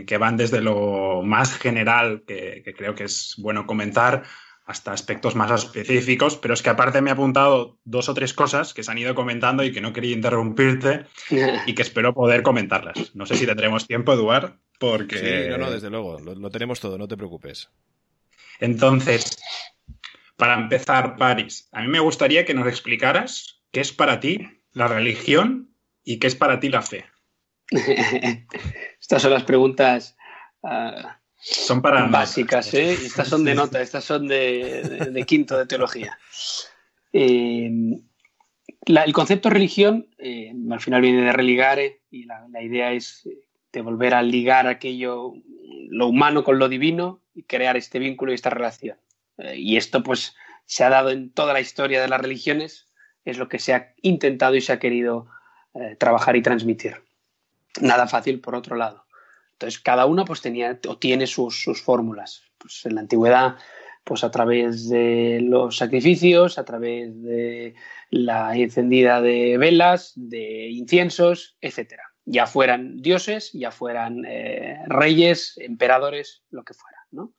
que 0.07 0.17
van 0.17 0.37
desde 0.37 0.61
lo 0.61 1.23
más 1.23 1.59
general, 1.59 2.23
que, 2.27 2.63
creo 2.77 2.95
que 2.95 3.05
es 3.05 3.35
bueno 3.37 3.67
comentar, 3.67 4.23
hasta 4.65 4.93
aspectos 4.93 5.35
más 5.35 5.51
específicos, 5.51 6.37
pero 6.37 6.55
es 6.55 6.63
que 6.63 6.71
aparte 6.71 7.03
me 7.03 7.11
he 7.11 7.13
apuntado 7.13 7.79
dos 7.85 8.09
o 8.09 8.15
tres 8.15 8.33
cosas 8.33 8.73
que 8.73 8.83
se 8.83 8.91
han 8.91 8.99
ido 8.99 9.15
comentando 9.15 9.65
y 9.65 9.73
que 9.73 9.81
no 9.81 9.93
quería 9.93 10.15
interrumpirte 10.15 11.07
y 11.67 11.75
que 11.75 11.83
espero 11.83 12.15
poder 12.15 12.43
comentarlas. 12.43 13.15
No 13.15 13.27
sé 13.27 13.37
si 13.37 13.45
tendremos 13.45 13.87
tiempo, 13.87 14.13
Eduard, 14.13 14.55
porque... 14.79 15.19
Sí, 15.19 15.51
no, 15.51 15.59
no, 15.59 15.71
desde 15.71 15.91
luego, 15.91 16.19
lo, 16.21 16.51
tenemos 16.51 16.81
todo, 16.81 16.97
no 16.97 17.09
te 17.09 17.17
preocupes. 17.17 17.71
Entonces, 18.63 19.43
para 20.37 20.55
empezar, 20.55 21.17
Paris, 21.17 21.69
a 21.73 21.83
mí 21.83 21.89
me 21.89 21.99
gustaría 21.99 22.45
que 22.45 22.55
nos 22.55 22.69
explicaras 22.69 23.61
qué 23.73 23.81
es 23.81 23.93
para 23.93 24.21
ti 24.21 24.39
la 24.73 24.87
religión 24.87 25.75
y 26.05 26.21
qué 26.21 26.29
es 26.29 26.37
para 26.37 26.61
ti 26.61 26.69
la 26.69 26.83
fe. 26.83 27.05
Estas 29.01 29.21
son 29.21 29.33
las 29.33 29.43
preguntas... 29.43 30.17
Ah, 30.63 31.19
son 31.35 31.83
para 31.83 32.07
básicas, 32.07 32.73
¿eh? 32.75 32.93
Estas 32.93 33.27
son 33.27 33.45
de 33.45 33.57
nota, 33.57 33.83
estas 33.83 34.05
son 34.05 34.29
de, 34.29 35.25
quinto 35.27 35.59
de 35.59 35.67
teología. 35.67 36.17
Eh, 37.13 37.69
el 38.87 39.13
concepto 39.13 39.51
religión 39.51 40.07
eh, 40.19 40.53
al 40.71 40.81
final 40.81 41.01
viene 41.01 41.23
de 41.23 41.33
religare 41.33 42.03
y 42.13 42.27
la, 42.27 42.63
idea 42.63 42.93
es 42.93 43.27
eh, 43.27 43.41
de 43.73 43.81
volver 43.81 44.15
a 44.15 44.23
ligar 44.23 44.69
aquello, 44.69 45.33
lo 45.89 46.07
humano 46.07 46.45
con 46.45 46.61
lo 46.61 46.69
divino 46.69 47.22
y 47.35 47.45
crear 47.45 47.77
este 47.77 47.99
vínculo 47.99 48.33
y 48.33 48.35
esta 48.35 48.51
relación. 48.51 48.99
y 49.55 49.77
esto 49.77 50.03
pues 50.03 50.37
se 50.67 50.85
ha 50.85 50.91
dado 50.91 51.11
en 51.11 51.33
toda 51.33 51.53
la 51.53 51.61
historia 51.61 52.01
de 52.01 52.09
las 52.09 52.21
religiones, 52.21 52.89
es 53.25 53.39
lo 53.39 53.49
que 53.49 53.59
se 53.59 53.75
ha 53.75 53.95
intentado 54.03 54.55
y 54.55 54.61
se 54.61 54.73
ha 54.73 54.79
querido 54.79 55.29
trabajar 55.99 56.37
y 56.37 56.43
transmitir. 56.43 57.03
Nada 57.81 58.07
fácil 58.07 58.41
por 58.41 58.55
otro 58.55 58.77
lado. 58.77 59.07
Entonces, 59.63 59.81
cada 59.81 60.07
una 60.07 60.25
pues 60.25 60.41
tenía 60.41 60.79
o 60.89 60.99
tiene 60.99 61.29
sus, 61.29 61.65
fórmulas. 61.85 62.43
Pues 62.59 62.85
en 62.85 62.97
la 62.97 63.03
antigüedad, 63.03 63.57
pues 64.03 64.25
a 64.25 64.31
través 64.33 64.89
de 64.89 65.41
los 65.41 65.77
sacrificios, 65.77 66.59
a 66.59 66.65
través 66.65 67.23
de 67.23 67.75
la 68.11 68.57
encendida 68.57 69.21
de 69.21 69.57
velas, 69.59 70.13
de 70.17 70.69
inciensos, 70.71 71.57
etcétera. 71.61 72.03
Ya 72.25 72.47
fueran 72.47 73.01
dioses, 73.03 73.53
ya 73.53 73.71
fueran 73.71 74.25
eh, 74.27 74.81
reyes, 74.87 75.55
emperadores, 75.59 76.43
lo 76.51 76.65
que 76.65 76.75
fuera, 76.75 76.99
¿no? 77.13 77.33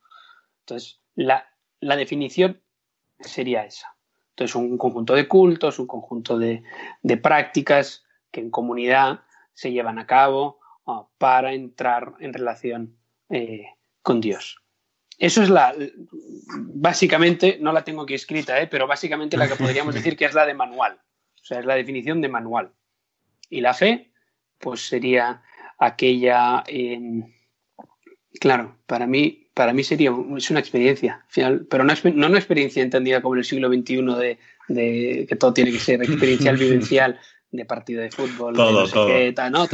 Entonces, 0.60 1.00
la, 1.14 1.46
definición 1.80 2.62
sería 3.20 3.64
esa. 3.64 3.96
Entonces, 4.30 4.56
un 4.56 4.78
conjunto 4.78 5.14
de 5.14 5.28
cultos, 5.28 5.78
un 5.78 5.86
conjunto 5.86 6.38
de, 6.38 6.62
de 7.02 7.16
prácticas 7.16 8.04
que 8.30 8.40
en 8.40 8.50
comunidad 8.50 9.20
se 9.52 9.70
llevan 9.70 9.98
a 9.98 10.06
cabo, 10.06 10.58
para 11.18 11.52
entrar 11.52 12.14
en 12.20 12.32
relación 12.32 12.96
eh, 13.30 13.66
con 14.02 14.20
Dios. 14.20 14.60
Eso 15.18 15.42
es 15.42 15.48
la, 15.48 15.74
básicamente, 16.58 17.58
no 17.60 17.72
la 17.72 17.84
tengo 17.84 18.02
aquí 18.02 18.14
escrita, 18.14 18.60
¿eh? 18.60 18.66
pero 18.66 18.86
básicamente 18.86 19.36
la 19.36 19.48
que 19.48 19.56
podríamos 19.56 19.94
decir 19.94 20.16
que 20.16 20.24
es 20.24 20.34
la 20.34 20.44
de 20.44 20.54
manual. 20.54 21.00
O 21.40 21.44
sea, 21.44 21.60
es 21.60 21.64
la 21.64 21.74
definición 21.74 22.20
de 22.20 22.28
manual. 22.28 22.72
Y 23.48 23.60
la 23.60 23.74
fe, 23.74 24.12
pues 24.58 24.86
sería 24.86 25.42
aquella, 25.78 26.64
claro, 28.40 28.78
para 28.86 29.06
mí, 29.06 29.43
para 29.54 29.72
mí 29.72 29.84
sería 29.84 30.12
es 30.36 30.50
una 30.50 30.60
experiencia, 30.60 31.24
final, 31.28 31.66
pero 31.70 31.84
no, 31.84 31.94
no 32.14 32.26
una 32.26 32.38
experiencia 32.38 32.82
entendida 32.82 33.22
como 33.22 33.34
en 33.34 33.38
el 33.38 33.44
siglo 33.44 33.68
XXI 33.68 33.96
de, 33.96 34.38
de 34.68 35.26
que 35.28 35.36
todo 35.36 35.54
tiene 35.54 35.70
que 35.70 35.78
ser 35.78 36.02
experiencial, 36.02 36.56
vivencial, 36.58 37.20
de 37.52 37.64
partido 37.64 38.02
de 38.02 38.10
fútbol, 38.10 38.54
todo, 38.54 38.86
no 39.50 39.66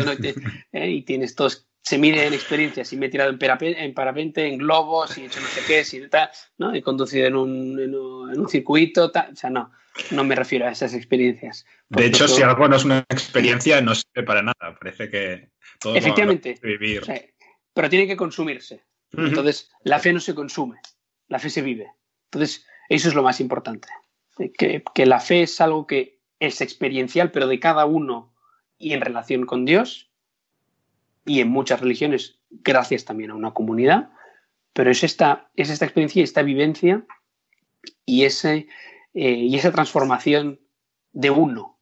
eh, 0.73 0.91
y 0.91 1.03
tienes 1.03 1.35
todos, 1.35 1.67
se 1.83 1.97
mide 1.97 2.27
en 2.27 2.35
experiencias, 2.35 2.93
y 2.93 2.97
me 2.99 3.07
he 3.07 3.09
tirado 3.09 3.31
en, 3.31 3.95
parapente, 3.95 4.47
en 4.47 4.59
globos, 4.59 5.17
y 5.17 5.23
he 5.23 5.27
hecho 5.27 5.41
no 5.41 5.47
sé 5.47 5.63
qué, 5.67 5.97
y 5.97 6.09
tal, 6.09 6.29
¿no? 6.59 6.75
He 6.75 6.83
conducido 6.83 7.27
en 7.27 7.37
un, 7.37 7.81
en 7.81 7.95
un, 8.41 8.49
circuito, 8.49 9.07
o 9.07 9.35
sea, 9.35 9.49
no, 9.49 9.73
no 10.11 10.25
me 10.25 10.35
refiero 10.35 10.67
a 10.67 10.73
esas 10.73 10.93
experiencias. 10.93 11.65
De 11.89 12.05
hecho, 12.05 12.29
si 12.29 12.43
algo 12.43 12.69
no 12.69 12.77
es 12.77 12.85
una 12.85 12.99
experiencia, 13.09 13.81
no 13.81 13.95
sirve 13.95 14.25
para 14.25 14.43
nada, 14.43 14.77
parece 14.79 15.09
que 15.09 15.49
todo 15.79 15.97
Efectivamente, 15.97 16.59
vivir. 16.63 17.03
pero 17.73 17.89
tiene 17.89 18.07
que 18.07 18.17
consumirse. 18.17 18.83
Entonces, 19.13 19.71
la 19.83 19.99
fe 19.99 20.13
no 20.13 20.21
se 20.21 20.35
consume, 20.35 20.81
la 21.29 21.39
fe 21.39 21.51
se 21.51 21.63
vive. 21.63 21.93
Entonces, 22.27 22.67
eso 22.89 23.09
es 23.09 23.15
lo 23.15 23.23
más 23.23 23.41
importante. 23.41 23.89
Que, 24.57 24.83
que 24.95 25.07
la 25.07 25.21
fe 25.21 25.43
es 25.43 25.61
algo 25.61 25.87
que 25.87 26.21
es 26.39 26.61
experiencial, 26.61 27.31
pero 27.31 27.47
de 27.47 27.61
cada 27.61 27.85
uno 27.85 28.33
y 28.79 28.93
en 28.93 29.01
relación 29.01 29.47
con 29.47 29.65
Dios, 29.65 30.11
y 31.25 31.41
en 31.41 31.49
muchas 31.49 31.81
religiones, 31.81 32.39
gracias 32.51 33.05
también 33.05 33.31
a 33.31 33.35
una 33.35 33.53
comunidad, 33.53 34.11
pero 34.73 34.91
es 34.91 35.05
esta, 35.05 35.51
es 35.57 35.71
esta 35.71 35.85
experiencia 35.85 36.21
y 36.21 36.25
esta 36.25 36.43
vivencia 36.43 37.05
y, 38.05 38.25
ese, 38.25 38.69
eh, 39.15 39.33
y 39.33 39.55
esa 39.57 39.73
transformación 39.73 40.61
de 41.13 41.31
uno, 41.31 41.79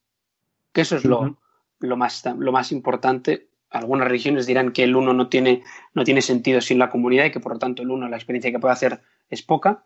que 0.72 0.82
eso 0.82 0.96
es 0.96 1.04
lo, 1.04 1.38
lo, 1.78 1.96
más, 1.96 2.24
lo 2.38 2.52
más 2.52 2.72
importante. 2.72 3.47
Algunas 3.70 4.08
religiones 4.08 4.46
dirán 4.46 4.72
que 4.72 4.84
el 4.84 4.96
uno 4.96 5.12
no 5.12 5.28
tiene, 5.28 5.62
no 5.94 6.04
tiene 6.04 6.22
sentido 6.22 6.60
sin 6.60 6.78
la 6.78 6.90
comunidad 6.90 7.26
y 7.26 7.30
que 7.30 7.40
por 7.40 7.52
lo 7.52 7.58
tanto 7.58 7.82
el 7.82 7.90
uno, 7.90 8.08
la 8.08 8.16
experiencia 8.16 8.50
que 8.50 8.58
puede 8.58 8.72
hacer 8.72 9.00
es 9.28 9.42
poca, 9.42 9.84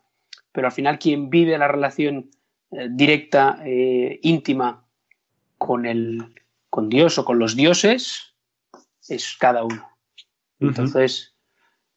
pero 0.51 0.67
al 0.67 0.73
final 0.73 0.99
quien 0.99 1.29
vive 1.29 1.57
la 1.57 1.67
relación 1.67 2.31
eh, 2.71 2.87
directa, 2.89 3.59
eh, 3.65 4.19
íntima 4.23 4.85
con, 5.57 5.85
el, 5.85 6.33
con 6.69 6.89
Dios 6.89 7.17
o 7.17 7.25
con 7.25 7.39
los 7.39 7.55
dioses, 7.55 8.33
es 9.09 9.35
cada 9.37 9.63
uno. 9.63 9.89
Entonces, 10.59 11.35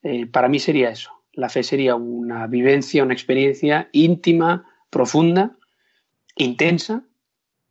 eh, 0.02 0.26
para 0.26 0.48
mí 0.48 0.58
sería 0.58 0.90
eso. 0.90 1.12
La 1.32 1.48
fe 1.48 1.62
sería 1.62 1.94
una 1.94 2.46
vivencia, 2.46 3.04
una 3.04 3.12
experiencia 3.12 3.88
íntima, 3.92 4.66
profunda, 4.90 5.56
intensa, 6.34 7.04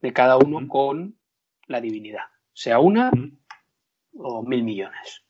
de 0.01 0.13
cada 0.13 0.37
uno 0.37 0.67
con 0.67 1.17
la 1.67 1.81
divinidad, 1.81 2.25
sea 2.53 2.79
una 2.79 3.11
o 4.17 4.43
mil 4.43 4.63
millones. 4.63 5.23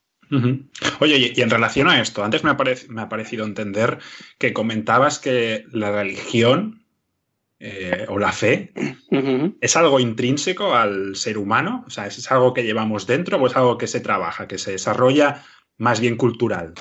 Oye, 1.00 1.34
y 1.36 1.42
en 1.42 1.50
relación 1.50 1.88
a 1.88 2.02
esto, 2.02 2.24
antes 2.24 2.44
me 2.44 2.50
ha, 2.50 2.58
me 2.90 3.02
ha 3.02 3.10
parecido 3.10 3.46
entender 3.46 4.00
que 4.40 4.54
comentabas 4.54 5.20
que 5.20 5.66
la 5.72 5.92
religión 5.92 6.86
eh, 7.60 8.06
o 8.10 8.20
la 8.20 8.32
fe 8.32 8.74
es 9.62 9.78
algo 9.78 10.00
intrínseco 10.00 10.76
al 10.76 11.16
ser 11.16 11.38
humano, 11.38 11.86
o 11.88 11.90
sea, 11.90 12.08
¿es 12.08 12.32
algo 12.32 12.54
que 12.54 12.64
llevamos 12.64 13.08
dentro 13.08 13.38
o 13.38 13.48
es 13.48 13.56
algo 13.56 13.78
que 13.78 13.88
se 13.88 14.02
trabaja, 14.02 14.48
que 14.48 14.58
se 14.58 14.72
desarrolla 14.72 15.44
más 15.78 16.00
bien 16.00 16.18
cultural? 16.18 16.74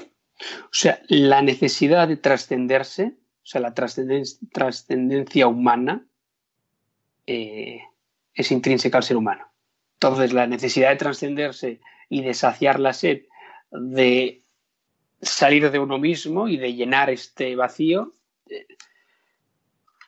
O 0.65 0.73
sea, 0.73 1.01
la 1.09 1.43
necesidad 1.43 2.09
de 2.09 2.17
trascenderse, 2.17 3.15
o 3.43 3.47
sea, 3.47 3.61
la 3.61 3.75
trascendencia 3.75 5.47
humana 5.47 6.07
eh, 7.27 7.81
es 8.33 8.51
intrínseca 8.51 8.99
al 8.99 9.05
ser 9.05 9.17
humano. 9.17 9.53
Entonces, 9.95 10.33
la 10.33 10.47
necesidad 10.47 10.91
de 10.91 10.97
trascenderse 10.97 11.81
y 12.15 12.23
de 12.23 12.33
saciar 12.33 12.79
la 12.79 12.93
sed 12.93 13.23
de 13.73 14.45
salir 15.21 15.69
de 15.69 15.81
uno 15.81 15.99
mismo 15.99 16.47
y 16.47 16.57
de 16.57 16.73
llenar 16.73 17.11
este 17.11 17.57
vacío, 17.57 18.15
eh, 18.49 18.69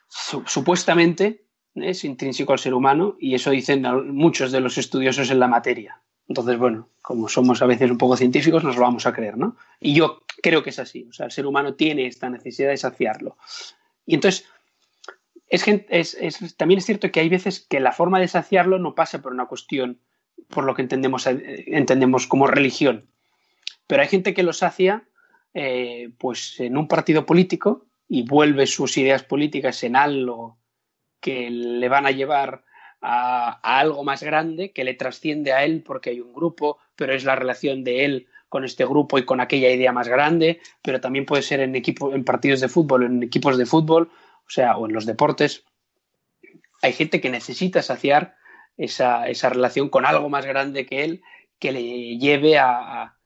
supuestamente 0.09 1.46
es 1.74 2.04
intrínseco 2.04 2.52
al 2.52 2.61
ser 2.61 2.74
humano 2.74 3.16
y 3.18 3.34
eso 3.34 3.50
dicen 3.50 3.82
muchos 4.14 4.52
de 4.52 4.61
los 4.61 4.78
estudiosos 4.78 5.32
en 5.32 5.40
la 5.40 5.48
materia. 5.48 6.00
Entonces, 6.28 6.57
bueno, 6.59 6.90
como 7.02 7.28
somos 7.28 7.61
a 7.61 7.66
veces 7.66 7.90
un 7.90 7.98
poco 7.98 8.16
científicos, 8.16 8.62
nos 8.62 8.76
lo 8.76 8.82
vamos 8.82 9.04
a 9.07 9.12
creer, 9.12 9.36
¿no? 9.36 9.57
Y 9.80 9.94
yo 9.94 10.22
creo 10.40 10.62
que 10.62 10.70
es 10.70 10.78
así. 10.78 11.09
O 11.11 11.12
sea, 11.12 11.26
el 11.26 11.32
ser 11.32 11.46
humano 11.46 11.74
tiene 11.74 12.07
esta 12.07 12.30
necesidad 12.30 12.68
de 12.68 12.76
saciarlo. 12.76 13.36
Y 14.07 14.14
entonces, 14.14 14.46
es, 15.48 16.57
también 16.57 16.78
es 16.78 16.86
cierto 16.86 17.11
que 17.11 17.18
hay 17.18 17.28
veces 17.28 17.66
que 17.68 17.80
la 17.80 17.90
forma 17.90 18.20
de 18.20 18.28
saciarlo 18.28 18.78
no 18.78 18.94
pasa 18.94 19.20
por 19.22 19.32
una 19.32 19.46
cuestión, 19.46 19.98
por 20.49 20.64
lo 20.64 20.74
que 20.74 20.82
entendemos, 20.82 21.26
entendemos 21.26 22.26
como 22.26 22.47
religión. 22.47 23.07
Pero 23.87 24.03
hay 24.03 24.09
gente 24.09 24.34
que 24.34 24.43
lo 24.43 24.53
sacia 24.53 25.05
eh, 25.55 26.11
pues 26.18 26.61
en 26.61 26.76
un 26.76 26.89
partido 26.89 27.24
político 27.24 27.87
y 28.09 28.22
vuelve 28.24 28.66
sus 28.66 28.97
ideas 28.99 29.22
políticas 29.22 29.82
en 29.84 29.97
algo 29.97 30.59
que 31.20 31.51
le 31.51 31.89
van 31.89 32.07
a 32.07 32.11
llevar 32.11 32.64
a, 33.01 33.59
algo 33.62 34.05
más 34.05 34.22
grande, 34.22 34.72
que 34.72 34.84
le 34.84 34.95
trasciende 34.95 35.53
a 35.53 35.64
él 35.64 35.82
porque 35.82 36.11
hay 36.11 36.20
un 36.20 36.32
grupo, 36.32 36.78
pero 36.95 37.14
es 37.14 37.24
la 37.24 37.37
relación 37.37 37.84
de 37.84 38.05
él 38.05 38.26
con 38.49 38.64
este 38.64 38.84
grupo 38.84 39.18
y 39.18 39.24
con 39.24 39.41
aquella 39.41 39.70
idea 39.70 39.93
más 39.93 40.09
grande, 40.09 40.61
pero 40.82 41.01
también 41.01 41.26
puede 41.26 41.43
ser 41.43 41.61
en, 41.61 41.74
equipo, 41.74 42.14
en 42.14 42.24
partidos 42.24 42.61
de 42.61 42.68
fútbol, 42.68 43.05
en 43.05 43.22
equipos 43.22 43.59
de 43.59 43.66
fútbol, 43.66 44.11
o 44.47 44.51
sea, 44.51 44.76
o 44.76 44.87
en 44.87 44.93
los 44.93 45.07
deportes. 45.07 45.64
Hay 46.82 46.93
gente 46.93 47.20
que 47.20 47.30
necesita 47.30 47.82
saciar 47.82 48.37
esa, 48.76 49.28
esa 49.28 49.48
relación 49.48 49.88
con 49.88 50.06
algo 50.06 50.28
más 50.28 50.46
grande 50.46 50.86
que 50.86 51.04
él, 51.04 51.22
que 51.58 51.72
le 51.72 52.18
lleve 52.18 52.58
a, 52.58 53.16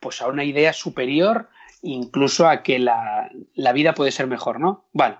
pues 0.00 0.22
a 0.22 0.28
una 0.28 0.44
idea 0.44 0.72
superior, 0.72 1.48
incluso 1.82 2.48
a 2.48 2.62
que 2.62 2.78
la, 2.78 3.30
vida 3.74 3.94
puede 3.94 4.12
ser 4.12 4.26
mejor, 4.26 4.60
¿no? 4.60 4.88
Bueno, 4.92 5.18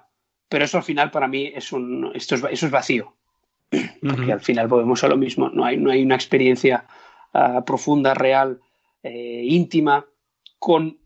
pero 0.49 0.65
eso 0.65 0.79
al 0.79 0.85
final 0.85 1.11
para 1.11 1.29
mí 1.29 1.53
es 1.55 1.73
un, 1.73 2.13
esto 2.15 2.37
es, 2.37 2.45
eso 2.51 2.67
es 2.67 2.73
vacío, 2.73 3.15
porque 4.03 4.33
al 4.33 4.41
final 4.41 4.69
volvemos 4.69 5.03
a 5.05 5.09
lo 5.09 5.17
mismo, 5.17 5.49
no 5.51 5.65
hay, 5.65 5.77
no 5.77 5.91
hay 5.91 6.03
una 6.03 6.15
experiencia 6.15 6.87
ah, 7.33 7.65
profunda, 7.67 8.15
real, 8.15 8.61
eh, 9.03 9.43
íntima 9.45 10.07
con, 10.59 10.99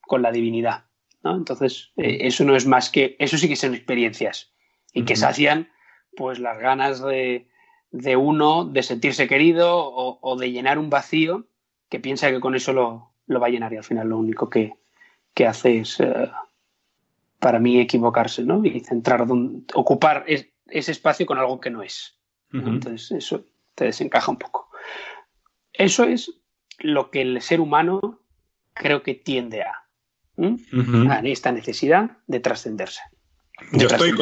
con, 0.00 0.22
la 0.22 0.32
divinidad, 0.32 0.84
¿no? 1.22 1.36
Entonces, 1.36 1.92
eh, 1.96 2.18
eso 2.22 2.44
no 2.44 2.56
es 2.56 2.66
más 2.66 2.90
que, 2.90 3.16
eso 3.18 3.36
sí 3.38 3.48
que 3.48 3.56
son 3.56 3.74
experiencias 3.74 4.52
y 4.92 5.04
que 5.04 5.16
sacian 5.16 5.70
pues 6.14 6.38
las 6.38 6.58
ganas 6.58 7.02
de, 7.02 7.48
de 7.92 8.16
uno 8.16 8.64
de 8.64 8.82
sentirse 8.82 9.28
querido 9.28 9.78
o, 9.78 10.18
o 10.20 10.36
de 10.36 10.50
llenar 10.50 10.78
un 10.78 10.90
vacío 10.90 11.46
que 11.92 12.00
piensa 12.00 12.30
que 12.30 12.40
con 12.40 12.54
eso 12.54 12.72
lo, 12.72 13.12
va 13.28 13.46
a 13.46 13.50
llenar 13.50 13.72
y 13.74 13.76
al 13.76 13.84
final 13.84 14.08
lo 14.08 14.16
único 14.16 14.48
que, 14.48 14.72
hace 15.46 15.80
es, 15.80 16.00
eh, 16.00 16.30
para 17.38 17.58
mí, 17.58 17.78
equivocarse 17.78 18.44
¿no? 18.44 18.64
y 18.64 18.80
centrar, 18.80 19.26
ocupar 19.74 20.24
ese 20.26 20.90
espacio 20.90 21.26
con 21.26 21.38
algo 21.38 21.60
que 21.60 21.70
no 21.70 21.82
es. 21.82 22.18
Entonces, 22.50 23.10
eso 23.12 23.44
te 23.74 23.86
desencaja 23.86 24.30
un 24.30 24.38
poco. 24.38 24.70
Eso 25.72 26.04
es 26.04 26.32
lo 26.78 27.10
que 27.10 27.22
el 27.22 27.42
ser 27.42 27.60
humano 27.60 28.20
creo 28.72 29.02
que 29.02 29.14
tiende 29.14 29.62
a, 29.62 29.86
a 31.10 31.20
esta 31.20 31.52
necesidad 31.52 32.18
de 32.26 32.40
trascenderse. 32.40 33.02
Yo, 33.72 33.86
estoy 33.86 34.14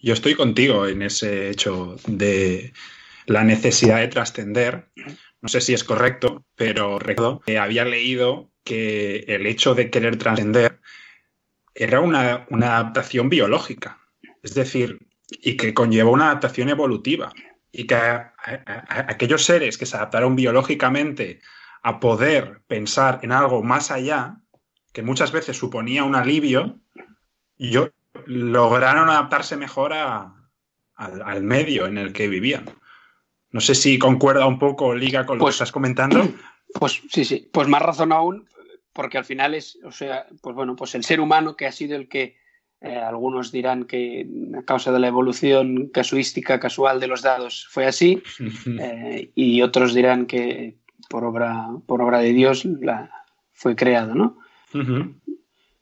yo 0.00 0.12
estoy 0.12 0.34
contigo 0.34 0.86
en 0.86 1.02
ese 1.02 1.50
hecho 1.50 1.96
de 2.06 2.72
la 3.26 3.44
necesidad 3.44 3.98
de 3.98 4.08
trascender, 4.08 4.88
no 5.40 5.48
sé 5.48 5.60
si 5.60 5.74
es 5.74 5.84
correcto, 5.84 6.44
pero 6.56 6.98
recuerdo 6.98 7.40
que 7.40 7.58
había 7.58 7.84
leído 7.84 8.50
que 8.64 9.24
el 9.28 9.46
hecho 9.46 9.74
de 9.74 9.90
querer 9.90 10.16
trascender 10.16 10.80
era 11.74 12.00
una, 12.00 12.46
adaptación 12.50 13.28
biológica, 13.28 13.98
es 14.42 14.54
decir, 14.54 15.06
y 15.28 15.56
que 15.56 15.74
conlleva 15.74 16.10
una 16.10 16.26
adaptación 16.26 16.68
evolutiva, 16.68 17.32
y 17.70 17.86
que 17.86 17.94
aquellos 17.96 19.44
seres 19.44 19.78
que 19.78 19.86
se 19.86 19.96
adaptaron 19.96 20.36
biológicamente 20.36 21.40
a 21.82 22.00
poder 22.00 22.60
pensar 22.66 23.20
en 23.22 23.32
algo 23.32 23.62
más 23.62 23.90
allá, 23.90 24.36
que 24.92 25.02
muchas 25.02 25.32
veces 25.32 25.56
suponía 25.56 26.04
un 26.04 26.14
alivio, 26.14 26.78
yo, 27.56 27.90
lograron 28.26 29.08
adaptarse 29.08 29.56
mejor 29.56 29.92
al 29.92 31.42
medio 31.42 31.86
en 31.86 31.98
el 31.98 32.12
que 32.12 32.28
vivían. 32.28 32.64
No 33.50 33.60
sé 33.60 33.74
si 33.74 33.98
concuerda 33.98 34.46
un 34.46 34.58
poco, 34.58 34.94
Liga, 34.94 35.26
con 35.26 35.36
lo 35.36 35.42
que 35.42 35.46
pues, 35.46 35.54
estás 35.56 35.72
comentando. 35.72 36.22
Pues 36.74 37.02
sí, 37.10 37.26
sí. 37.26 37.50
Pues 37.52 37.68
más 37.68 37.82
razón 37.82 38.12
aún, 38.12 38.48
porque 38.94 39.18
al 39.18 39.26
final 39.26 39.54
es, 39.54 39.78
o 39.84 39.92
sea, 39.92 40.26
pues 40.40 40.56
bueno, 40.56 40.74
pues 40.74 40.94
el 40.94 41.04
ser 41.04 41.20
humano 41.20 41.54
que 41.54 41.66
ha 41.66 41.72
sido 41.72 41.96
el 41.96 42.08
que 42.08 42.38
eh, 42.80 42.96
algunos 42.96 43.52
dirán 43.52 43.84
que 43.84 44.26
a 44.58 44.62
causa 44.62 44.90
de 44.90 44.98
la 44.98 45.08
evolución 45.08 45.88
casuística 45.88 46.58
casual 46.58 46.98
de 46.98 47.08
los 47.08 47.20
dados 47.20 47.68
fue 47.70 47.86
así, 47.86 48.22
eh, 48.80 49.32
y 49.34 49.60
otros 49.60 49.92
dirán 49.92 50.24
que 50.24 50.78
por 51.10 51.24
obra, 51.24 51.68
por 51.86 52.00
obra 52.00 52.20
de 52.20 52.32
Dios 52.32 52.64
la, 52.64 53.10
fue 53.52 53.76
creado, 53.76 54.14
¿no? 54.14 54.38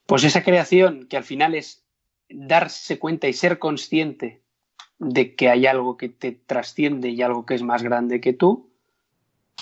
Pues 0.07 0.25
esa 0.25 0.43
creación 0.43 1.07
que 1.07 1.17
al 1.17 1.25
final 1.25 1.55
es 1.55 1.87
darse 2.31 2.99
cuenta 2.99 3.29
y 3.29 3.33
ser 3.33 3.59
consciente 3.59 4.43
de 4.99 5.35
que 5.35 5.49
hay 5.49 5.67
algo 5.67 5.97
que 5.97 6.09
te 6.09 6.33
trasciende 6.33 7.09
y 7.09 7.23
algo 7.23 7.47
que 7.47 7.55
es 7.55 7.63
más 7.63 7.83
grande 7.83 8.21
que 8.21 8.33
tú, 8.33 8.71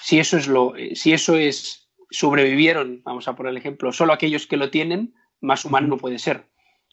si 0.02 0.18
eso 0.18 0.36
es 0.36 0.48
lo, 0.48 0.74
si 0.94 1.12
eso 1.12 1.36
es 1.36 1.88
sobrevivieron, 2.10 3.02
vamos 3.04 3.28
a 3.28 3.36
poner 3.36 3.50
el 3.50 3.56
ejemplo, 3.58 3.92
solo 3.92 4.12
aquellos 4.12 4.46
que 4.46 4.56
lo 4.56 4.70
tienen, 4.70 5.14
más 5.40 5.64
humano 5.64 5.88
no 5.88 5.96
puede 5.98 6.18
ser. 6.18 6.46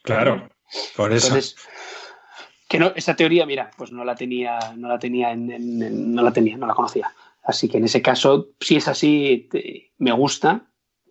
Claro, 0.04 0.50
por 0.96 1.12
eso. 1.14 1.28
Entonces, 1.28 1.56
que 2.68 2.80
no, 2.80 2.92
esa 2.96 3.16
teoría, 3.16 3.46
mira, 3.46 3.72
pues 3.78 3.92
no 3.92 4.04
la 4.04 4.16
tenía, 4.16 4.60
no 4.76 4.88
la 4.88 5.00
tenía, 5.00 5.32
en, 5.32 6.14
no 6.14 6.22
la 6.22 6.32
tenía, 6.32 6.58
no 6.58 6.68
la 6.68 6.74
conocía. 6.74 7.12
Así 7.44 7.70
que 7.70 7.78
en 7.78 7.86
ese 7.86 8.02
caso, 8.02 8.50
si 8.60 8.76
es 8.76 8.88
así, 8.88 9.50
me 9.98 10.12
gusta, 10.12 10.68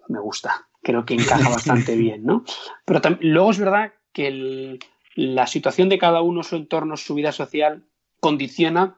me 0.09 0.21
gusta. 0.21 0.69
Creo 0.83 1.05
que 1.05 1.15
encaja 1.15 1.49
bastante 1.51 1.97
bien, 1.97 2.25
¿no? 2.25 2.45
Pero 2.85 3.01
luego 3.21 3.51
es 3.51 3.59
verdad 3.59 3.93
que 4.15 4.29
el, 4.29 4.79
la 5.15 5.47
situación 5.47 5.91
de 5.91 5.99
cada 5.99 6.23
uno, 6.23 6.43
su 6.43 6.57
entorno, 6.57 6.97
su 6.97 7.15
vida 7.15 7.33
social, 7.33 7.85
condiciona 8.21 8.97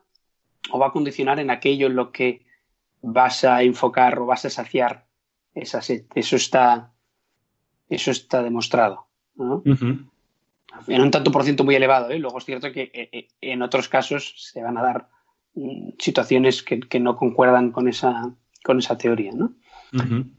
o 0.71 0.79
va 0.79 0.89
a 0.89 0.93
condicionar 0.93 1.41
en 1.41 1.51
aquello 1.51 1.89
en 1.89 1.97
lo 1.97 2.13
que 2.13 2.47
vas 3.03 3.45
a 3.45 3.63
enfocar 3.63 4.19
o 4.19 4.27
vas 4.27 4.45
a 4.45 4.51
saciar 4.51 5.07
esa 5.55 5.83
sed. 5.83 6.05
Eso 6.15 6.37
está, 6.37 6.93
eso 7.89 8.11
está 8.11 8.43
demostrado. 8.43 9.07
En 9.39 11.01
un 11.01 11.11
tanto 11.11 11.33
por 11.33 11.45
ciento 11.45 11.65
muy 11.65 11.75
elevado. 11.75 12.11
¿eh? 12.11 12.19
Luego 12.19 12.39
es 12.39 12.45
cierto 12.45 12.73
que 12.73 12.91
eh, 12.93 13.09
eh, 13.13 13.29
en 13.41 13.63
otros 13.63 13.89
casos 13.89 14.35
se 14.37 14.63
van 14.63 14.77
a 14.79 14.83
dar 14.83 15.09
mm, 15.55 15.91
situaciones 15.99 16.63
que, 16.63 17.01
no 17.01 17.17
concuerdan 17.17 17.73
con 17.73 17.89
esa, 17.89 18.31
con 18.63 18.79
esa 18.79 18.99
teoría. 18.99 19.33
¿no? 19.33 19.55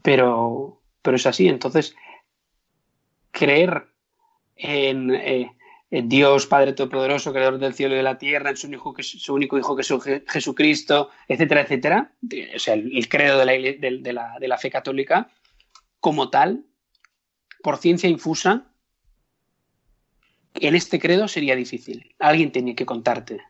pero, 0.02 0.80
pero 1.02 1.16
es 1.16 1.26
así. 1.26 1.48
Entonces, 1.48 1.96
creer 3.30 3.88
en, 4.58 5.50
Dios 5.90 6.46
Padre 6.46 6.74
Todopoderoso, 6.74 7.32
Creador 7.32 7.58
del 7.58 7.72
cielo 7.72 7.94
y 7.94 7.98
de 7.98 8.02
la 8.02 8.18
tierra, 8.18 8.50
en 8.50 8.56
su, 8.56 8.70
hijo, 8.70 8.94
su 9.00 9.34
único 9.34 9.58
Hijo 9.58 9.74
que 9.74 9.82
es 9.82 9.94
Jesucristo, 10.28 11.10
etcétera, 11.26 11.62
etcétera. 11.62 12.12
O 12.54 12.58
sea, 12.58 12.74
el, 12.74 13.08
credo 13.08 13.38
de 13.38 13.46
la, 13.46 14.38
de, 14.38 14.48
la, 14.48 14.58
fe 14.58 14.70
católica 14.70 15.30
como 16.00 16.28
tal, 16.28 16.66
por 17.62 17.78
ciencia 17.78 18.08
infusa, 18.08 18.70
en 20.54 20.74
este 20.74 20.98
credo 20.98 21.26
sería 21.26 21.56
difícil. 21.56 22.14
Alguien 22.18 22.52
tenía 22.52 22.74
que 22.74 22.86
contarte 22.86 23.40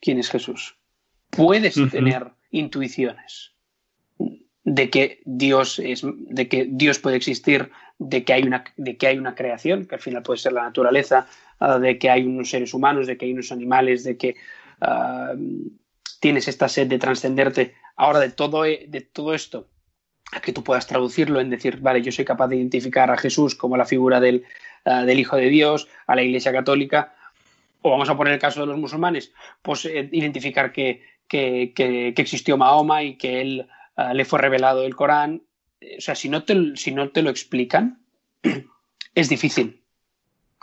quién 0.00 0.18
es 0.18 0.28
Jesús. 0.28 0.76
Puedes 1.30 1.74
tener 1.90 2.32
intuiciones 2.50 3.52
de 4.66 4.90
que 4.90 5.20
Dios 5.24 5.78
es, 5.78 6.02
de 6.04 6.48
que 6.48 6.66
Dios 6.68 6.98
puede 6.98 7.16
existir, 7.16 7.70
de 7.98 8.24
que 8.24 8.32
hay 8.32 8.42
una, 8.42 8.64
de 8.76 8.96
que 8.96 9.06
hay 9.06 9.18
una 9.18 9.34
creación, 9.34 9.86
que 9.86 9.94
al 9.94 10.00
final 10.00 10.22
puede 10.22 10.38
ser 10.38 10.52
la 10.52 10.62
naturaleza, 10.62 11.26
Ah, 11.58 11.78
de 11.78 11.98
que 11.98 12.10
hay 12.10 12.24
unos 12.24 12.50
seres 12.50 12.74
humanos, 12.74 13.06
de 13.06 13.16
que 13.16 13.24
hay 13.24 13.32
unos 13.32 13.50
animales, 13.50 14.04
de 14.04 14.16
que 14.18 14.36
ah, 14.80 15.32
tienes 16.20 16.48
esta 16.48 16.68
sed 16.68 16.86
de 16.86 16.98
trascenderte. 16.98 17.74
Ahora, 17.96 18.20
de 18.20 18.30
todo, 18.30 18.64
e, 18.66 18.86
de 18.88 19.00
todo 19.00 19.32
esto, 19.32 19.68
a 20.32 20.40
que 20.40 20.52
tú 20.52 20.62
puedas 20.62 20.86
traducirlo 20.86 21.40
en 21.40 21.48
decir, 21.48 21.80
vale, 21.80 22.02
yo 22.02 22.12
soy 22.12 22.24
capaz 22.26 22.48
de 22.48 22.56
identificar 22.56 23.10
a 23.10 23.16
Jesús 23.16 23.54
como 23.54 23.76
la 23.76 23.86
figura 23.86 24.20
del, 24.20 24.44
uh, 24.84 25.06
del 25.06 25.18
Hijo 25.18 25.36
de 25.36 25.48
Dios, 25.48 25.88
a 26.06 26.14
la 26.14 26.22
Iglesia 26.22 26.52
Católica, 26.52 27.14
o 27.80 27.90
vamos 27.90 28.10
a 28.10 28.16
poner 28.16 28.34
el 28.34 28.38
caso 28.38 28.60
de 28.60 28.66
los 28.66 28.78
musulmanes, 28.78 29.32
pues 29.62 29.86
eh, 29.86 30.08
identificar 30.12 30.72
que, 30.72 31.02
que, 31.28 31.72
que, 31.74 32.12
existió 32.16 32.58
Mahoma 32.58 33.02
y 33.02 33.16
que 33.16 33.40
él 33.40 33.68
le 34.12 34.24
fue 34.26 34.40
revelado 34.40 34.84
el 34.84 34.94
Corán. 34.94 35.42
O 35.80 36.00
sea, 36.00 36.14
si 36.14 36.28
no 36.28 36.44
te, 36.44 36.76
si 36.76 36.92
no 36.92 37.10
te 37.10 37.22
lo 37.22 37.30
explican, 37.30 38.02
es 39.14 39.28
difícil. 39.28 39.82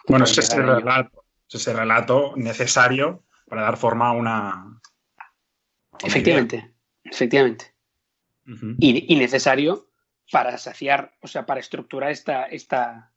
Bueno, 0.07 0.25
es 0.25 0.37
ese 0.37 0.61
relato, 0.61 1.23
es 1.47 1.55
ese 1.55 1.73
relato 1.73 2.33
necesario 2.35 3.23
para 3.47 3.63
dar 3.63 3.77
forma 3.77 4.09
a 4.09 4.11
una. 4.11 4.81
Efectivamente, 6.03 6.55
idea. 6.57 6.71
efectivamente. 7.03 7.73
Uh 8.45 8.51
-huh. 8.51 8.75
y, 8.79 9.13
y, 9.13 9.15
necesario 9.15 9.87
para 10.29 10.57
saciar, 10.57 11.13
o 11.21 11.27
sea, 11.27 11.45
para 11.45 11.61
estructurar 11.61 12.11
esta, 12.11 12.43
esta, 12.45 13.13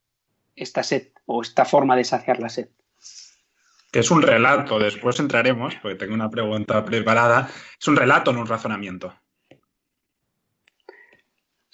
esta 0.54 0.82
sed 0.84 1.08
o 1.24 1.42
esta 1.42 1.64
forma 1.64 1.96
de 1.96 2.04
saciar 2.04 2.38
la 2.38 2.48
sed. 2.48 2.68
Que 3.90 4.00
es 4.00 4.10
un 4.10 4.22
relato, 4.22 4.78
después 4.78 5.18
entraremos, 5.18 5.74
porque 5.76 5.96
tengo 5.96 6.14
una 6.14 6.30
pregunta 6.30 6.84
preparada. 6.84 7.50
Es 7.80 7.88
un 7.88 7.96
relato, 7.96 8.32
no 8.32 8.40
un 8.40 8.46
razonamiento. 8.46 9.14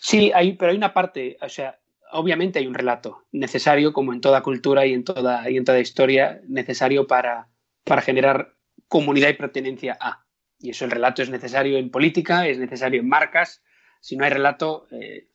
Sí, 0.04 0.32
hay, 0.34 0.54
pero 0.54 0.72
hay 0.72 0.76
una 0.76 0.92
parte, 0.92 1.36
o 1.40 1.48
sea, 1.48 1.78
obviamente 2.10 2.58
hay 2.58 2.66
un 2.66 2.74
relato 2.74 3.24
necesario, 3.30 3.92
como 3.92 4.12
en 4.12 4.20
toda 4.20 4.42
cultura 4.42 4.84
y 4.84 4.94
en 4.94 5.04
toda, 5.04 5.48
y 5.48 5.56
en 5.56 5.64
toda 5.64 5.78
historia, 5.78 6.40
necesario 6.48 7.06
para, 7.06 7.50
para 7.84 8.02
generar 8.02 8.56
comunidad 8.88 9.28
y 9.28 9.34
pertenencia 9.34 9.96
a. 10.00 10.26
Y 10.58 10.70
eso 10.70 10.84
el 10.86 10.90
relato 10.90 11.22
es 11.22 11.30
necesario 11.30 11.78
en 11.78 11.92
política, 11.92 12.48
es 12.48 12.58
necesario 12.58 13.00
en 13.00 13.08
marcas. 13.08 13.62
Si 14.00 14.16
no 14.16 14.24
hay 14.24 14.32
relato, 14.32 14.88
eh, 14.90 15.28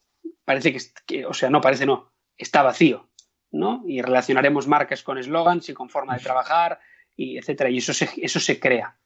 parece 0.44 0.74
que, 0.74 0.80
que, 1.06 1.26
o 1.26 1.34
sea, 1.34 1.50
no 1.50 1.62
parece 1.62 1.86
no, 1.86 2.12
está 2.38 2.62
vacío, 2.62 3.10
¿no? 3.52 3.86
Y 3.88 4.02
relacionaremos 4.02 4.68
marcas 4.68 5.02
con 5.02 5.18
eslogans 5.18 5.70
y 5.70 5.74
con 5.74 5.90
forma 5.90 6.18
de 6.18 6.24
trabajar, 6.24 6.82
y 7.16 7.38
etcétera. 7.38 7.70
Y 7.70 7.78
eso 7.78 7.94
se, 7.94 8.10
eso 8.18 8.42
se 8.42 8.60
crea. 8.60 9.00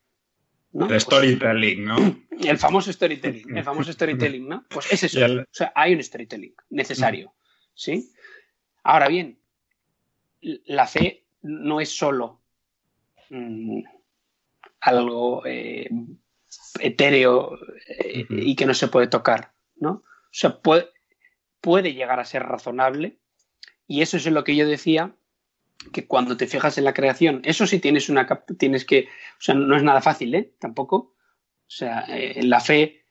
¿No? 0.73 0.87
El 0.87 0.99
storytelling, 1.01 1.85
¿no? 1.85 1.97
El 2.41 2.57
famoso 2.57 2.91
storytelling, 2.91 3.55
el 3.55 3.63
famoso 3.63 3.93
storytelling, 3.93 4.47
¿no? 4.47 4.65
Pues 4.67 4.91
es 4.91 5.03
eso. 5.03 5.23
El... 5.23 5.41
O 5.41 5.45
sea, 5.51 5.71
hay 5.75 5.93
un 5.93 6.01
storytelling 6.01 6.55
necesario, 6.71 7.35
¿sí? 7.75 8.11
Ahora 8.83 9.07
bien, 9.09 9.37
la 10.41 10.87
fe 10.87 11.25
no 11.43 11.81
es 11.81 11.95
solo 11.95 12.41
mmm, 13.29 13.83
algo 14.79 15.45
eh, 15.45 15.87
etéreo 16.79 17.59
eh, 17.87 18.25
uh 18.27 18.33
-huh. 18.33 18.43
y 18.43 18.55
que 18.55 18.65
no 18.65 18.73
se 18.73 18.87
puede 18.87 19.07
tocar, 19.07 19.53
¿no? 19.75 19.91
O 19.91 20.03
sea, 20.31 20.59
puede, 20.61 20.89
puede 21.59 21.93
llegar 21.93 22.19
a 22.19 22.25
ser 22.25 22.43
razonable 22.43 23.19
y 23.85 24.01
eso 24.01 24.17
es 24.17 24.25
lo 24.25 24.43
que 24.43 24.55
yo 24.55 24.65
decía 24.65 25.15
que 25.91 26.07
cuando 26.07 26.37
te 26.37 26.47
fijas 26.47 26.77
en 26.77 26.83
la 26.83 26.93
creación, 26.93 27.41
eso 27.43 27.65
sí 27.65 27.79
tienes 27.79 28.09
una 28.09 28.27
tienes 28.57 28.85
que, 28.85 29.07
o 29.39 29.41
sea, 29.41 29.55
no 29.55 29.75
es 29.75 29.83
nada 29.83 30.01
fácil, 30.01 30.33
¿eh? 30.35 30.53
Tampoco. 30.59 30.95
O 30.95 31.73
sea, 31.73 32.05
eh, 32.09 32.43
la 32.43 32.59
fe 32.59 33.05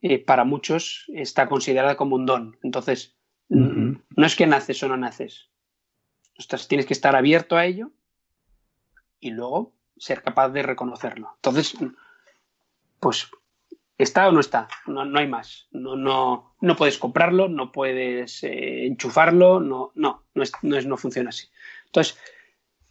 eh, 0.00 0.18
para 0.18 0.44
muchos 0.44 1.04
está 1.14 1.48
considerada 1.48 1.96
como 1.96 2.16
un 2.16 2.26
don. 2.26 2.58
Entonces, 2.62 3.16
uh 3.48 3.56
-huh. 3.56 4.02
no 4.16 4.26
es 4.26 4.36
que 4.36 4.46
naces 4.46 4.82
o 4.82 4.88
no 4.88 4.96
naces. 4.96 5.50
Tienes 6.68 6.86
que 6.86 6.94
estar 6.94 7.16
abierto 7.16 7.56
a 7.56 7.66
ello 7.66 7.90
y 9.20 9.30
luego 9.30 9.74
ser 9.96 10.22
capaz 10.22 10.50
de 10.50 10.62
reconocerlo. 10.62 11.32
Entonces, 11.36 11.74
pues, 13.00 13.30
¿está 13.98 14.28
o 14.28 14.32
no 14.32 14.40
está? 14.40 14.68
No, 14.86 15.04
no 15.04 15.18
hay 15.18 15.26
más. 15.26 15.66
No, 15.72 15.96
no, 15.96 16.54
no 16.60 16.76
puedes 16.76 16.98
comprarlo, 16.98 17.48
no 17.48 17.72
puedes 17.72 18.42
eh, 18.44 18.86
enchufarlo, 18.86 19.60
no, 19.60 19.92
no, 19.94 20.24
no, 20.34 20.42
es, 20.42 20.52
no, 20.62 20.76
es, 20.76 20.86
no 20.86 20.96
funciona 20.96 21.30
así. 21.30 21.48
Entonces, 21.88 22.16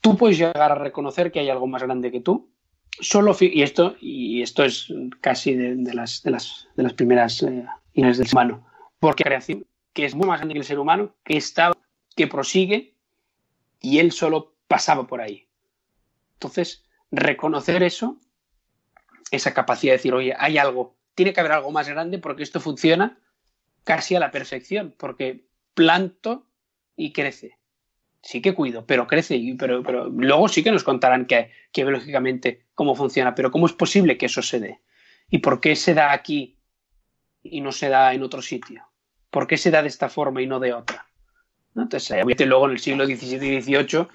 tú 0.01 0.17
puedes 0.17 0.37
llegar 0.37 0.71
a 0.71 0.75
reconocer 0.75 1.31
que 1.31 1.39
hay 1.39 1.49
algo 1.49 1.67
más 1.67 1.83
grande 1.83 2.11
que 2.11 2.21
tú, 2.21 2.49
solo 2.99 3.35
y 3.39 3.61
esto 3.61 3.95
y 3.99 4.41
esto 4.41 4.63
es 4.63 4.91
casi 5.21 5.53
de, 5.55 5.93
las, 5.93 6.23
de, 6.23 6.31
las, 6.31 6.67
de 6.75 6.83
las 6.83 6.93
primeras 6.93 7.43
eh, 7.43 7.65
líneas 7.93 8.17
del 8.17 8.27
ser 8.27 8.35
humano. 8.35 8.67
Porque 8.99 9.23
creación 9.23 9.65
que 9.93 10.05
es 10.05 10.15
muy 10.15 10.27
más 10.27 10.39
grande 10.39 10.53
que 10.53 10.59
el 10.59 10.65
ser 10.65 10.79
humano 10.79 11.15
que 11.23 11.37
estaba 11.37 11.75
que 12.15 12.27
prosigue 12.27 12.95
y 13.79 13.99
él 13.99 14.11
solo 14.11 14.55
pasaba 14.67 15.07
por 15.07 15.21
ahí. 15.21 15.47
Entonces 16.33 16.83
reconocer 17.11 17.83
eso 17.83 18.17
esa 19.31 19.53
capacidad 19.53 19.93
de 19.93 19.97
decir 19.97 20.13
oye 20.13 20.33
hay 20.37 20.57
algo 20.57 20.95
tiene 21.15 21.33
que 21.33 21.39
haber 21.39 21.53
algo 21.53 21.71
más 21.71 21.87
grande 21.87 22.17
porque 22.19 22.43
esto 22.43 22.59
funciona 22.59 23.19
casi 23.83 24.15
a 24.15 24.19
la 24.19 24.31
perfección 24.31 24.93
porque 24.97 25.47
planto 25.73 26.47
y 26.95 27.11
crece 27.11 27.56
sí 28.21 28.41
que 28.41 28.53
cuido, 28.53 28.85
pero 28.85 29.07
crece, 29.07 29.39
pero, 29.57 29.83
pero 29.83 30.09
luego 30.09 30.47
sí 30.47 30.63
que 30.63 30.71
nos 30.71 30.83
contarán 30.83 31.25
que, 31.25 31.51
que 31.71 31.83
biológicamente 31.83 32.65
cómo 32.73 32.95
funciona, 32.95 33.35
pero 33.35 33.51
cómo 33.51 33.65
es 33.65 33.73
posible 33.73 34.17
que 34.17 34.25
eso 34.25 34.41
se 34.41 34.59
dé 34.59 34.79
y 35.29 35.39
por 35.39 35.59
qué 35.59 35.75
se 35.75 35.93
da 35.93 36.11
aquí 36.11 36.57
y 37.43 37.61
no 37.61 37.71
se 37.71 37.89
da 37.89 38.13
en 38.13 38.23
otro 38.23 38.41
sitio, 38.41 38.83
por 39.29 39.47
qué 39.47 39.57
se 39.57 39.71
da 39.71 39.81
de 39.81 39.87
esta 39.87 40.09
forma 40.09 40.41
y 40.41 40.47
no 40.47 40.59
de 40.59 40.73
otra. 40.73 41.07
¿No? 41.73 41.83
Entonces, 41.83 42.11
obviamente 42.11 42.45
luego 42.45 42.65
en 42.65 42.71
el 42.71 42.79
siglo 42.79 43.05
XVII 43.05 43.57
y 43.57 43.61
XVIII 43.61 44.07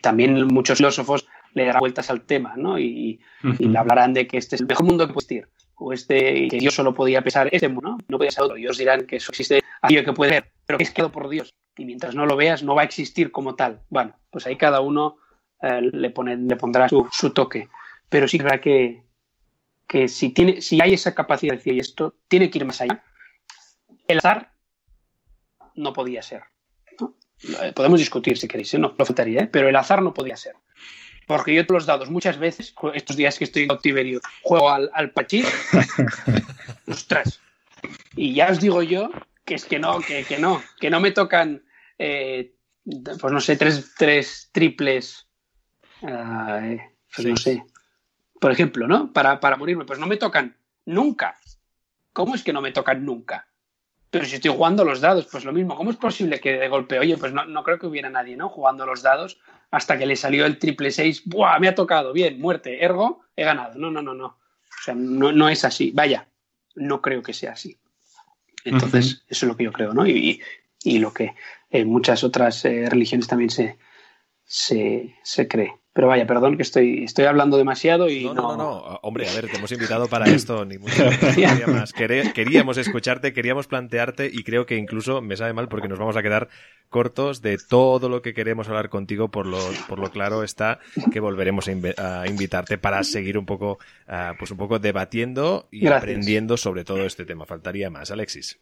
también 0.00 0.46
muchos 0.46 0.78
filósofos 0.78 1.26
le 1.52 1.66
darán 1.66 1.80
vueltas 1.80 2.10
al 2.10 2.22
tema 2.22 2.54
¿no? 2.56 2.78
y, 2.78 3.20
uh 3.42 3.48
-huh. 3.48 3.56
y 3.60 3.68
le 3.68 3.78
hablarán 3.78 4.12
de 4.14 4.26
que 4.26 4.38
este 4.38 4.56
es 4.56 4.60
el 4.60 4.66
mejor 4.66 4.86
mundo 4.86 5.06
que 5.06 5.12
puede 5.12 5.24
existir 5.24 5.48
o 5.76 5.92
este 5.92 6.48
que 6.48 6.58
Dios 6.58 6.74
solo 6.74 6.94
podía 6.94 7.22
pensar 7.22 7.48
este 7.50 7.68
mundo, 7.68 7.90
¿no? 7.90 7.98
no 8.08 8.18
podía 8.18 8.30
ser 8.30 8.44
otro. 8.44 8.56
Ellos 8.56 8.78
dirán 8.78 9.06
que 9.06 9.16
eso 9.16 9.32
existe 9.32 9.62
aquello 9.82 10.04
que 10.04 10.12
puede 10.12 10.32
ver, 10.32 10.52
pero 10.66 10.78
que 10.78 10.84
es 10.84 10.90
creado 10.90 11.10
por 11.10 11.28
Dios 11.28 11.54
y 11.76 11.84
mientras 11.84 12.14
no 12.14 12.26
lo 12.26 12.36
veas 12.36 12.62
no 12.62 12.74
va 12.74 12.82
a 12.82 12.84
existir 12.84 13.32
como 13.32 13.54
tal. 13.54 13.80
Bueno, 13.90 14.14
pues 14.30 14.46
ahí 14.46 14.56
cada 14.56 14.80
uno 14.80 15.16
eh, 15.62 15.80
le, 15.80 16.10
pondrá 16.10 16.88
su, 16.88 17.30
toque. 17.30 17.68
Pero 18.08 18.28
sí 18.28 18.38
creo 18.38 18.60
que, 18.60 19.02
que 19.86 20.08
si, 20.08 20.30
tiene, 20.30 20.60
si 20.60 20.80
hay 20.80 20.94
esa 20.94 21.14
capacidad 21.14 21.52
de 21.52 21.58
decir 21.58 21.78
esto, 21.80 22.14
tiene 22.28 22.50
que 22.50 22.58
ir 22.58 22.64
más 22.64 22.80
allá. 22.80 23.02
El 24.06 24.18
azar 24.18 24.52
no 25.74 25.92
podía 25.92 26.22
ser. 26.22 26.42
¿no? 27.00 27.14
Podemos 27.74 27.98
discutir 27.98 28.38
si 28.38 28.46
queréis, 28.46 28.72
¿eh? 28.74 28.78
no, 28.78 28.94
no 28.96 29.04
faltaría, 29.04 29.42
¿eh? 29.42 29.48
pero 29.50 29.68
el 29.68 29.76
azar 29.76 30.02
no 30.02 30.14
podía 30.14 30.36
ser. 30.36 30.54
Porque 31.26 31.54
yo 31.54 31.62
los 31.68 31.86
dados 31.86 32.10
muchas 32.10 32.38
veces, 32.38 32.74
estos 32.92 33.16
días 33.16 33.38
que 33.38 33.44
estoy 33.44 33.62
en 33.62 33.68
cautiverio, 33.68 34.20
juego 34.42 34.70
al, 34.70 34.90
al 34.92 35.10
pachín, 35.10 35.46
ostras. 36.86 37.40
Y 38.14 38.34
ya 38.34 38.50
os 38.50 38.60
digo 38.60 38.82
yo 38.82 39.10
que 39.44 39.54
es 39.54 39.64
que 39.64 39.78
no, 39.78 40.00
que, 40.00 40.24
que 40.24 40.38
no, 40.38 40.62
que 40.80 40.90
no 40.90 41.00
me 41.00 41.10
tocan, 41.10 41.64
eh, 41.98 42.54
pues 42.84 43.32
no 43.32 43.40
sé, 43.40 43.56
tres, 43.56 43.94
tres 43.96 44.50
triples, 44.52 45.28
pues 46.00 46.80
sí. 47.08 47.24
no 47.26 47.36
sé, 47.36 47.64
por 48.40 48.52
ejemplo, 48.52 48.86
¿no? 48.86 49.12
Para, 49.12 49.40
para 49.40 49.56
morirme, 49.56 49.84
pues 49.84 49.98
no 49.98 50.06
me 50.06 50.16
tocan 50.16 50.56
nunca. 50.84 51.38
¿Cómo 52.12 52.34
es 52.34 52.42
que 52.42 52.52
no 52.52 52.60
me 52.60 52.72
tocan 52.72 53.04
nunca? 53.04 53.48
Pero 54.10 54.24
si 54.26 54.36
estoy 54.36 54.52
jugando 54.52 54.84
los 54.84 55.00
dados, 55.00 55.26
pues 55.30 55.44
lo 55.44 55.52
mismo. 55.52 55.76
¿Cómo 55.76 55.90
es 55.90 55.96
posible 55.96 56.38
que 56.38 56.56
de 56.56 56.68
golpe, 56.68 57.00
oye, 57.00 57.16
pues 57.16 57.32
no, 57.32 57.44
no 57.46 57.64
creo 57.64 57.80
que 57.80 57.88
hubiera 57.88 58.08
nadie, 58.08 58.36
¿no? 58.36 58.48
Jugando 58.48 58.86
los 58.86 59.02
dados 59.02 59.40
hasta 59.72 59.98
que 59.98 60.06
le 60.06 60.14
salió 60.14 60.46
el 60.46 60.60
triple 60.60 60.92
seis, 60.92 61.22
¡buah! 61.24 61.58
Me 61.58 61.66
ha 61.66 61.74
tocado, 61.74 62.12
bien, 62.12 62.38
muerte, 62.38 62.84
ergo, 62.84 63.24
he 63.34 63.42
ganado. 63.42 63.76
No, 63.76 63.90
no, 63.90 64.02
no, 64.02 64.14
no. 64.14 64.26
O 64.26 64.82
sea, 64.84 64.94
no, 64.94 65.32
no 65.32 65.48
es 65.48 65.64
así. 65.64 65.90
Vaya, 65.90 66.28
no 66.76 67.02
creo 67.02 67.22
que 67.22 67.32
sea 67.32 67.52
así. 67.52 67.76
Entonces, 68.64 69.06
uh 69.06 69.16
-huh. 69.16 69.22
eso 69.28 69.46
es 69.46 69.48
lo 69.48 69.56
que 69.56 69.64
yo 69.64 69.72
creo, 69.72 69.92
¿no? 69.94 70.06
Y, 70.06 70.40
y 70.82 70.98
lo 70.98 71.12
que 71.12 71.34
en 71.70 71.88
muchas 71.88 72.24
otras 72.24 72.64
eh, 72.64 72.88
religiones 72.88 73.26
también 73.26 73.50
se, 73.50 73.78
se, 74.44 75.14
se, 75.22 75.48
cree. 75.48 75.72
Pero 75.94 76.08
vaya, 76.08 76.26
perdón 76.26 76.56
que 76.56 76.64
estoy, 76.64 77.04
estoy 77.04 77.26
hablando 77.26 77.56
demasiado 77.56 78.10
y 78.10 78.24
no... 78.24 78.34
No, 78.34 78.56
no, 78.56 78.56
no, 78.56 78.98
hombre, 79.02 79.28
a 79.28 79.32
ver, 79.32 79.48
te 79.48 79.58
hemos 79.58 79.70
invitado 79.70 80.08
para 80.08 80.26
esto, 80.26 80.64
ni 80.64 80.76
mucho 80.76 81.04
más. 81.68 81.92
Queríamos 81.92 82.78
escucharte, 82.78 83.32
queríamos 83.32 83.68
plantearte 83.68 84.26
y 84.26 84.42
creo 84.42 84.66
que 84.66 84.76
incluso 84.76 85.22
me 85.22 85.36
sabe 85.36 85.52
mal 85.52 85.68
porque 85.68 85.86
nos 85.86 86.00
vamos 86.00 86.16
a 86.16 86.22
quedar 86.22 86.48
cortos 86.88 87.42
de 87.42 87.58
todo 87.58 88.08
lo 88.08 88.22
que 88.22 88.34
queremos 88.34 88.68
hablar 88.68 88.88
contigo, 88.88 89.30
por 89.30 89.46
lo, 89.46 89.60
por 89.88 90.00
lo 90.00 90.10
claro 90.10 90.42
está 90.42 90.80
que 91.12 91.20
volveremos 91.20 91.68
a, 91.68 91.70
inv 91.70 91.94
a 91.96 92.26
invitarte 92.26 92.76
para 92.76 93.04
seguir 93.04 93.38
un 93.38 93.46
poco, 93.46 93.78
uh, 94.08 94.36
pues 94.36 94.50
un 94.50 94.56
poco 94.56 94.80
debatiendo 94.80 95.68
y 95.70 95.82
Gracias. 95.82 96.02
aprendiendo 96.02 96.56
sobre 96.56 96.84
todo 96.84 97.06
este 97.06 97.24
tema. 97.24 97.46
Faltaría 97.46 97.88
más, 97.88 98.10
Alexis. 98.10 98.58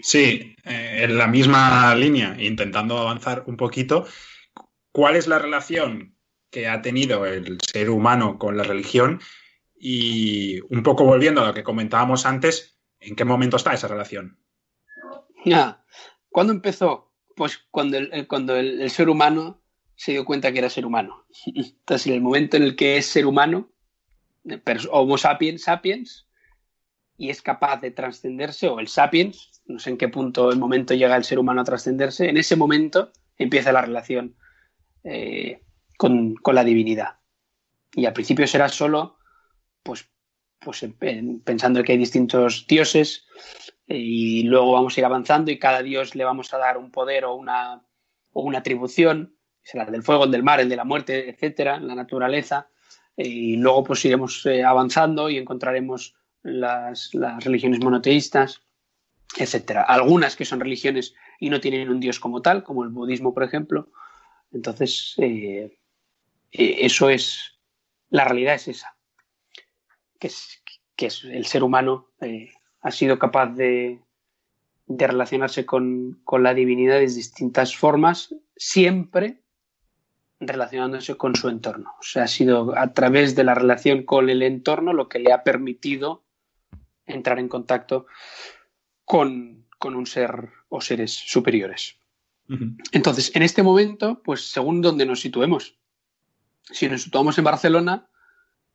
Sí, 0.00 0.56
eh, 0.64 1.00
en 1.02 1.18
la 1.18 1.26
misma 1.26 1.94
línea, 1.94 2.34
intentando 2.38 2.96
avanzar 2.96 3.44
un 3.46 3.58
poquito, 3.58 4.06
¿cuál 4.90 5.16
es 5.16 5.26
la 5.26 5.38
relación 5.38 6.15
que 6.56 6.68
ha 6.68 6.80
tenido 6.80 7.26
el 7.26 7.58
ser 7.60 7.90
humano 7.90 8.38
con 8.38 8.56
la 8.56 8.62
religión? 8.62 9.20
Y 9.78 10.58
un 10.74 10.82
poco 10.82 11.04
volviendo 11.04 11.42
a 11.42 11.48
lo 11.48 11.52
que 11.52 11.62
comentábamos 11.62 12.24
antes, 12.24 12.78
¿en 12.98 13.14
qué 13.14 13.26
momento 13.26 13.58
está 13.58 13.74
esa 13.74 13.88
relación? 13.88 14.38
Ya, 15.44 15.84
¿cuándo 16.30 16.54
empezó? 16.54 17.12
Pues 17.36 17.58
cuando 17.70 17.98
el, 17.98 18.26
cuando 18.26 18.56
el 18.56 18.88
ser 18.88 19.10
humano 19.10 19.60
se 19.96 20.12
dio 20.12 20.24
cuenta 20.24 20.50
que 20.50 20.60
era 20.60 20.70
ser 20.70 20.86
humano. 20.86 21.26
Entonces, 21.46 22.06
en 22.06 22.14
el 22.14 22.22
momento 22.22 22.56
en 22.56 22.62
el 22.62 22.74
que 22.74 22.96
es 22.96 23.04
ser 23.04 23.26
humano, 23.26 23.70
Homo 24.90 25.18
sapiens 25.18 25.64
sapiens, 25.64 26.26
y 27.18 27.28
es 27.28 27.42
capaz 27.42 27.82
de 27.82 27.90
trascenderse, 27.90 28.66
o 28.68 28.80
el 28.80 28.88
sapiens, 28.88 29.60
no 29.66 29.78
sé 29.78 29.90
en 29.90 29.98
qué 29.98 30.08
punto, 30.08 30.50
el 30.50 30.58
momento 30.58 30.94
llega 30.94 31.16
el 31.16 31.24
ser 31.24 31.38
humano 31.38 31.60
a 31.60 31.64
trascenderse, 31.64 32.30
en 32.30 32.38
ese 32.38 32.56
momento 32.56 33.12
empieza 33.36 33.72
la 33.72 33.82
relación 33.82 34.36
eh, 35.04 35.60
con, 35.96 36.36
la 36.52 36.64
divinidad. 36.64 37.18
Y 37.94 38.06
al 38.06 38.12
principio 38.12 38.46
será 38.46 38.68
solo, 38.68 39.18
pues, 39.82 40.08
pues 40.58 40.86
pensando 41.44 41.82
que 41.82 41.92
hay 41.92 41.98
distintos 41.98 42.66
dioses, 42.66 43.26
eh, 43.86 43.98
y 43.98 44.42
luego 44.42 44.72
vamos 44.72 44.96
a 44.96 45.00
ir 45.00 45.06
avanzando 45.06 45.50
y 45.50 45.58
cada 45.58 45.82
dios 45.82 46.14
le 46.14 46.24
vamos 46.24 46.52
a 46.52 46.58
dar 46.58 46.76
un 46.78 46.90
poder 46.90 47.24
o 47.24 47.34
una, 47.34 47.82
o 48.32 48.42
una 48.42 48.58
atribución, 48.58 49.36
será 49.62 49.84
el 49.84 49.92
del 49.92 50.02
fuego, 50.02 50.24
el 50.24 50.30
del 50.30 50.42
mar, 50.42 50.60
el 50.60 50.68
de 50.68 50.76
la 50.76 50.84
muerte, 50.84 51.30
etcétera, 51.30 51.80
la 51.80 51.94
naturaleza, 51.94 52.68
y 53.16 53.56
luego 53.56 53.84
pues 53.84 54.04
iremos 54.04 54.44
eh, 54.46 54.62
avanzando 54.62 55.30
y 55.30 55.38
encontraremos 55.38 56.14
las, 56.42 57.10
religiones 57.40 57.80
monoteístas, 57.80 58.62
etcétera. 59.36 59.82
Algunas 59.82 60.36
que 60.36 60.44
son 60.44 60.60
religiones 60.60 61.14
y 61.40 61.50
no 61.50 61.60
tienen 61.60 61.88
un 61.88 62.00
dios 62.00 62.20
como 62.20 62.42
tal, 62.42 62.62
como 62.62 62.84
el 62.84 62.90
budismo, 62.90 63.34
por 63.34 63.42
ejemplo. 63.42 63.90
Entonces, 64.52 65.14
eh, 65.18 65.24
eh, 65.26 65.78
eso 66.56 67.10
es, 67.10 67.58
la 68.08 68.24
realidad 68.24 68.54
es 68.54 68.68
esa, 68.68 68.96
que 70.18 70.28
es, 70.28 70.62
que 70.96 71.06
es 71.06 71.24
el 71.24 71.46
ser 71.46 71.62
humano 71.62 72.08
ha 72.80 72.90
sido 72.90 73.18
capaz 73.18 73.48
de, 73.48 74.00
de 74.86 75.06
relacionarse 75.06 75.66
con, 75.66 76.20
con, 76.24 76.42
la 76.42 76.54
divinidad 76.54 76.94
de 76.94 77.06
distintas 77.06 77.76
formas, 77.76 78.34
siempre 78.56 79.42
relacionándose 80.38 81.16
con 81.16 81.34
su 81.34 81.48
entorno. 81.48 81.94
O 81.98 82.02
sea, 82.02 82.24
ha 82.24 82.28
sido 82.28 82.76
a 82.76 82.92
través 82.92 83.34
de 83.34 83.44
la 83.44 83.54
relación 83.54 84.04
con 84.04 84.30
el 84.30 84.42
entorno 84.42 84.92
lo 84.92 85.08
que 85.08 85.18
le 85.18 85.32
ha 85.32 85.42
permitido 85.42 86.24
entrar 87.06 87.38
en 87.38 87.48
contacto 87.48 88.06
con, 89.04 89.66
un 89.82 90.06
ser 90.06 90.50
o 90.68 90.80
seres 90.80 91.12
superiores. 91.12 91.98
Entonces, 92.92 93.34
en 93.34 93.42
este 93.42 93.62
momento, 93.62 94.20
pues 94.22 94.50
según 94.50 94.80
donde 94.80 95.06
nos 95.06 95.20
situemos, 95.20 95.78
si 96.70 96.88
nos 96.88 97.02
situamos 97.02 97.38
en 97.38 97.44
Barcelona, 97.44 98.08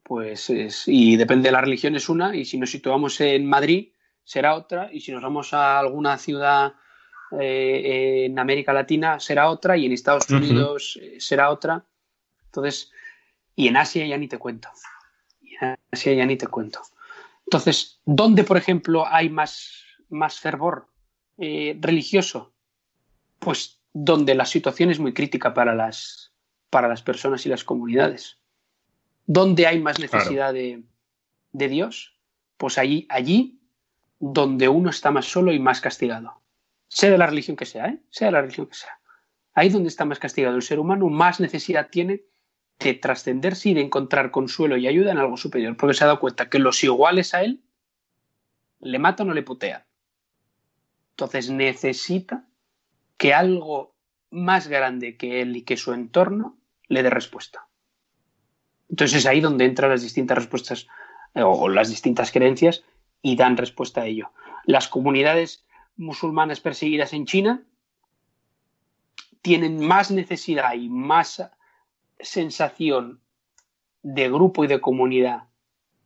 pues 0.04 0.50
es, 0.50 0.88
y 0.88 1.16
depende 1.16 1.50
de 1.50 1.54
la 1.54 1.62
religión 1.62 1.96
es 1.96 2.10
una, 2.10 2.36
y 2.36 2.46
si 2.46 2.58
nos 2.58 2.72
situamos 2.72 3.22
en 3.22 3.48
Madrid, 3.48 3.94
será 4.24 4.56
otra, 4.56 4.90
y 4.92 5.02
si 5.02 5.12
nos 5.12 5.22
vamos 5.22 5.54
a 5.54 5.80
alguna 5.80 6.18
ciudad 6.18 6.74
eh, 7.40 8.26
en 8.26 8.38
América 8.40 8.74
Latina 8.74 9.20
será 9.20 9.50
otra 9.50 9.78
y 9.78 9.86
en 9.86 9.94
Estados 9.94 10.30
Unidos 10.30 11.00
eh, 11.02 11.16
será 11.20 11.50
otra. 11.50 11.86
Entonces, 12.46 12.92
y 13.56 13.68
en 13.68 13.78
Asia 13.78 14.06
ya 14.06 14.18
ni 14.18 14.28
te 14.28 14.38
cuento. 14.38 14.70
en 15.62 15.78
Asia 15.92 16.14
ya 16.14 16.26
ni 16.26 16.36
te 16.36 16.48
cuento. 16.48 16.82
Entonces, 17.46 18.02
¿dónde, 18.06 18.44
por 18.44 18.58
ejemplo, 18.58 19.06
hay 19.08 19.30
más, 19.30 19.84
más 20.10 20.40
fervor 20.40 20.88
eh, 21.38 21.78
religioso? 21.80 22.54
Pues 23.40 23.82
donde 23.94 24.36
la 24.36 24.46
situación 24.46 24.90
es 24.90 25.00
muy 25.00 25.14
crítica 25.14 25.54
para 25.54 25.74
las, 25.74 26.31
para 26.72 26.88
las 26.88 27.04
personas 27.04 27.46
y 27.46 27.50
las 27.50 27.64
comunidades. 27.64 28.40
¿Dónde 29.28 29.68
hay 29.68 29.80
más 29.80 30.00
necesidad 30.00 30.54
de, 30.54 30.82
de 31.52 31.68
Dios? 31.70 32.18
Pues 32.58 32.80
allí, 32.80 33.06
allí 33.10 33.60
donde 34.20 34.68
uno 34.68 34.90
está 34.90 35.12
más 35.12 35.26
solo 35.26 35.54
y 35.54 35.60
más 35.60 35.80
castigado 35.82 36.42
sea 36.92 37.10
de 37.10 37.18
la 37.18 37.28
religión 37.28 37.56
que 37.56 37.66
sea, 37.66 37.88
¿eh? 37.88 38.00
sea 38.10 38.28
de 38.28 38.34
la 38.34 38.42
religión 38.42 38.68
que 38.68 38.76
sea. 38.76 39.00
Ahí 39.54 39.70
donde 39.70 39.88
está 39.88 40.04
más 40.04 40.20
castigado 40.20 40.58
el 40.58 40.62
ser 40.62 40.78
humano, 40.78 41.08
más 41.08 41.40
necesidad 41.40 41.90
tiene 41.90 42.24
de 42.80 42.94
trascenderse 42.96 43.70
y 43.70 43.74
de 43.74 43.82
encontrar 43.82 44.30
consuelo 44.30 44.76
y 44.76 44.88
ayuda 44.88 45.12
en 45.12 45.18
algo 45.18 45.38
superior, 45.38 45.78
porque 45.78 45.94
se 45.94 46.04
ha 46.04 46.08
dado 46.08 46.20
cuenta 46.20 46.50
que 46.50 46.60
los 46.60 46.84
iguales 46.84 47.34
a 47.34 47.44
él 47.44 47.62
le 48.82 49.00
matan 49.00 49.30
o 49.30 49.34
le 49.34 49.42
putean. 49.42 49.86
Entonces 51.12 51.50
necesita 51.50 52.46
que 53.16 53.34
algo 53.34 53.96
más 54.30 54.68
grande 54.68 55.16
que 55.16 55.42
él 55.42 55.56
y 55.56 55.62
que 55.62 55.78
su 55.78 55.94
entorno 55.94 56.58
le 56.92 57.04
dé 57.04 57.10
respuesta. 57.10 57.68
Entonces 58.90 59.20
es 59.20 59.26
ahí 59.26 59.40
donde 59.40 59.66
entran 59.66 59.90
las 59.90 60.02
distintas 60.02 60.38
respuestas 60.38 60.88
eh, 61.34 61.42
o 61.42 61.70
las 61.70 61.90
distintas 61.90 62.32
creencias 62.32 62.84
y 63.22 63.38
dan 63.38 63.56
respuesta 63.56 64.02
a 64.02 64.06
ello. 64.06 64.32
Las 64.66 64.90
comunidades 64.90 65.66
musulmanas 65.96 66.60
perseguidas 66.60 67.14
en 67.14 67.26
China 67.26 67.64
tienen 69.42 69.80
más 69.80 70.12
necesidad 70.12 70.74
y 70.74 70.90
más 70.90 71.50
sensación 72.20 73.22
de 74.04 74.30
grupo 74.30 74.66
y 74.66 74.68
de 74.68 74.82
comunidad 74.82 75.44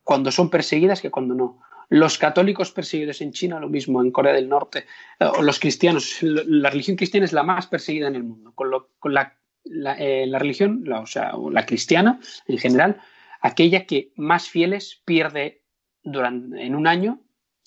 cuando 0.03 0.31
son 0.31 0.51
perseguidas 0.51 1.01
que 1.01 1.09
cuando 1.09 1.33
no. 1.33 1.61
Los 1.89 2.19
católicos 2.19 2.71
perseguidos 2.71 3.21
en 3.21 3.31
China, 3.31 3.59
lo 3.59 3.69
mismo 3.69 4.03
en 4.03 4.11
Corea 4.11 4.33
del 4.33 4.49
Norte, 4.49 4.85
eh, 5.19 5.25
o 5.25 5.41
los 5.41 5.59
cristianos, 5.59 6.17
la 6.21 6.69
religión 6.69 6.95
cristiana 6.95 7.25
es 7.25 7.33
la 7.33 7.43
más 7.43 7.65
perseguida 7.65 8.07
en 8.07 8.15
el 8.15 8.23
mundo, 8.23 8.53
con, 8.53 8.69
la, 9.13 9.35
eh, 9.65 10.25
la, 10.27 10.39
religión, 10.39 10.83
la, 10.85 11.01
o 11.01 11.05
sea, 11.07 11.33
la 11.51 11.65
cristiana 11.65 12.19
en 12.47 12.57
general, 12.57 13.01
aquella 13.41 13.85
que 13.85 14.11
más 14.15 14.47
fieles 14.47 15.01
pierde 15.05 15.63
durante, 16.03 16.61
en 16.61 16.75
un 16.75 16.87
año 16.87 17.21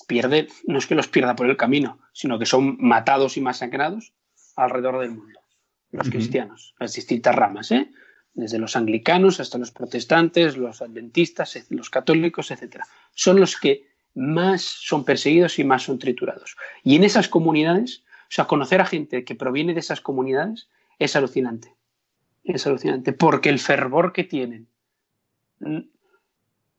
pierde, 0.07 0.49
no 0.67 0.79
es 0.79 0.87
que 0.87 0.95
los 0.95 1.09
pierda 1.09 1.37
por 1.37 1.49
el 1.49 1.57
camino, 1.57 2.01
sino 2.13 2.39
que 2.39 2.47
son 2.47 2.77
matados 2.81 3.37
y 3.37 3.41
masacrados 3.41 4.15
alrededor 4.57 5.01
del 5.01 5.11
mundo. 5.11 5.41
Los 5.91 6.11
cristianos, 6.11 6.75
las 6.79 6.95
distintas 6.95 7.35
ramas, 7.35 7.73
¿eh? 7.73 7.91
desde 8.35 8.59
los 8.59 8.77
anglicanos 8.77 9.41
hasta 9.41 9.59
los 9.59 9.71
protestantes, 9.71 10.57
los 10.57 10.81
adventistas, 10.83 11.59
los 11.71 11.91
católicos, 11.91 12.51
etc. 12.51 12.83
Son 13.15 13.41
los 13.41 13.57
que 13.57 13.89
más 14.15 14.63
son 14.63 15.05
perseguidos 15.05 15.59
y 15.59 15.65
más 15.65 15.85
son 15.85 15.99
triturados. 15.99 16.57
Y 16.83 16.97
en 16.97 17.05
esas 17.05 17.29
comunidades, 17.29 18.05
o 18.23 18.31
sea, 18.31 18.47
conocer 18.47 18.81
a 18.81 18.87
gente 18.87 19.25
que 19.25 19.35
proviene 19.35 19.75
de 19.75 19.81
esas 19.81 20.01
comunidades 20.01 20.69
es 20.99 21.17
alucinante. 21.17 21.75
Es 22.49 22.67
alucinante, 22.67 23.13
porque 23.13 23.51
el 23.51 23.59
fervor 23.59 24.15
que 24.15 24.25
tienen 24.25 24.69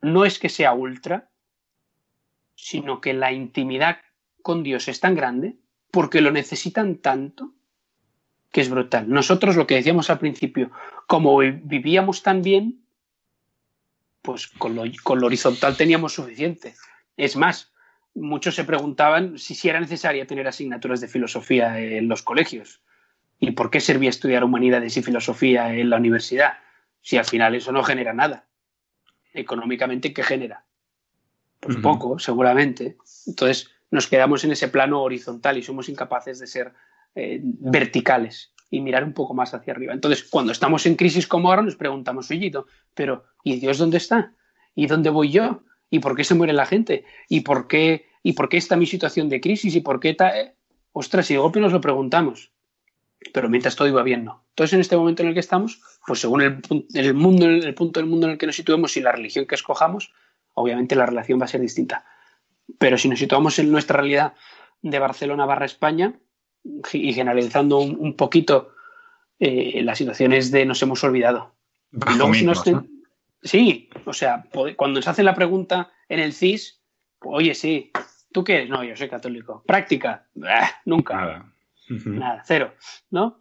no 0.02 0.26
es 0.26 0.40
que 0.40 0.50
sea 0.50 0.74
ultra, 0.74 1.30
sino 2.56 3.00
que 3.02 3.14
la 3.14 3.32
intimidad 3.32 4.00
con 4.42 4.64
Dios 4.64 4.88
es 4.88 5.00
tan 5.00 5.14
grande 5.14 5.58
porque 5.92 6.22
lo 6.22 6.32
necesitan 6.32 6.96
tanto 6.96 7.54
que 8.52 8.62
es 8.62 8.70
brutal. 8.70 9.10
Nosotros 9.10 9.56
lo 9.56 9.68
que 9.68 9.76
decíamos 9.76 10.10
al 10.10 10.18
principio, 10.18 10.72
como 11.06 11.38
vivíamos 11.38 12.24
tan 12.24 12.42
bien, 12.42 12.84
pues 14.24 14.48
con 14.48 14.76
lo, 14.76 14.84
horizontal 15.26 15.78
teníamos 15.78 16.14
suficiente. 16.14 16.74
Es 17.16 17.36
más, 17.36 17.72
muchos 18.16 18.56
se 18.56 18.64
preguntaban 18.64 19.38
si, 19.38 19.54
si 19.54 19.70
era 19.70 19.80
necesaria 19.80 20.26
tener 20.26 20.48
asignaturas 20.48 21.00
de 21.00 21.08
filosofía 21.08 21.80
en 21.80 22.08
los 22.08 22.24
colegios 22.24 22.82
y 23.40 23.52
por 23.52 23.70
qué 23.70 23.80
servía 23.80 24.10
estudiar 24.10 24.44
humanidades 24.44 24.98
y 24.98 25.02
filosofía 25.02 25.74
en 25.74 25.90
la 25.90 25.98
universidad, 25.98 26.54
si 27.02 27.18
al 27.18 27.26
final 27.26 27.56
eso 27.56 27.72
no 27.72 27.84
genera 27.84 28.14
nada. 28.14 28.48
Económicamente, 29.34 30.14
¿qué 30.14 30.24
genera? 30.24 30.66
Pues 31.60 31.78
poco, 31.78 32.20
seguramente. 32.20 32.98
Entonces 33.28 33.72
nos 33.92 34.08
quedamos 34.08 34.44
en 34.44 34.52
ese 34.52 34.68
plano 34.68 35.02
horizontal 35.02 35.58
y 35.58 35.64
somos 35.64 35.90
incapaces 35.90 36.40
de 36.40 36.48
ser 36.48 36.74
eh, 37.16 37.40
verticales 37.42 38.54
y 38.70 38.82
mirar 38.82 39.04
un 39.04 39.14
poco 39.14 39.34
más 39.34 39.54
hacia 39.54 39.74
arriba. 39.74 39.94
Entonces, 39.94 40.24
cuando 40.24 40.52
estamos 40.52 40.86
en 40.86 40.96
crisis 40.96 41.26
como 41.26 41.50
ahora, 41.50 41.64
nos 41.64 41.76
preguntamos, 41.76 42.30
oye, 42.30 42.52
pero 42.94 43.24
¿y 43.44 43.60
Dios 43.60 43.78
dónde 43.78 43.98
está? 43.98 44.34
¿Y 44.76 44.88
dónde 44.88 45.10
voy 45.10 45.32
yo? 45.32 45.64
¿Y 45.90 46.00
por 46.00 46.16
qué 46.16 46.24
se 46.24 46.36
muere 46.36 46.54
la 46.54 46.68
gente? 46.68 47.04
¿Y 47.28 47.42
por 47.42 47.68
qué, 47.68 48.06
y 48.22 48.34
por 48.34 48.48
qué 48.48 48.58
está 48.58 48.76
mi 48.76 48.86
situación 48.86 49.28
de 49.30 49.42
crisis? 49.42 49.76
¿Y 49.76 49.82
por 49.82 50.00
qué 50.00 50.12
está...? 50.12 50.40
Eh, 50.40 50.54
ostras, 50.92 51.30
y 51.32 51.34
de 51.34 51.40
golpe 51.40 51.60
nos 51.60 51.72
lo 51.72 51.82
preguntamos. 51.82 52.52
Pero 53.34 53.50
mientras 53.50 53.76
todo 53.76 53.88
iba 53.88 54.04
bien, 54.04 54.26
no. 54.26 54.46
Entonces, 54.50 54.74
en 54.74 54.82
este 54.82 54.98
momento 54.98 55.24
en 55.24 55.30
el 55.30 55.34
que 55.34 55.42
estamos, 55.42 55.82
pues 56.08 56.20
según 56.20 56.42
el, 56.42 56.62
el 56.94 57.14
mundo, 57.14 57.46
el 57.46 57.74
punto 57.74 58.00
del 58.00 58.10
mundo 58.10 58.28
en 58.28 58.34
el 58.34 58.38
que 58.38 58.46
nos 58.46 58.56
situemos 58.56 58.96
y 58.98 59.02
la 59.02 59.12
religión 59.12 59.46
que 59.46 59.56
escojamos, 59.56 60.14
obviamente 60.54 60.96
la 60.96 61.06
relación 61.06 61.40
va 61.40 61.46
a 61.46 61.50
ser 61.50 61.62
distinta. 61.62 62.06
Pero 62.78 62.98
si 62.98 63.10
nos 63.10 63.20
situamos 63.20 63.60
en 63.60 63.72
nuestra 63.72 63.98
realidad 63.98 64.34
de 64.82 65.00
Barcelona 65.00 65.46
barra 65.46 65.66
España 65.66 66.14
y 66.94 67.14
generalizando 67.14 67.80
un, 67.80 68.16
poquito, 68.16 68.74
eh, 69.40 69.82
la 69.84 69.96
situación 69.96 70.34
es 70.34 70.52
de 70.52 70.66
nos 70.66 70.82
hemos 70.82 71.04
olvidado. 71.04 71.56
Sí, 73.42 73.90
o 74.06 74.14
sea, 74.14 74.46
cuando 74.76 75.00
nos 75.00 75.08
hacen 75.08 75.26
la 75.26 75.34
pregunta 75.34 75.92
en 76.10 76.20
el 76.20 76.34
CIS, 76.34 76.82
oye, 77.22 77.56
sí, 77.56 77.92
¿tú 78.34 78.44
qué 78.44 78.56
eres? 78.56 78.70
No, 78.70 78.84
yo 78.84 78.96
soy 78.96 79.10
católico. 79.10 79.64
Práctica, 79.66 80.28
nunca. 80.86 81.16
Nada. 81.16 81.54
Nada, 81.90 82.44
cero, 82.46 82.74
¿no? 83.10 83.40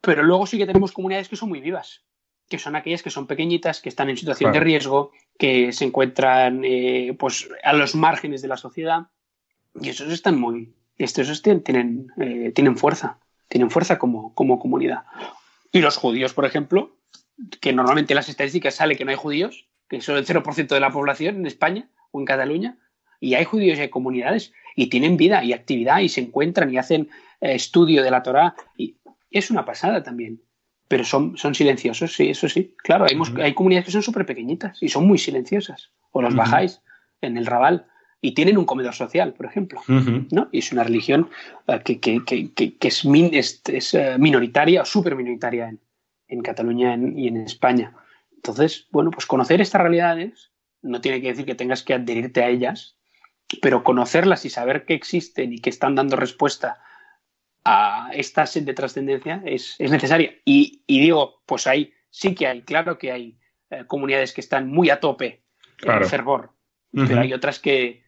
Pero 0.00 0.22
luego 0.22 0.46
sí 0.46 0.56
que 0.56 0.66
tenemos 0.66 0.92
comunidades 0.92 1.28
que 1.28 1.36
son 1.36 1.48
muy 1.48 1.60
vivas 1.60 2.04
que 2.50 2.58
son 2.58 2.74
aquellas 2.74 3.02
que 3.02 3.10
son 3.10 3.28
pequeñitas, 3.28 3.80
que 3.80 3.88
están 3.88 4.10
en 4.10 4.16
situación 4.16 4.52
de 4.52 4.58
riesgo, 4.58 5.12
que 5.38 5.72
se 5.72 5.84
encuentran 5.84 6.62
eh, 6.64 7.16
pues, 7.16 7.48
a 7.62 7.72
los 7.72 7.94
márgenes 7.94 8.42
de 8.42 8.48
la 8.48 8.56
sociedad. 8.56 9.06
Y 9.80 9.88
esos 9.88 10.12
están 10.12 10.38
muy. 10.38 10.74
Estos 10.98 11.42
tienen, 11.42 12.08
eh, 12.18 12.50
tienen 12.52 12.76
fuerza, 12.76 13.18
tienen 13.46 13.70
fuerza 13.70 14.00
como, 14.00 14.34
como 14.34 14.58
comunidad. 14.58 15.04
Y 15.70 15.78
los 15.78 15.96
judíos, 15.96 16.34
por 16.34 16.44
ejemplo, 16.44 16.96
que 17.60 17.72
normalmente 17.72 18.14
en 18.14 18.16
las 18.16 18.28
estadísticas 18.28 18.74
sale 18.74 18.96
que 18.96 19.04
no 19.04 19.12
hay 19.12 19.16
judíos, 19.16 19.68
que 19.88 20.00
son 20.00 20.16
el 20.16 20.26
0% 20.26 20.66
de 20.66 20.80
la 20.80 20.90
población 20.90 21.36
en 21.36 21.46
España 21.46 21.88
o 22.10 22.18
en 22.18 22.26
Cataluña, 22.26 22.78
y 23.20 23.34
hay 23.34 23.44
judíos 23.44 23.78
y 23.78 23.82
hay 23.82 23.90
comunidades 23.90 24.52
y 24.74 24.88
tienen 24.88 25.16
vida 25.16 25.44
y 25.44 25.52
actividad 25.52 26.00
y 26.00 26.08
se 26.08 26.20
encuentran 26.20 26.74
y 26.74 26.78
hacen 26.78 27.10
estudio 27.40 28.02
de 28.02 28.10
la 28.10 28.22
Torah 28.22 28.54
y 28.76 28.96
es 29.30 29.50
una 29.50 29.64
pasada 29.64 30.02
también. 30.02 30.42
Pero 30.88 31.04
son, 31.04 31.36
son 31.36 31.54
silenciosos, 31.54 32.14
sí, 32.14 32.30
eso 32.30 32.48
sí. 32.48 32.74
Claro, 32.78 33.06
hay, 33.08 33.16
hay 33.40 33.54
comunidades 33.54 33.86
que 33.86 33.92
son 33.92 34.02
súper 34.02 34.26
pequeñitas 34.26 34.82
y 34.82 34.88
son 34.88 35.06
muy 35.06 35.18
silenciosas. 35.18 35.92
O 36.10 36.20
los 36.20 36.34
bajáis 36.34 36.82
en 37.20 37.36
el 37.36 37.46
Raval 37.46 37.86
y 38.20 38.32
tienen 38.32 38.58
un 38.58 38.64
comedor 38.64 38.94
social, 38.94 39.32
por 39.32 39.46
ejemplo. 39.46 39.80
¿no? 39.86 40.48
Y 40.52 40.58
es 40.58 40.72
una 40.72 40.84
religión 40.84 41.30
eh, 41.68 41.80
que, 41.84 42.00
que, 42.00 42.24
que, 42.24 42.52
que, 42.52 42.88
es, 42.88 43.62
es, 43.66 43.94
eh, 43.94 44.16
minoritaria 44.18 44.82
o 44.82 44.84
súper 44.84 45.16
minoritaria 45.16 45.68
en, 45.68 45.80
en 46.28 46.42
Cataluña 46.42 46.98
y 47.16 47.28
en 47.28 47.38
España. 47.38 47.94
Entonces, 48.34 48.88
bueno, 48.90 49.10
pues 49.10 49.26
conocer 49.26 49.60
estas 49.60 49.80
realidades 49.80 50.50
no 50.82 51.00
tiene 51.00 51.20
que 51.20 51.28
decir 51.28 51.46
que 51.46 51.54
tengas 51.54 51.82
que 51.82 51.94
adherirte 51.94 52.42
a 52.42 52.48
ellas, 52.48 52.96
pero 53.62 53.84
conocerlas 53.84 54.44
y 54.44 54.50
saber 54.50 54.84
que 54.84 54.94
existen 54.94 55.52
y 55.52 55.58
que 55.58 55.70
están 55.70 55.94
dando 55.94 56.16
respuesta 56.16 56.80
a 57.64 58.10
esta 58.14 58.46
sed 58.46 58.64
de 58.64 58.74
trascendencia 58.74 59.42
es, 59.44 59.76
es 59.78 59.90
necesaria. 59.90 60.34
Y, 60.44 60.82
y, 60.86 61.00
digo, 61.00 61.42
pues 61.46 61.66
ahí 61.66 61.92
sí 62.10 62.34
que 62.34 62.46
hay, 62.46 62.62
claro 62.62 62.98
que 62.98 63.12
hay 63.12 63.38
eh, 63.70 63.84
comunidades 63.86 64.32
que 64.32 64.40
están 64.40 64.68
muy 64.68 64.90
a 64.90 65.00
tope 65.00 65.42
en 65.82 66.04
fervor, 66.06 66.52
pero 66.92 67.20
hay 67.20 67.32
otras 67.32 67.58
que, 67.58 68.02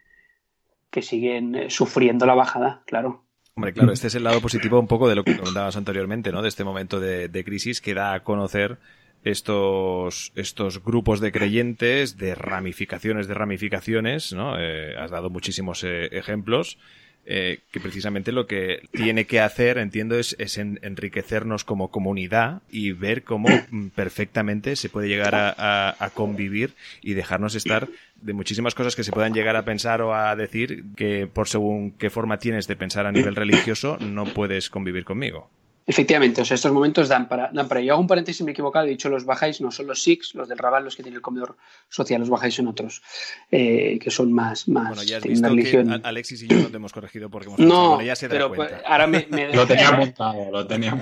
que 0.90 1.02
siguen 1.02 1.54
eh, 1.54 1.70
sufriendo 1.70 2.26
la 2.26 2.34
bajada, 2.34 2.82
claro. 2.86 3.24
Hombre, 3.54 3.72
claro, 3.72 3.92
este 3.92 4.06
es 4.06 4.14
el 4.14 4.24
lado 4.24 4.40
positivo 4.40 4.80
un 4.80 4.86
poco 4.86 5.08
de 5.08 5.14
lo 5.14 5.24
que 5.24 5.36
comentabas 5.36 5.76
anteriormente, 5.76 6.32
¿no? 6.32 6.40
De 6.40 6.48
este 6.48 6.64
momento 6.64 7.00
de, 7.00 7.28
de 7.28 7.44
crisis 7.44 7.82
que 7.82 7.92
da 7.92 8.14
a 8.14 8.22
conocer 8.22 8.78
estos, 9.24 10.32
estos 10.34 10.82
grupos 10.82 11.20
de 11.20 11.32
creyentes, 11.32 12.16
de 12.16 12.34
ramificaciones 12.34 13.28
de 13.28 13.34
ramificaciones, 13.34 14.32
¿no? 14.32 14.58
Eh, 14.58 14.96
has 14.96 15.10
dado 15.10 15.30
muchísimos 15.30 15.84
eh, 15.84 16.06
ejemplos. 16.12 16.78
Eh, 17.24 17.60
que 17.70 17.78
precisamente 17.78 18.32
lo 18.32 18.48
que 18.48 18.88
tiene 18.90 19.26
que 19.26 19.38
hacer, 19.38 19.78
entiendo, 19.78 20.18
es, 20.18 20.36
enriquecernos 20.58 21.62
como 21.62 21.92
comunidad 21.92 22.62
y 22.68 22.90
ver 22.90 23.22
cómo 23.22 23.48
mm, 23.70 23.90
perfectamente 23.90 24.74
se 24.74 24.88
puede 24.88 25.06
llegar 25.06 25.36
a, 25.36 26.04
a, 26.04 26.10
convivir 26.10 26.74
y 27.00 27.14
dejarnos 27.14 27.54
estar 27.54 27.88
de 28.20 28.32
muchísimas 28.32 28.74
cosas 28.74 28.96
que 28.96 29.04
se 29.04 29.12
puedan 29.12 29.34
llegar 29.34 29.54
a 29.54 29.64
pensar 29.64 30.02
o 30.02 30.16
a 30.16 30.34
decir 30.34 30.84
que 30.96 31.28
por 31.32 31.46
según 31.46 31.92
qué 31.92 32.10
forma 32.10 32.40
tienes 32.40 32.66
de 32.66 32.74
pensar 32.74 33.06
a 33.06 33.12
nivel 33.12 33.36
religioso 33.36 33.98
no 34.00 34.24
puedes 34.24 34.68
convivir 34.68 35.04
conmigo. 35.04 35.48
Efectivamente, 35.84 36.42
o 36.42 36.44
sea, 36.44 36.54
estos 36.54 36.72
momentos 36.72 37.08
dan 37.08 37.28
para, 37.28 37.50
dan 37.52 37.66
para 37.66 37.80
Yo 37.80 37.92
hago 37.92 38.00
un 38.00 38.06
paréntesis, 38.06 38.42
me 38.42 38.50
he 38.50 38.52
equivocado, 38.52 38.86
he 38.86 38.90
dicho 38.90 39.08
los 39.08 39.24
bajáis, 39.24 39.60
no 39.60 39.70
son 39.70 39.88
los 39.88 40.02
SIX, 40.02 40.34
los 40.34 40.48
del 40.48 40.58
Raval, 40.58 40.84
los 40.84 40.94
que 40.94 41.02
tienen 41.02 41.16
el 41.16 41.22
comedor 41.22 41.56
social, 41.88 42.20
los 42.20 42.30
bajáis 42.30 42.54
son 42.54 42.68
otros, 42.68 43.02
eh, 43.50 43.98
que 44.00 44.10
son 44.10 44.32
más, 44.32 44.68
más 44.68 44.88
bueno, 44.88 45.02
ya 45.02 45.16
has 45.16 45.24
visto 45.24 45.48
religión. 45.48 45.88
Que 45.88 46.08
Alexis 46.08 46.42
y 46.42 46.48
yo 46.48 46.56
no 46.58 46.68
te 46.68 46.76
hemos 46.76 46.92
corregido 46.92 47.30
porque 47.30 47.48
hemos 47.48 47.58
no, 47.58 47.90
bueno, 47.90 48.04
ya 48.04 48.14
se 48.14 48.28
pero 48.28 48.54
cuenta. 48.54 48.76
Pues, 48.76 48.86
ahora 48.86 49.06
me, 49.08 49.26
me... 49.30 49.48
lo 49.54 49.66
tenía 49.66 49.90
montado, 49.92 50.50
lo 50.52 50.66
tenía 50.66 50.96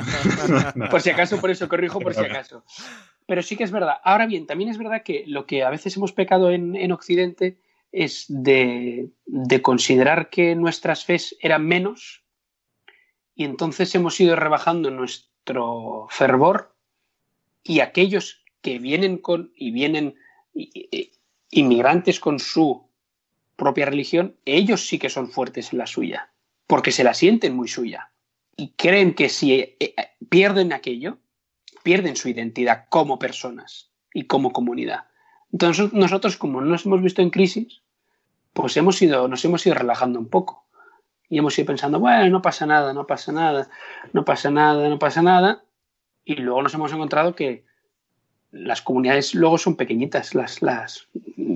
Por 0.91 1.03
si 1.03 1.11
acaso, 1.11 1.41
por 1.41 1.51
eso 1.51 1.69
corrijo, 1.69 2.01
por 2.01 2.15
si 2.15 2.21
acaso. 2.21 2.65
Pero 3.27 3.43
sí 3.43 3.57
que 3.57 3.65
es 3.65 3.71
verdad. 3.71 3.99
Ahora 4.03 4.27
bien, 4.27 4.47
también 4.47 4.71
es 4.71 4.79
verdad 4.79 5.03
que 5.05 5.25
lo 5.27 5.47
que 5.47 5.63
a 5.63 5.71
veces 5.71 5.97
hemos 5.97 6.13
pecado 6.13 6.51
en, 6.51 6.75
en 6.75 6.91
Occidente 6.91 7.59
es 7.93 8.25
de, 8.29 9.11
de 9.27 9.63
considerar 9.63 10.31
que 10.31 10.55
nuestras 10.55 11.05
fes 11.05 11.37
eran 11.41 11.67
menos 11.67 12.23
y 13.41 13.45
entonces 13.45 13.95
hemos 13.95 14.21
ido 14.21 14.37
rebajando 14.37 14.91
nuestro 14.91 16.07
fervor 16.11 16.77
y 17.63 17.81
aquellos 17.81 18.45
que 18.61 18.79
vienen 18.79 19.17
con 19.17 19.51
y 19.57 19.71
vienen 19.71 20.15
inmigrantes 21.49 22.21
con 22.21 22.39
su 22.39 22.91
propia 23.57 23.87
religión, 23.87 24.37
ellos 24.45 24.87
sí 24.87 24.99
que 24.99 25.09
son 25.09 25.31
fuertes 25.31 25.73
en 25.73 25.79
la 25.79 25.87
suya, 25.87 26.31
porque 26.67 26.93
se 26.93 27.03
la 27.03 27.15
sienten 27.15 27.57
muy 27.57 27.67
suya 27.67 28.13
y 28.59 28.75
creen 28.77 29.15
que 29.15 29.31
si 29.31 29.55
eh, 29.55 29.77
eh, 29.81 29.95
pierden 30.29 30.75
aquello, 30.75 31.17
pierden 31.83 32.17
su 32.17 32.29
identidad 32.29 32.89
como 32.91 33.19
personas 33.19 33.91
y 34.13 34.25
como 34.25 34.53
comunidad. 34.53 35.07
Entonces 35.51 35.95
nosotros 35.95 36.37
como 36.37 36.61
no 36.61 36.67
nos 36.67 36.85
hemos 36.85 37.01
visto 37.01 37.23
en 37.23 37.31
crisis, 37.31 37.81
pues 38.53 38.77
hemos 38.77 39.01
ido, 39.01 39.29
nos 39.29 39.43
hemos 39.47 39.65
ido 39.65 39.77
relajando 39.77 40.19
un 40.19 40.29
poco 40.29 40.60
y 41.31 41.39
hemos 41.39 41.57
ido 41.57 41.67
pensando, 41.67 42.01
bueno, 42.01 42.29
no 42.29 42.43
pasa 42.43 42.67
nada, 42.67 42.93
no 42.93 43.07
pasa 43.07 43.31
nada, 43.31 43.71
no 44.13 44.25
pasa 44.25 44.51
nada, 44.51 44.89
no 44.89 44.99
pasa 44.99 45.23
nada. 45.23 45.63
Y 46.25 46.35
luego 46.35 46.61
nos 46.61 46.75
hemos 46.75 46.93
encontrado 46.93 47.37
que 47.37 47.65
las 48.51 48.83
comunidades 48.83 49.35
luego 49.37 49.57
son 49.57 49.77
pequeñitas, 49.77 50.35
las, 50.35 50.61
las 50.61 51.09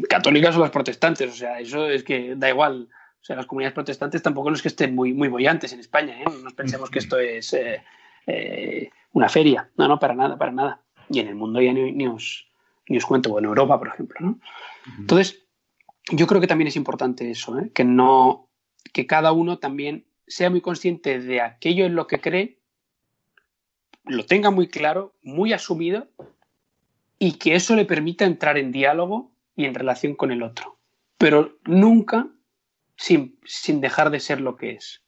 católicas 0.09 0.57
o 0.57 0.61
las 0.61 0.70
protestantes, 0.70 1.29
o 1.29 1.35
sea, 1.35 1.59
eso 1.59 1.89
es 1.89 2.05
que 2.05 2.37
da 2.37 2.49
igual. 2.49 2.89
O 3.20 3.25
sea, 3.25 3.35
las 3.35 3.47
comunidades 3.47 3.75
protestantes 3.75 4.22
tampoco 4.22 4.51
no 4.51 4.57
es 4.57 4.62
que 4.62 4.68
estén 4.68 4.95
muy, 4.95 5.12
muy 5.12 5.27
bollantes 5.29 5.72
en 5.72 5.81
España, 5.81 6.20
¿eh? 6.20 6.25
No 6.43 6.51
pensemos 6.51 6.89
que 6.89 7.01
esto 7.01 7.18
es 7.18 7.53
eh, 7.55 7.83
eh, 8.29 8.91
una 9.12 9.29
feria. 9.29 9.68
No, 9.77 9.89
no, 9.89 9.99
para 9.99 10.14
nada, 10.14 10.37
para 10.37 10.53
nada. 10.53 10.83
Y 11.09 11.18
en 11.18 11.29
el 11.29 11.35
mundo 11.35 11.61
ya 11.61 11.72
ni, 11.72 11.91
ni, 11.91 12.07
os, 12.07 12.47
ni 12.89 12.99
os 12.99 13.07
cuento, 13.07 13.33
o 13.33 13.39
en 13.41 13.47
Europa, 13.47 13.79
por 13.79 13.89
ejemplo, 13.89 14.18
¿no? 14.20 14.39
Entonces, 14.99 15.43
yo 16.12 16.27
creo 16.27 16.41
que 16.41 16.47
también 16.47 16.68
es 16.68 16.77
importante 16.77 17.31
eso, 17.31 17.59
¿eh? 17.59 17.70
que 17.75 17.83
no, 17.83 18.51
que 18.93 19.07
cada 19.07 19.32
uno 19.32 19.59
también 19.59 20.07
sea 20.26 20.51
muy 20.51 20.61
consciente 20.61 21.20
de 21.20 21.41
aquello 21.41 21.85
en 21.87 21.95
lo 21.95 22.07
que 22.07 22.20
cree, 22.20 22.59
lo 24.05 24.26
tenga 24.26 24.51
muy 24.51 24.68
claro, 24.68 25.14
muy 25.22 25.53
asumido 25.53 26.09
y 27.18 27.32
que 27.32 27.55
eso 27.55 27.74
le 27.74 27.85
permita 27.85 28.24
entrar 28.24 28.59
en 28.59 28.72
diálogo 28.72 29.32
y 29.57 29.64
en 29.64 29.74
relación 29.74 30.14
con 30.14 30.30
el 30.30 30.43
otro, 30.43 30.78
pero 31.18 31.57
nunca 31.64 32.28
sin, 32.97 33.39
sin 33.45 33.80
dejar 33.80 34.11
de 34.11 34.20
ser 34.20 34.41
lo 34.41 34.57
que 34.57 34.72
es. 34.72 35.03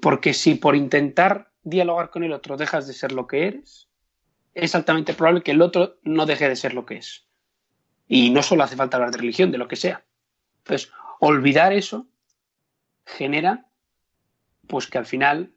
Porque 0.00 0.34
si 0.34 0.54
por 0.54 0.74
intentar 0.74 1.52
dialogar 1.62 2.10
con 2.10 2.24
el 2.24 2.32
otro 2.32 2.56
dejas 2.56 2.86
de 2.86 2.94
ser 2.94 3.12
lo 3.12 3.26
que 3.26 3.46
eres, 3.46 3.88
es 4.54 4.74
altamente 4.74 5.14
probable 5.14 5.42
que 5.42 5.52
el 5.52 5.62
otro 5.62 5.98
no 6.02 6.26
deje 6.26 6.48
de 6.48 6.56
ser 6.56 6.74
lo 6.74 6.86
que 6.86 6.96
es. 6.96 7.26
Y 8.06 8.30
no 8.30 8.42
solo 8.42 8.64
hace 8.64 8.76
falta 8.76 8.96
hablar 8.96 9.10
de 9.10 9.18
religión, 9.18 9.50
de 9.50 9.58
lo 9.58 9.68
que 9.68 9.76
sea. 9.76 10.04
Entonces, 10.58 10.92
olvidar 11.20 11.72
eso 11.72 12.06
genera 13.04 13.66
pues 14.66 14.86
que 14.86 14.98
al 14.98 15.06
final 15.06 15.52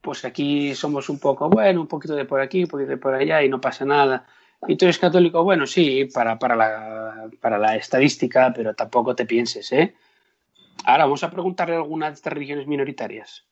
pues 0.00 0.24
aquí 0.24 0.74
somos 0.74 1.08
un 1.08 1.18
poco, 1.18 1.48
bueno, 1.48 1.80
un 1.80 1.88
poquito 1.88 2.14
de 2.14 2.24
por 2.24 2.40
aquí, 2.40 2.62
un 2.62 2.68
poquito 2.68 2.90
de 2.90 2.96
por 2.96 3.14
allá 3.14 3.42
y 3.42 3.48
no 3.48 3.60
pasa 3.60 3.84
nada. 3.84 4.26
¿Y 4.66 4.76
tú 4.76 4.84
eres 4.84 4.98
católico? 4.98 5.42
Bueno, 5.44 5.66
sí, 5.66 6.06
para, 6.06 6.38
para, 6.38 6.56
la, 6.56 7.28
para 7.40 7.58
la 7.58 7.76
estadística, 7.76 8.52
pero 8.54 8.74
tampoco 8.74 9.14
te 9.14 9.26
pienses, 9.26 9.70
¿eh? 9.72 9.94
Ahora 10.84 11.04
vamos 11.04 11.24
a 11.24 11.30
preguntarle 11.30 11.74
a 11.74 11.78
alguna 11.78 12.08
de 12.08 12.14
estas 12.14 12.32
religiones 12.32 12.66
minoritarias. 12.66 13.44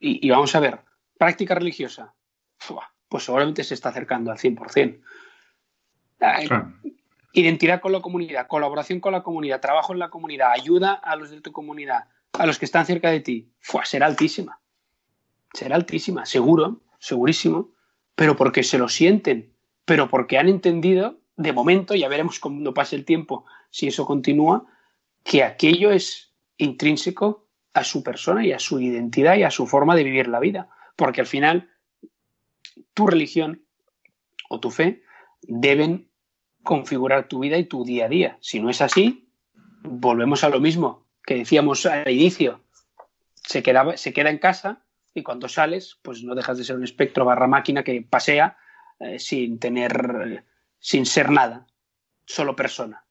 Y, 0.00 0.26
y 0.26 0.30
vamos 0.30 0.54
a 0.54 0.60
ver, 0.60 0.80
práctica 1.18 1.54
religiosa. 1.54 2.14
Pues 3.08 3.24
seguramente 3.24 3.64
se 3.64 3.74
está 3.74 3.90
acercando 3.90 4.30
al 4.30 4.38
100%. 4.38 5.00
Claro 6.18 6.72
identidad 7.34 7.80
con 7.80 7.92
la 7.92 8.00
comunidad, 8.00 8.46
colaboración 8.46 9.00
con 9.00 9.12
la 9.12 9.22
comunidad, 9.22 9.60
trabajo 9.60 9.92
en 9.92 9.98
la 9.98 10.08
comunidad, 10.08 10.52
ayuda 10.52 10.92
a 10.92 11.16
los 11.16 11.30
de 11.30 11.40
tu 11.40 11.52
comunidad, 11.52 12.04
a 12.38 12.46
los 12.46 12.58
que 12.58 12.64
están 12.64 12.86
cerca 12.86 13.10
de 13.10 13.20
ti, 13.20 13.52
será 13.84 14.06
altísima. 14.06 14.60
Será 15.52 15.76
altísima, 15.76 16.26
seguro, 16.26 16.80
segurísimo, 16.98 17.70
pero 18.14 18.36
porque 18.36 18.62
se 18.62 18.78
lo 18.78 18.88
sienten, 18.88 19.52
pero 19.84 20.08
porque 20.08 20.38
han 20.38 20.48
entendido, 20.48 21.20
de 21.36 21.52
momento, 21.52 21.94
ya 21.94 22.08
veremos 22.08 22.40
cuando 22.40 22.74
pase 22.74 22.96
el 22.96 23.04
tiempo, 23.04 23.44
si 23.70 23.86
eso 23.86 24.04
continúa, 24.06 24.66
que 25.22 25.42
aquello 25.42 25.90
es 25.90 26.32
intrínseco 26.58 27.46
a 27.72 27.84
su 27.84 28.02
persona 28.02 28.44
y 28.44 28.52
a 28.52 28.58
su 28.58 28.80
identidad 28.80 29.36
y 29.36 29.42
a 29.42 29.50
su 29.50 29.66
forma 29.66 29.94
de 29.94 30.04
vivir 30.04 30.28
la 30.28 30.40
vida. 30.40 30.68
Porque 30.96 31.20
al 31.20 31.26
final, 31.26 31.70
tu 32.94 33.06
religión 33.06 33.64
o 34.48 34.60
tu 34.60 34.70
fe 34.70 35.02
deben 35.42 36.08
configurar 36.62 37.28
tu 37.28 37.40
vida 37.40 37.58
y 37.58 37.64
tu 37.64 37.84
día 37.84 38.06
a 38.06 38.08
día. 38.08 38.38
Si 38.40 38.60
no 38.60 38.70
es 38.70 38.80
así, 38.80 39.28
volvemos 39.82 40.44
a 40.44 40.48
lo 40.48 40.60
mismo 40.60 41.03
que 41.26 41.36
decíamos 41.36 41.86
al 41.86 42.10
inicio. 42.10 42.62
Se, 43.34 43.62
queda, 43.62 43.96
se 43.96 44.12
queda 44.12 44.30
en 44.30 44.38
casa 44.38 44.84
y 45.14 45.22
cuando 45.22 45.48
sales, 45.48 45.98
pues 46.02 46.22
no 46.22 46.34
dejas 46.34 46.58
de 46.58 46.64
ser 46.64 46.76
un 46.76 46.84
espectro 46.84 47.24
barra 47.24 47.46
máquina 47.46 47.84
que 47.84 48.02
pasea 48.02 48.56
eh, 49.00 49.18
sin 49.18 49.58
tener, 49.58 50.44
sin 50.78 51.06
ser 51.06 51.30
nada, 51.30 51.66
solo 52.26 52.56
persona. 52.56 53.04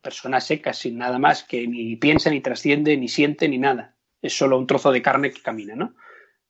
Persona 0.00 0.40
seca, 0.40 0.72
sin 0.72 0.98
nada 0.98 1.18
más, 1.18 1.44
que 1.44 1.66
ni 1.66 1.96
piensa, 1.96 2.30
ni 2.30 2.40
trasciende, 2.40 2.96
ni 2.96 3.08
siente, 3.08 3.48
ni 3.48 3.58
nada. 3.58 3.96
Es 4.22 4.36
solo 4.36 4.58
un 4.58 4.66
trozo 4.66 4.92
de 4.92 5.02
carne 5.02 5.32
que 5.32 5.42
camina, 5.42 5.74
¿no? 5.74 5.94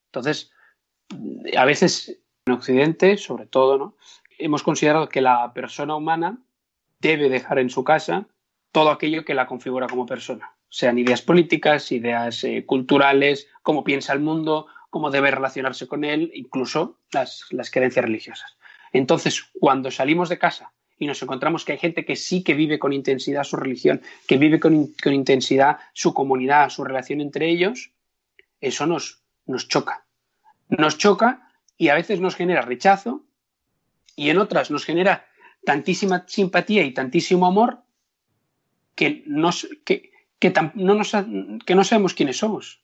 Entonces, 0.07 0.53
a 1.57 1.65
veces 1.65 2.21
en 2.47 2.53
Occidente, 2.53 3.17
sobre 3.17 3.47
todo, 3.47 3.79
¿no? 3.79 3.97
hemos 4.39 4.63
considerado 4.63 5.09
que 5.09 5.21
la 5.21 5.53
persona 5.53 5.97
humana 5.97 6.39
debe 7.01 7.29
dejar 7.29 7.59
en 7.59 7.71
su 7.71 7.85
casa 7.85 8.27
todo 8.73 8.91
aquello 8.91 9.25
que 9.25 9.35
la 9.35 9.47
configura 9.47 9.87
como 9.87 10.07
persona, 10.07 10.57
sean 10.75 10.99
ideas 10.99 11.23
políticas, 11.23 11.93
ideas 11.93 12.43
eh, 12.43 12.65
culturales, 12.67 13.47
cómo 13.63 13.85
piensa 13.85 14.13
el 14.13 14.19
mundo, 14.19 14.67
cómo 14.91 15.13
debe 15.13 15.31
relacionarse 15.31 15.87
con 15.87 16.03
él, 16.03 16.33
incluso 16.35 16.99
las, 17.13 17.47
las 17.51 17.71
creencias 17.71 18.05
religiosas. 18.05 18.57
Entonces, 18.93 19.45
cuando 19.61 19.93
salimos 19.93 20.29
de 20.29 20.39
casa 20.41 20.73
y 20.99 21.07
nos 21.07 21.23
encontramos 21.23 21.65
que 21.65 21.73
hay 21.73 21.79
gente 21.79 22.05
que 22.05 22.17
sí 22.17 22.43
que 22.43 22.55
vive 22.55 22.81
con 22.81 22.93
intensidad 22.93 23.45
su 23.45 23.55
religión, 23.55 24.03
que 24.27 24.37
vive 24.37 24.59
con, 24.59 24.89
con 25.01 25.13
intensidad 25.13 25.79
su 25.93 26.13
comunidad, 26.13 26.71
su 26.71 26.83
relación 26.83 27.21
entre 27.21 27.49
ellos, 27.49 27.93
eso 28.61 28.85
nos, 28.89 29.23
nos 29.47 29.69
choca. 29.69 30.05
Nos 30.69 30.99
choca 30.99 31.53
y 31.79 31.91
a 31.91 31.95
veces 31.95 32.19
nos 32.19 32.35
genera 32.35 32.63
rechazo 32.63 33.25
y 34.17 34.31
en 34.31 34.39
otras 34.39 34.73
nos 34.73 34.85
genera 34.85 35.25
tantísima 35.65 36.25
simpatía 36.27 36.83
y 36.83 36.93
tantísimo 36.93 37.47
amor 37.47 37.85
que, 38.97 39.23
nos, 39.27 39.69
que, 39.85 40.14
que, 40.39 40.53
no, 40.75 41.05
sabemos 41.05 42.15
quiénes 42.15 42.39
somos. 42.39 42.83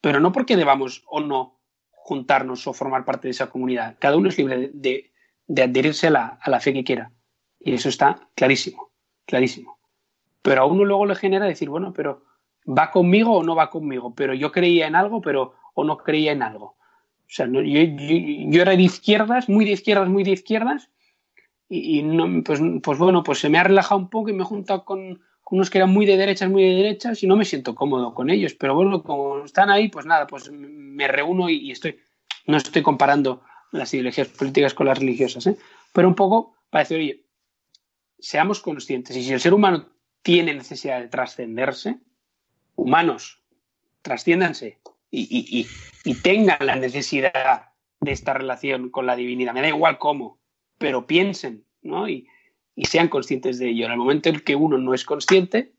Pero 0.00 0.20
no 0.20 0.32
porque 0.32 0.56
debamos 0.56 1.04
o 1.06 1.20
no 1.20 1.58
juntarnos 1.90 2.66
o 2.66 2.72
formar 2.72 3.04
parte 3.04 3.28
de 3.28 3.32
esa 3.32 3.50
comunidad. 3.50 3.96
Cada 3.98 4.16
uno 4.16 4.28
es 4.28 4.38
libre 4.38 4.70
de, 4.72 5.12
de, 5.46 5.62
adherirse 5.62 6.08
a 6.08 6.10
la, 6.10 6.60
fe 6.60 6.72
que 6.72 6.84
quiera. 6.84 7.12
Y 7.60 7.74
eso 7.74 7.88
está 7.88 8.28
clarísimo, 8.34 8.90
clarísimo. 9.26 9.78
Pero 10.42 10.62
a 10.62 10.66
uno 10.66 10.84
luego 10.84 11.06
le 11.06 11.14
genera 11.14 11.46
decir, 11.46 11.68
bueno, 11.68 11.92
pero 11.92 12.24
¿va 12.66 12.90
conmigo 12.90 13.36
o 13.36 13.42
no 13.44 13.54
va 13.54 13.70
conmigo? 13.70 14.14
Pero 14.14 14.34
yo 14.34 14.50
creía 14.50 14.88
en 14.88 14.96
algo, 14.96 15.20
pero 15.20 15.54
o 15.74 15.84
no 15.84 15.98
creía 15.98 16.32
en 16.32 16.42
algo. 16.42 16.76
O 17.32 17.34
sea, 17.34 17.46
yo, 17.46 18.60
era 18.60 18.72
de 18.72 18.82
izquierdas, 18.82 19.48
muy 19.48 19.64
de 19.64 19.70
izquierdas, 19.70 20.08
muy 20.08 20.24
de 20.24 20.32
izquierdas, 20.32 20.90
y, 21.74 22.02
pues, 22.42 22.60
pues, 22.82 22.98
bueno, 22.98 23.22
pues 23.22 23.38
se 23.38 23.48
me 23.48 23.58
ha 23.58 23.64
relajado 23.64 23.98
un 23.98 24.10
poco 24.10 24.28
y 24.28 24.34
me 24.34 24.42
he 24.42 24.44
juntado 24.44 24.84
con, 24.84 25.22
unos 25.52 25.68
que 25.68 25.76
eran 25.76 25.90
muy 25.90 26.06
de 26.06 26.16
derechas, 26.16 26.48
muy 26.48 26.64
de 26.64 26.76
derechas, 26.76 27.22
y 27.22 27.26
no 27.26 27.36
me 27.36 27.44
siento 27.44 27.74
cómodo 27.74 28.14
con 28.14 28.30
ellos. 28.30 28.54
Pero 28.54 28.74
bueno, 28.74 29.02
como 29.02 29.44
están 29.44 29.68
ahí, 29.68 29.88
pues 29.88 30.06
nada, 30.06 30.26
pues 30.26 30.50
me 30.50 31.06
reúno 31.06 31.50
y, 31.50 31.70
estoy, 31.70 32.00
no 32.46 32.56
estoy 32.56 32.80
comparando 32.80 33.42
las 33.70 33.92
ideologías 33.92 34.28
políticas 34.28 34.72
con 34.72 34.86
las 34.86 34.98
religiosas, 34.98 35.46
¿eh? 35.46 35.58
pero 35.92 36.08
un 36.08 36.14
poco 36.14 36.56
para 36.70 36.84
decir, 36.84 36.96
oye, 36.96 37.24
seamos 38.18 38.60
conscientes, 38.60 39.14
y 39.14 39.22
si 39.22 39.30
el 39.30 39.40
ser 39.40 39.52
humano 39.52 39.90
tiene 40.22 40.54
necesidad 40.54 41.00
de 41.00 41.08
trascenderse, 41.08 41.98
humanos, 42.74 43.42
trasciéndanse 44.00 44.78
y, 45.10 45.66
y, 46.04 46.14
tengan 46.22 46.64
la 46.64 46.76
necesidad 46.76 47.72
de 48.00 48.12
esta 48.12 48.32
relación 48.32 48.88
con 48.88 49.04
la 49.04 49.16
divinidad. 49.16 49.52
Me 49.52 49.60
da 49.60 49.68
igual 49.68 49.98
cómo, 49.98 50.38
pero 50.78 51.06
piensen 51.06 51.66
¿no? 51.82 52.08
y, 52.08 52.26
sean 52.76 53.08
conscientes 53.08 53.58
de 53.58 53.70
ello. 53.70 53.86
En 53.86 53.92
el 53.92 53.98
momento 53.98 54.28
en 54.28 54.40
que 54.40 54.56
uno 54.56 54.78
no 54.78 54.94
es 54.94 55.04
consciente, 55.04 55.72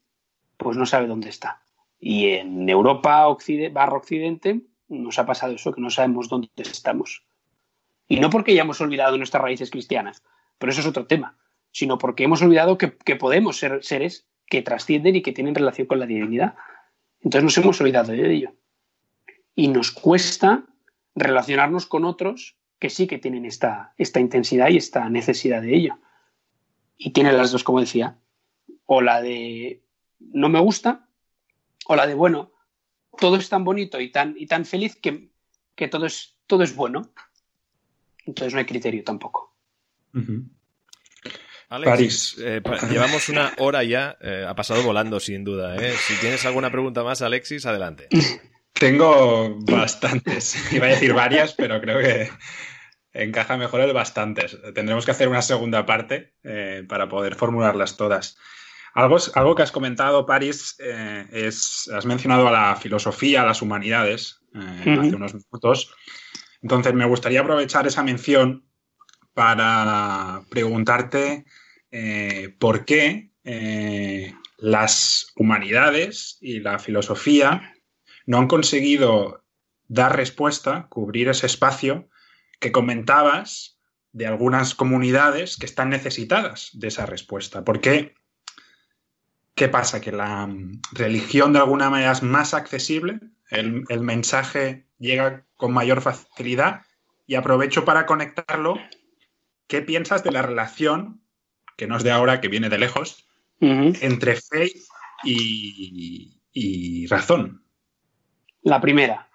pues 0.58 0.78
no 0.78 0.86
sabe 0.86 1.08
dónde 1.08 1.30
está. 1.30 1.62
Y 2.00 2.30
en 2.32 2.70
Europa 2.70 3.26
barra 3.72 3.98
Occidente 3.98 4.62
nos 4.89 5.18
ha 5.20 5.26
pasado 5.26 5.54
eso, 5.54 5.72
que 5.72 5.82
no 5.82 5.89
sabemos 5.89 6.30
dónde 6.30 6.50
estamos. 6.58 7.24
Y 8.08 8.20
no 8.20 8.30
porque 8.30 8.52
hayamos 8.52 8.82
olvidado 8.82 9.18
nuestras 9.18 9.41
raíces 9.41 9.72
cristianas, 9.72 10.24
pero 10.58 10.72
eso 10.72 10.82
es 10.82 10.88
otro 10.88 11.08
tema, 11.08 11.38
sino 11.72 11.98
porque 11.98 12.24
hemos 12.26 12.41
olvidado 12.41 12.78
que, 12.78 12.89
podemos 13.16 13.58
ser 13.58 13.84
seres 13.84 14.28
que 14.48 14.62
trascienden 14.62 15.16
y 15.16 15.22
que 15.22 15.32
tienen 15.32 15.56
relación 15.56 15.88
con 15.88 16.00
la 16.00 16.06
divinidad. 16.06 16.56
Entonces 17.22 17.44
nos 17.44 17.58
hemos 17.58 17.80
olvidado 17.82 18.12
de 18.12 18.34
ello. 18.34 18.54
Y 19.56 19.70
nos 19.70 19.91
cuesta 19.91 20.66
relacionarnos 21.16 21.86
con 21.86 22.06
otros 22.06 22.58
que 22.80 22.89
sí 22.89 23.08
que 23.08 23.18
tienen 23.18 23.46
esta 23.46 24.20
intensidad 24.20 24.70
y 24.70 24.78
esta 24.78 25.10
necesidad 25.10 25.62
de 25.62 25.76
ello. 25.76 25.98
Y 26.98 27.12
tienen 27.12 27.38
las 27.38 27.52
dos, 27.52 27.64
como 27.64 27.80
decía, 27.80 28.18
o 28.86 29.02
la 29.02 29.22
de 29.22 29.84
no 30.20 30.50
me 30.50 30.60
gusta, 30.60 31.08
o 31.86 31.96
la 31.96 32.08
de 32.08 32.14
bueno, 32.14 32.52
todo 33.18 33.36
es 33.38 33.50
tan 33.50 33.64
bonito 33.64 34.00
y 34.00 34.12
tan, 34.12 34.36
y 34.38 34.48
tan 34.48 34.66
feliz 34.66 34.96
que, 34.96 35.30
que 35.76 35.88
todo, 35.88 36.06
es, 36.06 36.36
todo 36.48 36.64
es 36.64 36.76
bueno. 36.76 37.12
Entonces 38.26 38.54
no 38.54 38.60
hay 38.60 38.66
criterio 38.66 39.04
tampoco. 39.04 39.54
Alex, 41.70 42.38
eh, 42.39 42.62
llevamos 42.89 43.30
una 43.30 43.54
hora 43.58 43.84
ya, 43.84 44.18
eh, 44.22 44.46
ha 44.48 44.56
pasado 44.56 44.84
volando 44.84 45.20
sin 45.20 45.44
duda. 45.44 45.76
¿eh? 45.76 45.94
Si 45.98 46.16
tienes 46.18 46.46
alguna 46.46 46.72
pregunta 46.72 47.04
más, 47.04 47.22
Alexis, 47.22 47.66
adelante. 47.66 48.08
Tengo 48.74 49.58
bastantes. 49.60 50.72
Iba 50.72 50.88
a 50.88 50.89
decir 50.89 51.14
varias, 51.14 51.54
pero 51.54 51.80
creo 51.82 52.00
que 52.00 52.30
encaja 53.14 53.57
mejor 53.57 53.82
el 53.82 53.93
bastantes. 53.93 54.57
Tendremos 54.74 55.05
que 55.05 55.11
hacer 55.11 55.30
una 55.30 55.41
segunda 55.41 55.86
parte 55.86 56.34
para 56.88 57.07
poder 57.07 57.36
formularlas 57.36 57.97
todas. 57.97 58.38
Algo, 58.93 59.18
algo 59.36 59.55
que 59.55 59.64
has 59.64 59.72
comentado, 59.72 60.26
París, 60.26 60.76
es, 60.80 61.89
has 61.93 62.05
mencionado 62.05 62.47
a 62.47 62.51
la 62.51 62.76
filosofía, 62.76 63.41
a 63.41 63.45
las 63.45 63.61
humanidades, 63.61 64.39
hace 64.53 65.16
unos 65.16 65.34
minutos. 65.34 65.93
Entonces, 66.61 66.93
me 66.93 67.05
gustaría 67.05 67.41
aprovechar 67.41 67.86
esa 67.88 68.03
mención 68.03 68.66
para 69.34 70.43
preguntarte 70.49 71.45
eh, 71.91 72.55
por 72.59 72.86
qué 72.86 73.32
eh, 73.43 74.34
las 74.57 75.34
humanidades 75.36 76.38
y 76.41 76.59
la 76.59 76.80
filosofía 76.80 77.74
no 78.26 78.38
han 78.38 78.47
conseguido 78.47 79.43
dar 79.88 80.16
respuesta, 80.16 80.88
cubrir 80.89 81.28
ese 81.28 81.47
espacio 81.47 82.09
que 82.60 82.72
comentabas 82.72 83.80
de 84.12 84.28
algunas 84.28 84.76
comunidades 84.76 85.58
que 85.58 85.66
están 85.66 85.89
necesitadas 85.89 86.70
de 86.74 86.88
esa 86.88 87.06
respuesta. 87.06 87.64
¿Por 87.64 87.82
qué? 87.82 88.16
¿Qué 89.56 89.70
pasa? 89.70 90.01
Que 90.01 90.12
la 90.12 90.49
religión 90.91 91.54
de 91.54 91.60
alguna 91.60 91.89
manera 91.89 92.12
es 92.12 92.24
más 92.24 92.54
accesible, 92.54 93.20
el, 93.49 93.84
el 93.89 94.01
mensaje 94.01 94.88
llega 94.97 95.45
con 95.56 95.74
mayor 95.74 96.01
facilidad 96.01 96.82
y 97.28 97.36
aprovecho 97.36 97.86
para 97.86 98.06
conectarlo. 98.06 98.78
¿Qué 99.68 99.82
piensas 99.82 100.24
de 100.24 100.32
la 100.32 100.41
relación 100.41 101.24
que 101.78 101.88
no 101.88 101.97
es 101.97 102.04
de 102.04 102.12
ahora, 102.12 102.41
que 102.41 102.47
viene 102.47 102.70
de 102.70 102.78
lejos, 102.78 103.28
entre 103.60 104.36
fe 104.36 104.72
y, 105.24 107.08
razón. 107.08 107.64
La 108.62 108.80
primera, 108.82 109.30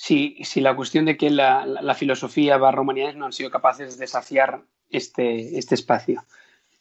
si, 0.00 0.42
la 0.62 0.74
cuestión 0.74 1.04
de 1.04 1.18
que 1.18 1.28
la, 1.28 1.94
filosofía 1.94 2.56
barra 2.56 2.80
humanidades 2.80 3.16
no 3.16 3.26
han 3.26 3.34
sido 3.34 3.50
capaces 3.50 3.98
de 3.98 4.06
saciar 4.06 4.64
este, 4.88 5.58
este 5.58 5.74
espacio. 5.74 6.24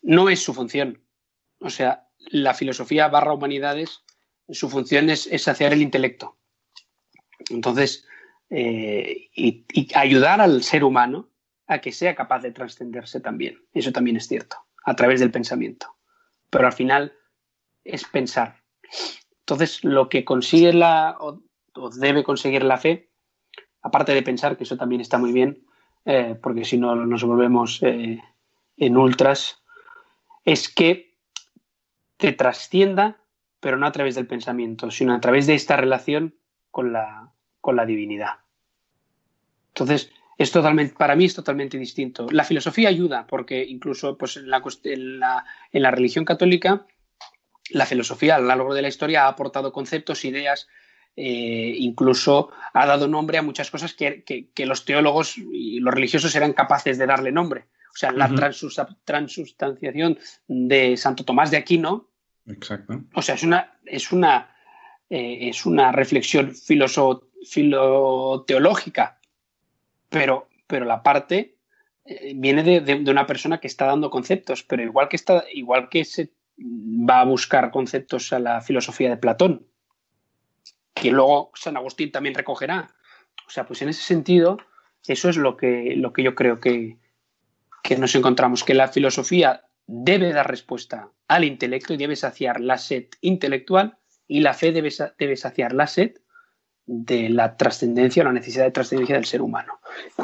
No 0.01 0.29
es 0.29 0.41
su 0.41 0.53
función. 0.53 1.01
O 1.59 1.69
sea, 1.69 2.07
la 2.31 2.53
filosofía 2.53 3.09
barra 3.09 3.33
humanidades, 3.33 4.03
su 4.47 4.69
función 4.69 5.09
es, 5.09 5.29
saciar 5.37 5.73
el 5.73 5.81
intelecto. 5.81 6.37
Entonces, 7.49 8.07
eh, 8.49 9.27
y, 9.35 9.65
ayudar 9.95 10.39
al 10.39 10.63
ser 10.63 10.85
humano 10.85 11.29
a 11.67 11.81
que 11.81 11.91
sea 11.91 12.15
capaz 12.15 12.39
de 12.39 12.51
trascenderse 12.51 13.19
también. 13.19 13.61
Eso 13.73 13.91
también 13.91 14.15
es 14.15 14.29
cierto 14.29 14.55
a 14.85 14.95
través 14.95 15.19
del 15.19 15.31
pensamiento. 15.31 15.93
Pero 16.49 16.67
al 16.67 16.73
final 16.73 17.13
es 17.83 18.05
pensar. 18.05 18.63
Entonces, 19.41 19.83
lo 19.83 20.07
que 20.07 20.23
consigue 20.23 20.71
la, 20.71 21.17
o, 21.19 21.41
debe 21.97 22.23
conseguir 22.23 22.63
la 22.63 22.77
fe, 22.77 23.08
aparte 23.81 24.13
de 24.13 24.23
pensar, 24.23 24.57
que 24.57 24.63
eso 24.63 24.77
también 24.77 25.01
está 25.01 25.17
muy 25.17 25.31
bien, 25.31 25.63
eh, 26.05 26.37
porque 26.41 26.65
si 26.65 26.77
no 26.77 26.95
nos 26.95 27.23
volvemos 27.23 27.81
eh, 27.83 28.21
en 28.77 28.97
ultras, 28.97 29.61
es 30.45 30.69
que 30.69 31.15
te 32.17 32.33
trascienda, 32.33 33.17
pero 33.59 33.77
no 33.77 33.85
a 33.85 33.91
través 33.91 34.15
del 34.15 34.27
pensamiento, 34.27 34.91
sino 34.91 35.13
a 35.13 35.21
través 35.21 35.47
de 35.47 35.55
esta 35.55 35.75
relación 35.77 36.35
con 36.71 36.93
la, 36.93 37.31
con 37.61 37.75
la 37.75 37.85
divinidad. 37.85 38.39
Entonces, 39.69 40.11
es 40.37 40.51
totalmente, 40.51 40.95
para 40.97 41.15
mí 41.15 41.25
es 41.25 41.35
totalmente 41.35 41.77
distinto. 41.77 42.27
La 42.31 42.45
filosofía 42.45 42.87
ayuda, 42.87 43.27
porque 43.27 43.63
incluso 43.63 44.17
pues, 44.17 44.37
en, 44.37 44.49
la, 44.49 45.43
en, 45.71 45.81
la, 45.83 45.91
religión 45.91 46.23
católica, 46.23 46.85
la 47.69 47.85
filosofía 47.85 48.35
a 48.35 48.39
lo 48.39 48.47
largo 48.47 48.73
de 48.73 48.81
la 48.81 48.87
historia 48.87 49.25
ha 49.25 49.27
aportado 49.27 49.73
conceptos, 49.73 50.23
ideas, 50.23 50.69
eh, 51.21 51.75
incluso 51.77 52.49
ha 52.73 52.85
dado 52.85 53.07
nombre 53.07 53.37
a 53.37 53.41
muchas 53.41 53.69
cosas 53.69 53.93
que, 53.93 54.23
los 54.57 54.85
teólogos 54.85 55.37
y 55.37 55.79
los 55.79 55.93
religiosos 55.93 56.35
eran 56.35 56.53
capaces 56.53 56.97
de 56.97 57.05
darle 57.05 57.31
nombre. 57.31 57.67
O 57.93 57.97
sea, 57.97 58.11
la 58.11 58.29
transustanciación 59.03 60.17
de 60.47 60.95
Santo 60.95 61.25
Tomás 61.25 61.51
de 61.51 61.57
Aquino. 61.57 62.09
Exacto. 62.47 63.03
O 63.13 63.21
sea, 63.21 63.35
es 63.35 63.43
una, 63.43 63.77
es 63.85 64.11
una, 64.11 64.55
eh, 65.09 65.49
es 65.49 65.65
una 65.65 65.91
reflexión 65.91 66.53
filoteológica 67.43 69.19
pero, 70.09 70.49
pero 70.67 70.85
la 70.85 71.01
parte 71.03 71.57
eh, 72.05 72.33
viene 72.35 72.81
de, 72.81 73.09
una 73.09 73.25
persona 73.25 73.59
que 73.59 73.67
está 73.67 73.85
dando 73.85 74.09
conceptos, 74.09 74.63
pero 74.63 74.83
igual 74.83 75.07
que, 75.07 75.15
está, 75.15 75.45
igual 75.53 75.89
que 75.89 76.03
se 76.03 76.33
va 76.57 77.21
a 77.21 77.25
buscar 77.25 77.71
conceptos 77.71 78.33
a 78.33 78.39
la 78.39 78.61
filosofía 78.61 79.09
de 79.09 79.17
Platón, 79.17 79.67
que 80.99 81.11
luego 81.11 81.51
San 81.55 81.77
Agustín 81.77 82.11
también 82.11 82.35
recogerá. 82.35 82.93
O 83.47 83.49
sea, 83.49 83.65
pues 83.65 83.81
en 83.81 83.89
ese 83.89 84.03
sentido, 84.03 84.57
eso 85.07 85.29
es 85.29 85.37
lo 85.37 85.57
que, 85.57 85.95
lo 85.95 86.13
que 86.13 86.23
yo 86.23 86.35
creo 86.35 86.59
que, 86.59 86.97
que 87.83 87.97
nos 87.97 88.13
encontramos, 88.15 88.63
que 88.63 88.73
la 88.73 88.87
filosofía 88.87 89.65
debe 89.87 90.31
dar 90.33 90.49
respuesta 90.49 91.11
al 91.27 91.43
intelecto 91.43 91.93
y 91.93 91.97
debe 91.97 92.15
saciar 92.15 92.61
la 92.61 92.77
sed 92.77 93.05
intelectual 93.21 93.97
y 94.27 94.41
la 94.41 94.53
fe 94.53 94.71
debe, 94.71 94.89
debe 95.17 95.35
saciar 95.35 95.73
la 95.73 95.87
sed 95.87 96.17
de 96.85 97.29
la 97.29 97.57
trascendencia 97.57 98.21
o 98.21 98.25
la 98.25 98.33
necesidad 98.33 98.65
de 98.65 98.71
trascendencia 98.71 99.15
del 99.15 99.25
ser 99.25 99.41
humano. 99.41 99.79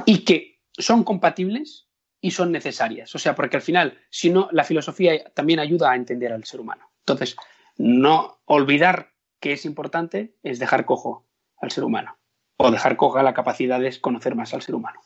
Y 0.05 0.19
que 0.19 0.61
son 0.71 1.03
compatibles 1.03 1.87
y 2.21 2.31
son 2.31 2.51
necesarias. 2.51 3.13
O 3.15 3.19
sea, 3.19 3.35
porque 3.35 3.57
al 3.57 3.61
final, 3.61 3.97
si 4.09 4.29
no, 4.29 4.49
la 4.51 4.63
filosofía 4.63 5.31
también 5.33 5.59
ayuda 5.59 5.91
a 5.91 5.95
entender 5.95 6.33
al 6.33 6.43
ser 6.43 6.59
humano. 6.59 6.91
Entonces, 6.99 7.35
no 7.77 8.41
olvidar 8.45 9.14
que 9.45 9.53
es 9.53 9.65
importante 9.65 10.33
es 10.41 10.57
dejar 10.57 10.85
cojo 10.85 11.27
al 11.61 11.69
ser 11.69 11.83
humano 11.83 12.17
o 12.57 12.71
dejar 12.71 12.97
coja 12.97 13.21
la 13.21 13.35
capacidad 13.35 13.79
de 13.79 14.01
conocer 14.01 14.33
más 14.33 14.55
al 14.55 14.63
ser 14.63 14.73
humano. 14.73 14.99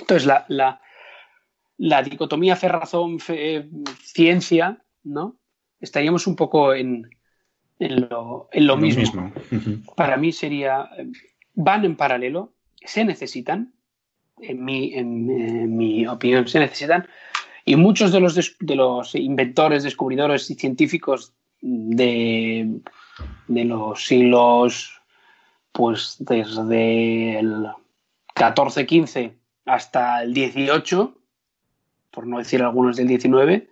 Entonces, 0.00 0.26
la, 0.26 0.44
la, 1.78 2.02
dicotomía 2.02 2.56
fe-razón-ciencia, 2.56 4.84
¿no? 5.02 5.38
Estaríamos 5.80 6.26
un 6.26 6.36
poco 6.36 6.74
en, 6.74 7.08
en 7.78 8.06
lo, 8.10 8.50
mismo. 8.76 9.32
Para 9.96 10.18
mí 10.18 10.30
sería, 10.30 10.90
van 11.54 11.86
en 11.86 11.96
paralelo, 11.96 12.52
se 12.84 13.06
necesitan, 13.06 13.72
en 14.42 14.62
mi, 14.62 14.92
en, 14.92 15.74
mi 15.74 16.06
opinión, 16.06 16.46
se 16.48 16.60
necesitan, 16.60 17.08
y 17.64 17.76
muchos 17.76 18.12
de 18.12 18.20
los, 18.20 18.58
de 18.60 18.76
los 18.76 19.14
inventores, 19.14 19.84
descubridores 19.84 20.50
y 20.50 20.54
científicos 20.54 21.32
de, 21.62 22.82
de 23.48 23.64
los 23.64 24.06
siglos, 24.06 25.00
pues 25.72 26.16
desde 26.18 27.38
el 27.38 27.66
14-15 28.34 29.34
hasta 29.66 30.22
el 30.22 30.34
18, 30.34 31.16
por 32.10 32.26
no 32.26 32.38
decir 32.38 32.62
algunos 32.62 32.96
del 32.96 33.08
19, 33.08 33.68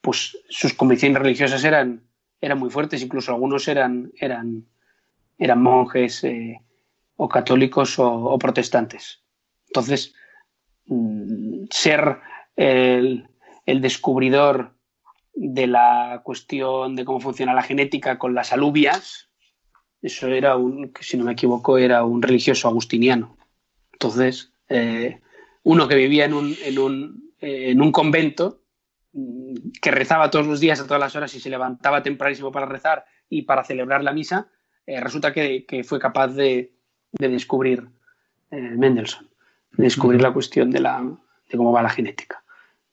pues 0.00 0.36
sus 0.48 0.74
convicciones 0.74 1.18
religiosas 1.18 1.64
eran 1.64 2.02
eran 2.44 2.58
muy 2.58 2.70
fuertes, 2.70 3.02
incluso 3.02 3.32
algunos 3.32 3.66
eran, 3.68 4.12
eran, 4.20 4.66
eran 5.38 5.62
monjes 5.62 6.22
eh, 6.24 6.60
o 7.16 7.28
católicos 7.28 7.98
o, 7.98 8.38
protestantes. 8.38 9.22
Entonces, 9.68 10.14
mm, 10.86 11.64
ser 11.70 12.18
el, 12.56 13.26
descubridor 13.66 14.73
de 15.34 15.66
la 15.66 16.20
cuestión 16.24 16.96
de 16.96 17.04
cómo 17.04 17.20
funciona 17.20 17.54
la 17.54 17.62
genética 17.62 18.18
con 18.18 18.34
las 18.34 18.52
alubias, 18.52 19.30
eso 20.00 20.28
era 20.28 20.56
un, 20.56 20.92
si 21.00 21.16
no 21.16 21.24
me 21.24 21.32
equivoco, 21.32 21.78
era 21.78 22.04
un 22.04 22.22
religioso 22.22 22.68
agustiniano. 22.68 23.36
Entonces, 23.92 24.52
eh, 24.68 25.20
uno 25.62 25.88
que 25.88 25.94
vivía 25.96 26.26
en 26.26 26.34
un, 26.34 26.56
en 26.62 26.78
un, 26.78 27.32
eh, 27.40 27.70
en 27.70 27.80
un 27.80 27.90
convento 27.90 28.60
que 29.80 29.90
rezaba 29.90 30.30
todos 30.30 30.46
los 30.46 30.60
días 30.60 30.80
a 30.80 30.86
todas 30.86 31.00
las 31.00 31.14
horas 31.14 31.34
y 31.34 31.40
se 31.40 31.50
levantaba 31.50 32.02
tempranísimo 32.02 32.50
para 32.50 32.66
rezar 32.66 33.04
y 33.28 33.42
para 33.42 33.64
celebrar 33.64 34.02
la 34.02 34.12
misa, 34.12 34.48
eh, 34.86 35.00
resulta 35.00 35.32
que, 35.32 35.64
fue 35.86 35.98
capaz 35.98 36.28
de, 36.28 36.72
descubrir 37.12 37.88
eh, 38.50 38.60
Mendelssohn, 38.60 39.28
de 39.72 39.84
descubrir 39.84 40.20
la 40.20 40.32
cuestión 40.32 40.70
de, 40.70 40.80
la, 40.80 41.00
de 41.48 41.56
cómo 41.56 41.72
va 41.72 41.82
la 41.82 41.90
genética. 41.90 42.42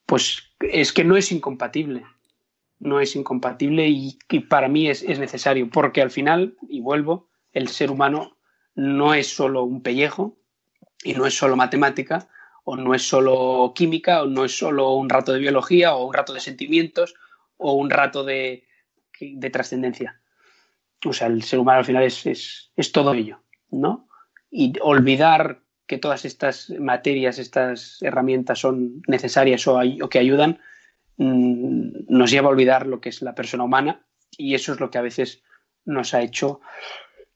Pues 0.05 0.53
es 0.59 0.93
que 0.93 1.03
no 1.03 1.17
es 1.17 1.31
incompatible, 1.31 2.03
no 2.81 2.99
es 2.99 3.15
incompatible 3.15 3.87
y, 3.87 4.17
para 4.49 4.67
mí 4.67 4.89
es, 4.89 5.03
es, 5.03 5.19
necesario, 5.19 5.69
porque 5.69 6.01
al 6.01 6.11
final, 6.11 6.57
y 6.67 6.81
vuelvo, 6.81 7.29
el 7.53 7.69
ser 7.69 7.91
humano 7.91 8.37
no 8.75 9.13
es 9.13 9.27
solo 9.27 9.63
un 9.63 9.81
pellejo 9.81 10.37
y 11.03 11.13
no 11.13 11.25
es 11.25 11.37
solo 11.37 11.55
matemática, 11.55 12.27
o 12.63 12.75
no 12.75 12.93
es 12.93 13.07
solo 13.07 13.73
química, 13.75 14.23
o 14.23 14.27
no 14.27 14.45
es 14.45 14.57
solo 14.57 14.93
un 14.93 15.09
rato 15.09 15.33
de 15.33 15.39
biología, 15.39 15.95
o 15.95 16.05
un 16.05 16.13
rato 16.13 16.33
de 16.33 16.39
sentimientos, 16.39 17.15
o 17.57 17.73
un 17.73 17.89
rato 17.89 18.23
de, 18.23 18.65
trascendencia. 19.51 20.19
O 21.05 21.13
sea, 21.13 21.27
el 21.27 21.43
ser 21.43 21.59
humano 21.59 21.79
al 21.79 21.85
final 21.85 22.03
es, 22.03 22.25
es, 22.25 22.91
todo 22.91 23.13
ello, 23.13 23.41
¿no? 23.69 24.07
Y 24.49 24.73
olvidar 24.81 25.61
que 25.87 25.97
todas 25.97 26.25
estas 26.25 26.69
materias, 26.79 27.39
estas 27.39 28.01
herramientas 28.01 28.59
son 28.59 29.01
necesarias 29.07 29.67
o, 29.67 29.79
que 30.09 30.19
ayudan, 30.19 30.59
mm, 31.17 32.05
nos 32.09 32.31
lleva 32.31 32.47
a 32.47 32.51
olvidar 32.51 32.87
lo 32.87 33.01
que 33.01 33.09
es 33.09 33.21
la 33.21 33.35
persona 33.35 33.63
humana 33.63 34.05
y 34.37 34.55
eso 34.55 34.73
es 34.73 34.79
lo 34.79 34.89
que 34.89 34.97
a 34.97 35.01
veces 35.01 35.43
nos 35.85 36.13
ha 36.13 36.21
hecho 36.21 36.61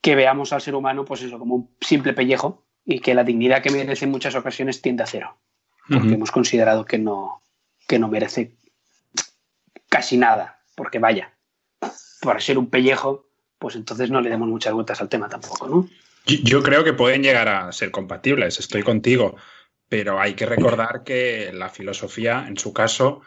que 0.02 0.16
veamos 0.16 0.54
al 0.54 0.62
ser 0.62 0.76
humano 0.76 1.06
pues 1.06 1.24
eso 1.24 1.40
como 1.40 1.56
un 1.56 1.76
simple 1.82 2.14
pellejo 2.14 2.66
y 2.86 3.00
que 3.00 3.16
la 3.16 3.24
dignidad 3.24 3.64
que 3.64 3.72
merece 3.72 4.06
en 4.06 4.12
muchas 4.12 4.36
ocasiones 4.36 4.82
tiende 4.82 5.04
a 5.04 5.08
cero, 5.08 5.38
porque 5.90 6.14
hemos 6.14 6.30
considerado 6.30 6.86
que 6.86 7.00
no, 7.00 7.42
que 7.88 7.98
no 7.98 8.08
merece 8.08 8.56
casi 9.90 10.18
nada, 10.18 10.62
porque 10.76 11.00
vaya, 11.00 11.34
para 12.22 12.40
ser 12.40 12.60
un 12.60 12.70
pellejo, 12.70 13.28
pues 13.58 13.76
entonces 13.76 14.12
no 14.12 14.22
le 14.22 14.30
demos 14.30 14.48
muchas 14.48 14.74
vueltas 14.74 15.02
al 15.02 15.10
tema 15.10 15.28
tampoco, 15.28 15.68
¿no? 15.68 15.90
Yo 16.26 16.62
creo 16.64 16.84
que 16.84 16.94
pueden 16.94 17.24
llegar 17.24 17.48
a 17.48 17.72
ser 17.72 17.92
compatibles, 17.92 18.60
estoy 18.60 18.84
contigo, 18.84 19.36
pero 19.90 20.20
hay 20.20 20.34
que 20.34 20.46
recordar 20.46 21.04
que 21.04 21.52
la 21.54 21.70
filosofía, 21.70 22.46
en 22.48 22.58
su 22.58 22.74
caso, 22.74 23.22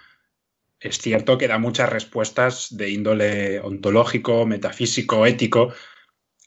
es 0.80 0.98
cierto 0.98 1.38
que 1.38 1.48
da 1.48 1.58
muchas 1.58 1.90
respuestas 1.90 2.76
de 2.76 2.90
índole 2.90 3.60
ontológico, 3.60 4.46
metafísico, 4.46 5.26
ético, 5.26 5.72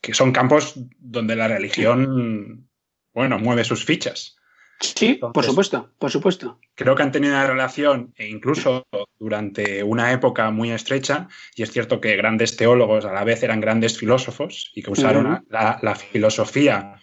que 0.02 0.14
son 0.14 0.32
campos 0.32 0.74
donde 0.98 1.36
la 1.36 1.48
religión 1.48 2.70
bueno, 3.14 3.40
mueve 3.40 3.64
sus 3.64 3.86
fichas. 3.86 4.38
Sí, 4.80 5.14
por 5.14 5.46
supuesto, 5.46 5.94
por 6.00 6.10
supuesto. 6.10 6.60
Creo 6.74 6.96
que 6.96 7.04
han 7.04 7.12
tenido 7.12 7.34
una 7.34 7.46
relación, 7.46 8.14
e 8.18 8.28
incluso 8.28 8.88
durante 9.20 9.84
una 9.84 10.12
época 10.12 10.50
muy 10.50 10.72
estrecha, 10.72 11.28
y 11.56 11.62
es 11.62 11.72
cierto 11.72 12.02
que 12.02 12.16
grandes 12.16 12.58
teólogos 12.58 13.06
a 13.06 13.14
la 13.14 13.24
vez 13.24 13.44
eran 13.44 13.62
grandes 13.62 14.00
filósofos 14.00 14.72
y 14.74 14.82
que 14.82 14.90
usaron 14.90 15.46
la, 15.50 15.96
filosofía 15.96 16.96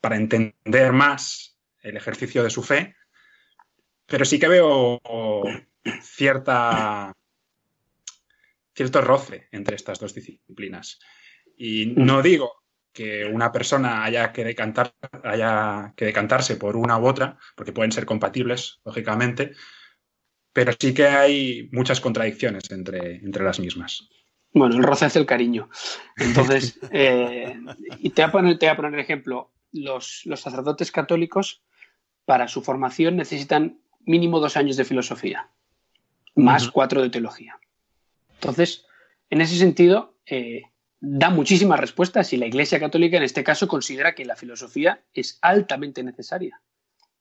para 0.00 0.14
entender 0.14 0.92
más 0.92 1.58
el 1.82 1.96
ejercicio 1.96 2.44
de 2.44 2.50
su 2.50 2.62
fe, 2.62 2.94
pero 4.06 4.24
sí 4.24 4.38
que 4.38 4.48
veo 4.48 5.00
cierta, 6.02 7.12
cierto 8.74 9.00
roce 9.00 9.48
entre 9.52 9.76
estas 9.76 9.98
dos 9.98 10.14
disciplinas. 10.14 10.98
Y 11.56 11.94
no 11.96 12.22
digo 12.22 12.62
que 12.92 13.24
una 13.24 13.52
persona 13.52 14.04
haya 14.04 14.32
que, 14.32 14.44
decantar, 14.44 14.94
haya 15.24 15.92
que 15.96 16.06
decantarse 16.06 16.56
por 16.56 16.76
una 16.76 16.98
u 16.98 17.06
otra, 17.06 17.38
porque 17.54 17.72
pueden 17.72 17.92
ser 17.92 18.06
compatibles, 18.06 18.80
lógicamente, 18.84 19.52
pero 20.52 20.72
sí 20.78 20.92
que 20.94 21.06
hay 21.06 21.68
muchas 21.72 22.00
contradicciones 22.00 22.70
entre, 22.70 23.16
entre 23.16 23.44
las 23.44 23.60
mismas. 23.60 24.08
Bueno, 24.52 24.76
el 24.76 24.82
roce 24.82 25.06
es 25.06 25.16
el 25.16 25.26
cariño. 25.26 25.68
Entonces, 26.16 26.78
eh, 26.90 27.60
y 27.98 28.10
te 28.10 28.22
voy, 28.22 28.28
a 28.28 28.32
poner, 28.32 28.58
te 28.58 28.66
voy 28.66 28.72
a 28.72 28.76
poner 28.76 28.98
ejemplo, 28.98 29.52
los, 29.72 30.22
los 30.24 30.40
sacerdotes 30.40 30.90
católicos 30.90 31.62
para 32.24 32.48
su 32.48 32.62
formación 32.62 33.16
necesitan 33.16 33.80
mínimo 34.00 34.40
dos 34.40 34.56
años 34.56 34.76
de 34.76 34.84
filosofía, 34.84 35.50
más 36.38 36.70
cuatro 36.70 37.02
de 37.02 37.10
teología. 37.10 37.58
Entonces, 38.34 38.86
en 39.30 39.40
ese 39.40 39.56
sentido, 39.56 40.14
eh, 40.26 40.62
da 41.00 41.30
muchísimas 41.30 41.78
respuestas 41.80 42.32
y 42.32 42.36
la 42.36 42.46
Iglesia 42.46 42.80
Católica 42.80 43.16
en 43.16 43.22
este 43.22 43.44
caso 43.44 43.68
considera 43.68 44.14
que 44.14 44.24
la 44.24 44.36
filosofía 44.36 45.02
es 45.12 45.38
altamente 45.42 46.02
necesaria 46.02 46.60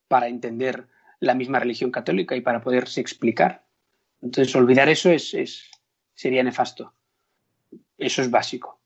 para 0.08 0.28
entender 0.28 0.88
la 1.20 1.34
misma 1.34 1.60
religión 1.60 1.92
católica 1.92 2.36
y 2.36 2.42
para 2.42 2.62
poderse 2.62 3.02
explicar. 3.02 3.66
Entonces, 4.22 4.56
olvidar 4.56 4.90
eso 4.90 5.10
es, 5.10 5.70
sería 6.14 6.44
nefasto. 6.44 6.94
Eso 7.98 8.22
es 8.22 8.30
básico. 8.30 8.80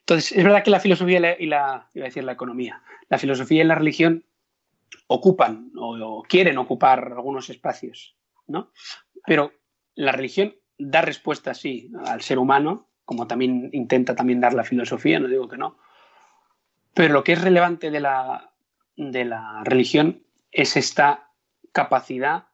Entonces, 0.00 0.32
es 0.32 0.44
verdad 0.44 0.62
que 0.62 0.70
la 0.70 0.80
filosofía 0.80 1.36
y 1.38 1.46
la, 1.46 1.90
iba 1.94 2.04
a 2.04 2.08
decir 2.08 2.24
la 2.24 2.32
economía, 2.32 2.82
la 3.08 3.18
filosofía 3.18 3.62
y 3.62 3.66
la 3.66 3.74
religión 3.74 4.24
ocupan 5.08 5.72
o, 5.76 6.22
quieren 6.28 6.58
ocupar 6.58 7.12
algunos 7.12 7.50
espacios, 7.50 8.16
¿no? 8.46 8.70
Pero 9.26 9.52
la 9.94 10.12
religión 10.12 10.54
da 10.78 11.02
respuesta, 11.02 11.54
sí, 11.54 11.90
al 12.04 12.22
ser 12.22 12.38
humano 12.38 12.86
como 13.06 13.28
también 13.28 13.70
intenta 13.72 14.14
también 14.14 14.40
dar 14.40 14.52
la 14.52 14.64
filosofía, 14.64 15.18
no 15.18 15.28
digo 15.28 15.48
que 15.48 15.56
no. 15.56 15.78
Pero 16.92 17.14
lo 17.14 17.24
que 17.24 17.32
es 17.32 17.40
relevante 17.40 17.90
de 17.90 18.00
la, 18.00 18.52
de 18.96 19.24
la 19.24 19.62
religión 19.64 20.24
es 20.50 20.76
esta 20.76 21.30
capacidad 21.72 22.48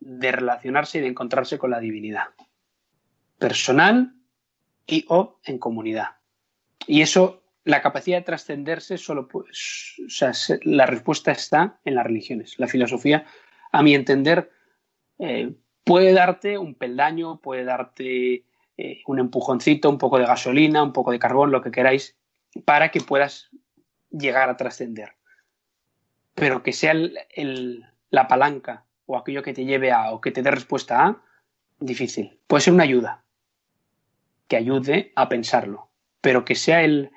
de 0.00 0.32
relacionarse 0.32 0.98
y 0.98 1.00
de 1.00 1.06
encontrarse 1.06 1.58
con 1.58 1.70
la 1.70 1.80
divinidad, 1.80 2.26
personal 3.38 4.14
y 4.86 5.04
o 5.08 5.38
en 5.44 5.58
comunidad. 5.58 6.16
Y 6.86 7.02
eso, 7.02 7.44
la 7.64 7.80
capacidad 7.80 8.18
de 8.18 8.24
trascenderse, 8.24 8.98
solo 8.98 9.28
pues, 9.28 9.94
o 10.04 10.10
sea, 10.10 10.32
la 10.62 10.86
respuesta 10.86 11.30
está 11.30 11.78
en 11.84 11.94
las 11.94 12.04
religiones. 12.04 12.58
La 12.58 12.66
filosofía, 12.66 13.26
a 13.70 13.82
mi 13.82 13.94
entender, 13.94 14.50
eh, 15.20 15.54
puede 15.88 16.12
darte 16.12 16.58
un 16.58 16.74
peldaño, 16.74 17.40
puede 17.40 17.64
darte 17.64 18.44
eh, 18.76 19.02
un 19.06 19.18
empujoncito, 19.18 19.88
un 19.88 19.96
poco 19.96 20.18
de 20.18 20.26
gasolina, 20.26 20.82
un 20.82 20.92
poco 20.92 21.12
de 21.12 21.18
carbón, 21.18 21.50
lo 21.50 21.62
que 21.62 21.70
queráis, 21.70 22.14
para 22.66 22.90
que 22.90 23.00
puedas 23.00 23.48
llegar 24.10 24.50
a 24.50 24.58
trascender. 24.58 25.14
Pero 26.34 26.62
que 26.62 26.74
sea 26.74 26.92
la 28.10 28.28
palanca 28.28 28.84
o 29.06 29.16
aquello 29.16 29.42
que 29.42 29.54
te 29.54 29.64
lleve 29.64 29.90
a 29.90 30.12
o 30.12 30.20
que 30.20 30.30
te 30.30 30.42
dé 30.42 30.50
respuesta 30.50 31.06
a, 31.06 31.22
difícil. 31.80 32.38
Puede 32.46 32.60
ser 32.60 32.74
una 32.74 32.84
ayuda 32.84 33.24
que 34.46 34.56
ayude 34.56 35.12
a 35.16 35.30
pensarlo, 35.30 35.88
pero 36.20 36.44
que 36.44 36.54
sea 36.54 36.82
el, 36.82 37.10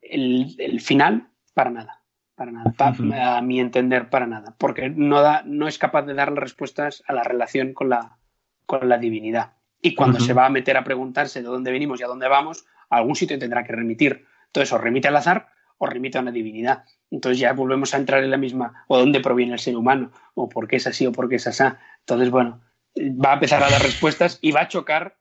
el, 0.00 0.80
final, 0.80 1.28
para 1.54 1.70
nada. 1.70 1.97
Para 2.38 2.52
nada, 2.52 3.36
a 3.36 3.42
mi 3.42 3.58
entender, 3.58 4.08
para 4.08 4.26
nada, 4.26 4.54
porque 4.58 4.88
no, 4.88 5.20
da, 5.20 5.42
no 5.44 5.66
es 5.66 5.76
capaz 5.76 6.02
de 6.02 6.14
dar 6.14 6.32
respuestas 6.32 7.02
a 7.08 7.12
la 7.12 7.24
relación 7.24 7.74
con 7.74 7.88
la, 7.88 8.16
con 8.64 8.88
la 8.88 8.96
divinidad. 8.96 9.54
Y 9.82 9.94
cuando 9.94 10.20
se 10.20 10.32
va 10.32 10.46
a 10.46 10.50
meter 10.50 10.76
a 10.76 10.84
preguntarse 10.84 11.42
de 11.42 11.48
dónde 11.48 11.72
venimos 11.72 12.00
y 12.00 12.04
a 12.04 12.06
dónde 12.06 12.28
vamos, 12.28 12.64
a 12.90 12.96
algún 12.96 13.16
sitio 13.16 13.38
tendrá 13.38 13.64
que 13.64 13.72
remitir. 13.72 14.24
Entonces, 14.46 14.72
o 14.72 14.78
remite 14.78 15.08
al 15.08 15.16
azar 15.16 15.48
o 15.78 15.86
remite 15.86 16.18
a 16.18 16.20
una 16.20 16.32
divinidad. 16.32 16.84
Entonces 17.10 17.38
ya 17.38 17.52
volvemos 17.52 17.94
a 17.94 17.96
entrar 17.96 18.22
en 18.22 18.30
la 18.30 18.36
misma, 18.36 18.84
o 18.88 18.98
dónde 18.98 19.20
proviene 19.20 19.54
el 19.54 19.58
ser 19.58 19.76
humano, 19.76 20.12
o 20.34 20.48
por 20.48 20.68
qué 20.68 20.76
es 20.76 20.86
así 20.86 21.06
o 21.06 21.12
por 21.12 21.28
qué 21.28 21.36
es 21.36 21.46
así. 21.46 21.64
Entonces, 22.00 22.30
bueno, 22.30 22.60
va 22.96 23.30
a 23.30 23.34
empezar 23.34 23.62
a 23.62 23.70
dar 23.70 23.82
respuestas 23.82 24.38
y 24.42 24.52
va 24.52 24.62
a 24.62 24.68
chocar 24.68 25.16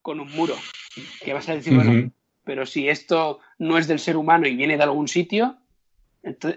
con 0.00 0.20
un 0.20 0.30
muro. 0.30 0.54
Que 1.22 1.32
vas 1.32 1.48
a 1.48 1.54
decir, 1.54 1.74
bueno, 1.74 2.10
pero 2.44 2.66
si 2.66 2.88
esto 2.88 3.40
no 3.58 3.78
es 3.78 3.88
del 3.88 3.98
ser 3.98 4.16
humano 4.16 4.46
y 4.46 4.54
viene 4.54 4.76
de 4.76 4.82
algún 4.82 5.08
sitio, 5.08 5.58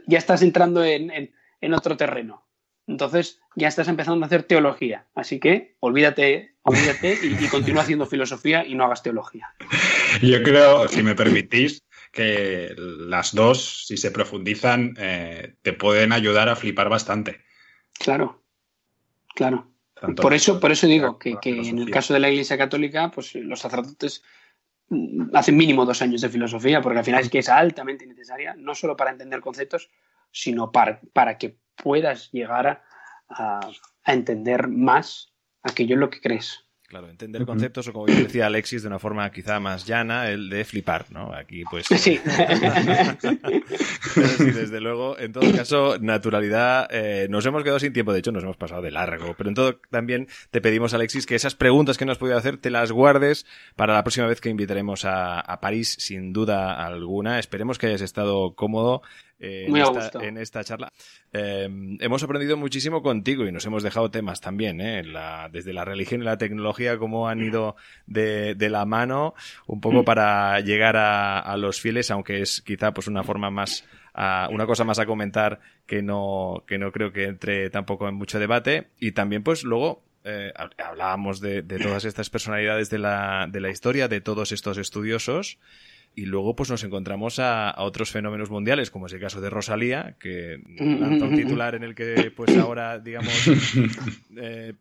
ya 0.07 0.17
estás 0.17 0.41
entrando 0.41 0.83
en, 0.83 1.31
otro 1.73 1.97
terreno. 1.97 2.45
Entonces 2.87 3.39
ya 3.55 3.67
estás 3.67 3.87
empezando 3.87 4.23
a 4.23 4.27
hacer 4.27 4.43
teología. 4.43 5.07
Así 5.15 5.39
que 5.39 5.75
olvídate, 5.79 6.55
olvídate 6.61 7.17
y, 7.23 7.47
continúa 7.47 7.81
haciendo 7.83 8.05
filosofía 8.05 8.65
y 8.65 8.75
no 8.75 8.85
hagas 8.85 9.01
teología. 9.01 9.55
Yo 10.21 10.43
creo, 10.43 10.87
si 10.87 11.01
me 11.01 11.15
permitís, 11.15 11.81
que 12.11 12.73
las 12.77 13.33
dos, 13.33 13.85
si 13.87 13.97
se 13.97 14.11
profundizan, 14.11 14.95
eh, 14.97 15.55
te 15.61 15.73
pueden 15.73 16.13
ayudar 16.13 16.47
a 16.47 16.55
flipar 16.55 16.87
bastante. 16.87 17.41
Claro, 17.99 18.43
claro. 19.35 19.71
por 20.15 20.33
eso, 20.33 20.59
por 20.59 20.71
eso 20.71 20.87
digo 20.87 21.19
que, 21.19 21.35
que 21.41 21.49
en 21.49 21.79
el 21.79 21.89
caso 21.89 22.13
de 22.13 22.19
la 22.19 22.29
Iglesia 22.29 22.57
Católica, 22.57 23.11
pues 23.11 23.35
los 23.35 23.59
sacerdotes 23.59 24.23
hacen 25.33 25.57
mínimo 25.57 25.85
dos 25.85 26.01
años 26.01 26.21
de 26.21 26.29
filosofía, 26.29 26.81
porque 26.81 26.99
al 26.99 27.05
final 27.05 27.21
es 27.21 27.29
que 27.29 27.39
es 27.39 27.49
altamente 27.49 28.05
necesaria, 28.05 28.55
no 28.57 28.75
solo 28.75 28.95
para 28.95 29.11
entender 29.11 29.41
conceptos, 29.41 29.89
sino 30.31 30.71
para, 30.71 31.01
para 31.13 31.37
que 31.37 31.57
puedas 31.75 32.31
llegar 32.31 32.83
a, 33.29 33.59
a 34.03 34.13
entender 34.13 34.67
más 34.67 35.33
aquello 35.63 35.95
en 35.95 36.01
lo 36.01 36.09
que 36.09 36.21
crees. 36.21 36.64
Claro, 36.87 37.09
entender 37.09 37.45
conceptos 37.45 37.87
o 37.87 37.93
como 37.93 38.05
decía 38.05 38.45
Alexis 38.45 38.83
de 38.83 38.87
una 38.87 38.99
forma 38.99 39.29
quizá 39.31 39.59
más 39.59 39.85
llana, 39.87 40.29
el 40.29 40.49
de 40.49 40.63
flipar, 40.65 41.07
¿no? 41.09 41.33
Aquí 41.33 41.63
pues... 41.69 41.87
Sí. 41.95 42.19
desde 44.39 44.79
luego, 44.79 45.17
en 45.17 45.33
todo 45.33 45.51
caso, 45.51 45.97
naturalidad, 45.99 46.87
eh, 46.91 47.27
nos 47.29 47.45
hemos 47.45 47.63
quedado 47.63 47.79
sin 47.79 47.93
tiempo, 47.93 48.13
de 48.13 48.19
hecho 48.19 48.31
nos 48.31 48.43
hemos 48.43 48.57
pasado 48.57 48.81
de 48.81 48.91
largo, 48.91 49.33
pero 49.35 49.49
en 49.49 49.55
todo 49.55 49.79
también 49.89 50.27
te 50.51 50.61
pedimos, 50.61 50.93
Alexis, 50.93 51.25
que 51.25 51.35
esas 51.35 51.55
preguntas 51.55 51.97
que 51.97 52.05
nos 52.05 52.13
has 52.13 52.19
podido 52.19 52.37
hacer 52.37 52.57
te 52.57 52.69
las 52.69 52.91
guardes 52.91 53.45
para 53.75 53.93
la 53.93 54.03
próxima 54.03 54.27
vez 54.27 54.39
que 54.39 54.49
invitaremos 54.49 55.05
a, 55.05 55.39
a 55.39 55.59
París, 55.59 55.95
sin 55.99 56.33
duda 56.33 56.85
alguna. 56.85 57.39
Esperemos 57.39 57.79
que 57.79 57.87
hayas 57.87 58.01
estado 58.01 58.53
cómodo 58.53 59.01
eh, 59.37 59.67
en, 60.21 60.37
esta, 60.37 60.63
charla. 60.63 60.91
Eh, 61.33 61.67
hemos 61.99 62.23
aprendido 62.23 62.55
muchísimo 62.55 63.01
contigo 63.01 63.45
y 63.45 63.51
nos 63.51 63.65
hemos 63.65 63.83
dejado 63.83 64.09
temas 64.09 64.39
también, 64.39 64.79
¿eh? 64.79 65.03
desde 65.51 65.73
la 65.73 65.83
religión 65.83 66.21
y 66.21 66.25
la 66.25 66.37
tecnología, 66.37 66.97
cómo 66.97 67.27
han 67.27 67.41
ido 67.41 67.75
de, 68.07 68.55
la 68.69 68.85
mano, 68.85 69.33
un 69.67 69.81
poco 69.81 70.01
mm. 70.01 70.05
para 70.05 70.59
llegar 70.61 70.95
a, 70.97 71.55
los 71.57 71.81
fieles, 71.81 72.11
aunque 72.11 72.41
es 72.41 72.61
quizá 72.61 72.93
pues 72.93 73.07
una 73.07 73.23
forma 73.23 73.49
más, 73.49 73.85
una 74.15 74.65
cosa 74.65 74.85
más 74.85 74.99
a 74.99 75.05
comentar 75.05 75.59
que 75.85 76.01
no, 76.01 76.63
que 76.65 76.77
no 76.77 76.91
creo 76.91 77.11
que 77.11 77.25
entre 77.25 77.69
tampoco 77.69 78.07
en 78.07 78.15
mucho 78.15 78.39
debate. 78.39 78.87
Y 78.99 79.11
también 79.11 79.43
pues 79.43 79.63
luego 79.63 80.03
hablábamos 80.77 81.41
de, 81.41 81.61
todas 81.61 82.05
estas 82.05 82.29
personalidades 82.29 82.89
de 82.89 82.99
la, 82.99 83.47
de 83.49 83.59
la 83.59 83.69
historia, 83.69 84.07
de 84.07 84.21
todos 84.21 84.53
estos 84.53 84.77
estudiosos, 84.77 85.59
y 86.15 86.25
luego 86.25 86.55
pues 86.55 86.69
nos 86.69 86.83
encontramos 86.83 87.39
a, 87.39 87.75
otros 87.77 88.11
fenómenos 88.11 88.49
mundiales, 88.49 88.91
como 88.91 89.07
es 89.07 89.13
el 89.13 89.19
caso 89.19 89.41
de 89.41 89.49
Rosalía, 89.49 90.15
que 90.19 90.61
lanza 90.79 91.25
un 91.25 91.35
titular 91.35 91.75
en 91.75 91.83
el 91.83 91.95
que 91.95 92.31
pues 92.35 92.57
ahora, 92.57 92.99
digamos, 92.99 93.33
eh, 94.37 94.73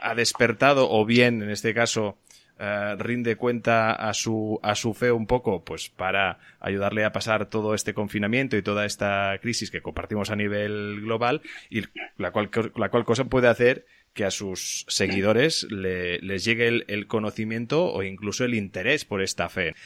ha 0.00 0.14
despertado, 0.14 0.90
o 0.90 1.04
bien, 1.04 1.42
en 1.42 1.50
este 1.50 1.74
caso, 1.74 2.18
eh, 2.60 2.96
rinde 2.98 3.36
cuenta 3.36 3.92
a 3.92 4.14
su, 4.14 4.58
a 4.62 4.74
su 4.74 4.94
fe 4.94 5.12
un 5.12 5.26
poco, 5.26 5.64
pues 5.64 5.88
para 5.90 6.38
ayudarle 6.60 7.04
a 7.04 7.12
pasar 7.12 7.46
todo 7.46 7.74
este 7.74 7.94
confinamiento 7.94 8.56
y 8.56 8.62
toda 8.62 8.84
esta 8.84 9.38
crisis 9.40 9.70
que 9.70 9.82
compartimos 9.82 10.30
a 10.30 10.36
nivel 10.36 11.00
global, 11.02 11.42
y 11.70 11.82
la 12.16 12.32
cual, 12.32 12.50
la 12.76 12.88
cual 12.88 13.04
cosa 13.04 13.24
puede 13.24 13.48
hacer 13.48 13.86
que 14.18 14.24
a 14.24 14.32
sus 14.32 14.84
seguidores 14.88 15.68
le, 15.70 16.18
les 16.18 16.44
llegue 16.44 16.66
el, 16.66 17.06
conocimiento 17.06 17.84
o 17.86 18.02
incluso 18.02 18.44
el 18.44 18.54
interés 18.54 19.04
por 19.04 19.22
esta 19.22 19.48
fe. 19.48 19.76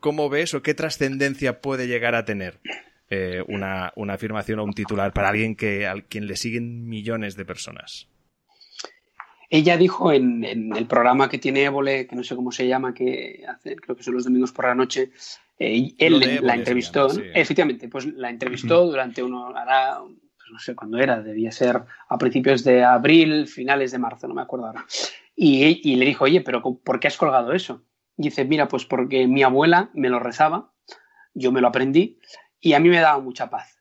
¿Cómo 0.00 0.28
ves 0.28 0.54
o 0.54 0.62
qué 0.62 0.74
trascendencia 0.74 1.60
puede 1.60 1.86
llegar 1.86 2.14
a 2.14 2.24
tener 2.24 2.60
eh, 3.08 3.42
una, 3.46 3.92
afirmación 4.10 4.58
o 4.58 4.64
un 4.64 4.72
titular 4.72 5.12
para 5.12 5.28
alguien 5.28 5.54
que, 5.54 5.86
al 5.86 6.04
quien 6.04 6.26
le 6.26 6.36
siguen 6.36 6.88
millones 6.88 7.36
de 7.36 7.44
personas? 7.44 8.08
Ella 9.48 9.76
dijo 9.76 10.12
en, 10.12 10.44
el 10.44 10.86
programa 10.86 11.28
que 11.28 11.38
tiene 11.38 11.64
Évole, 11.64 12.06
que 12.06 12.16
no 12.16 12.24
sé 12.24 12.34
cómo 12.34 12.50
se 12.50 12.66
llama, 12.66 12.92
que 12.92 13.44
hace, 13.48 13.76
creo 13.76 13.96
que 13.96 14.02
son 14.02 14.14
los 14.14 14.24
domingos 14.24 14.50
por 14.50 14.64
la 14.64 14.74
noche, 14.74 15.12
eh, 15.58 15.94
él 15.98 16.40
la 16.42 16.54
entrevistó, 16.54 17.08
efectivamente, 17.32 17.88
pues 17.88 18.06
la 18.06 18.28
entrevistó 18.28 18.84
durante 18.86 19.22
uno, 19.22 19.52
pues 19.52 20.50
no 20.50 20.58
sé 20.58 20.74
cuándo 20.74 20.98
era, 20.98 21.22
debía 21.22 21.52
ser 21.52 21.80
a 22.08 22.18
principios 22.18 22.64
de 22.64 22.82
abril, 22.82 23.46
finales 23.46 23.92
de 23.92 23.98
marzo, 23.98 24.26
no 24.26 24.34
me 24.34 24.42
acuerdo 24.42 24.66
ahora. 24.66 24.84
Y, 25.36 25.80
y 25.92 25.96
le 25.96 26.06
dijo, 26.06 26.24
oye, 26.24 26.40
pero 26.40 26.60
¿por 26.60 26.98
qué 26.98 27.06
has 27.06 27.16
colgado 27.16 27.52
eso? 27.52 27.84
Dice, 28.16 28.44
mira, 28.44 28.68
pues 28.68 28.84
porque 28.84 29.26
mi 29.26 29.42
abuela 29.42 29.90
me 29.94 30.08
lo 30.08 30.18
rezaba, 30.18 30.72
yo 31.34 31.52
me 31.52 31.60
lo 31.60 31.68
aprendí 31.68 32.18
y 32.60 32.72
a 32.72 32.80
mí 32.80 32.88
me 32.88 33.00
daba 33.00 33.20
mucha 33.20 33.50
paz. 33.50 33.76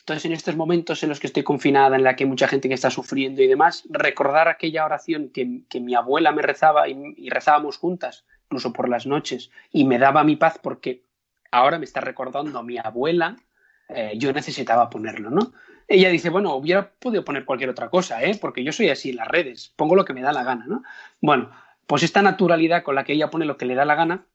Entonces, 0.00 0.24
en 0.24 0.32
estos 0.32 0.56
momentos 0.56 1.02
en 1.02 1.08
los 1.08 1.20
que 1.20 1.26
estoy 1.26 1.42
confinada, 1.42 1.94
en 1.94 2.02
la 2.02 2.16
que 2.16 2.24
hay 2.24 2.30
mucha 2.30 2.48
gente 2.48 2.68
que 2.68 2.74
está 2.74 2.90
sufriendo 2.90 3.42
y 3.42 3.46
demás, 3.46 3.84
recordar 3.90 4.48
aquella 4.48 4.84
oración 4.84 5.30
que, 5.30 5.80
mi 5.80 5.94
abuela 5.94 6.32
me 6.32 6.42
rezaba 6.42 6.88
y, 6.88 7.28
rezábamos 7.28 7.76
juntas, 7.76 8.24
incluso 8.46 8.72
por 8.72 8.88
las 8.88 9.06
noches, 9.06 9.50
y 9.70 9.84
me 9.84 9.98
daba 9.98 10.24
mi 10.24 10.36
paz 10.36 10.58
porque 10.60 11.04
ahora 11.52 11.78
me 11.78 11.84
está 11.84 12.00
recordando 12.00 12.62
mi 12.62 12.78
abuela, 12.78 13.36
eh, 13.88 14.14
yo 14.16 14.32
necesitaba 14.32 14.88
ponerlo, 14.88 15.30
¿no? 15.30 15.52
Ella 15.86 16.08
dice, 16.08 16.30
bueno, 16.30 16.54
hubiera 16.54 16.90
podido 16.92 17.24
poner 17.24 17.44
cualquier 17.44 17.70
otra 17.70 17.90
cosa, 17.90 18.22
¿eh? 18.22 18.38
Porque 18.40 18.64
yo 18.64 18.72
soy 18.72 18.88
así 18.88 19.10
en 19.10 19.16
las 19.16 19.28
redes, 19.28 19.72
pongo 19.76 19.96
lo 19.96 20.04
que 20.04 20.14
me 20.14 20.22
da 20.22 20.32
la 20.32 20.44
gana, 20.44 20.64
¿no? 20.66 20.82
Bueno, 21.20 21.50
pues 21.90 22.04
esta 22.04 22.22
naturalidad 22.22 22.84
con 22.84 22.94
la 22.94 23.02
que 23.02 23.14
ella 23.14 23.30
pone 23.30 23.46
lo 23.46 23.56
que 23.56 23.66
le 23.66 23.74
da 23.74 23.84
la 23.84 23.96
gana, 23.96 24.28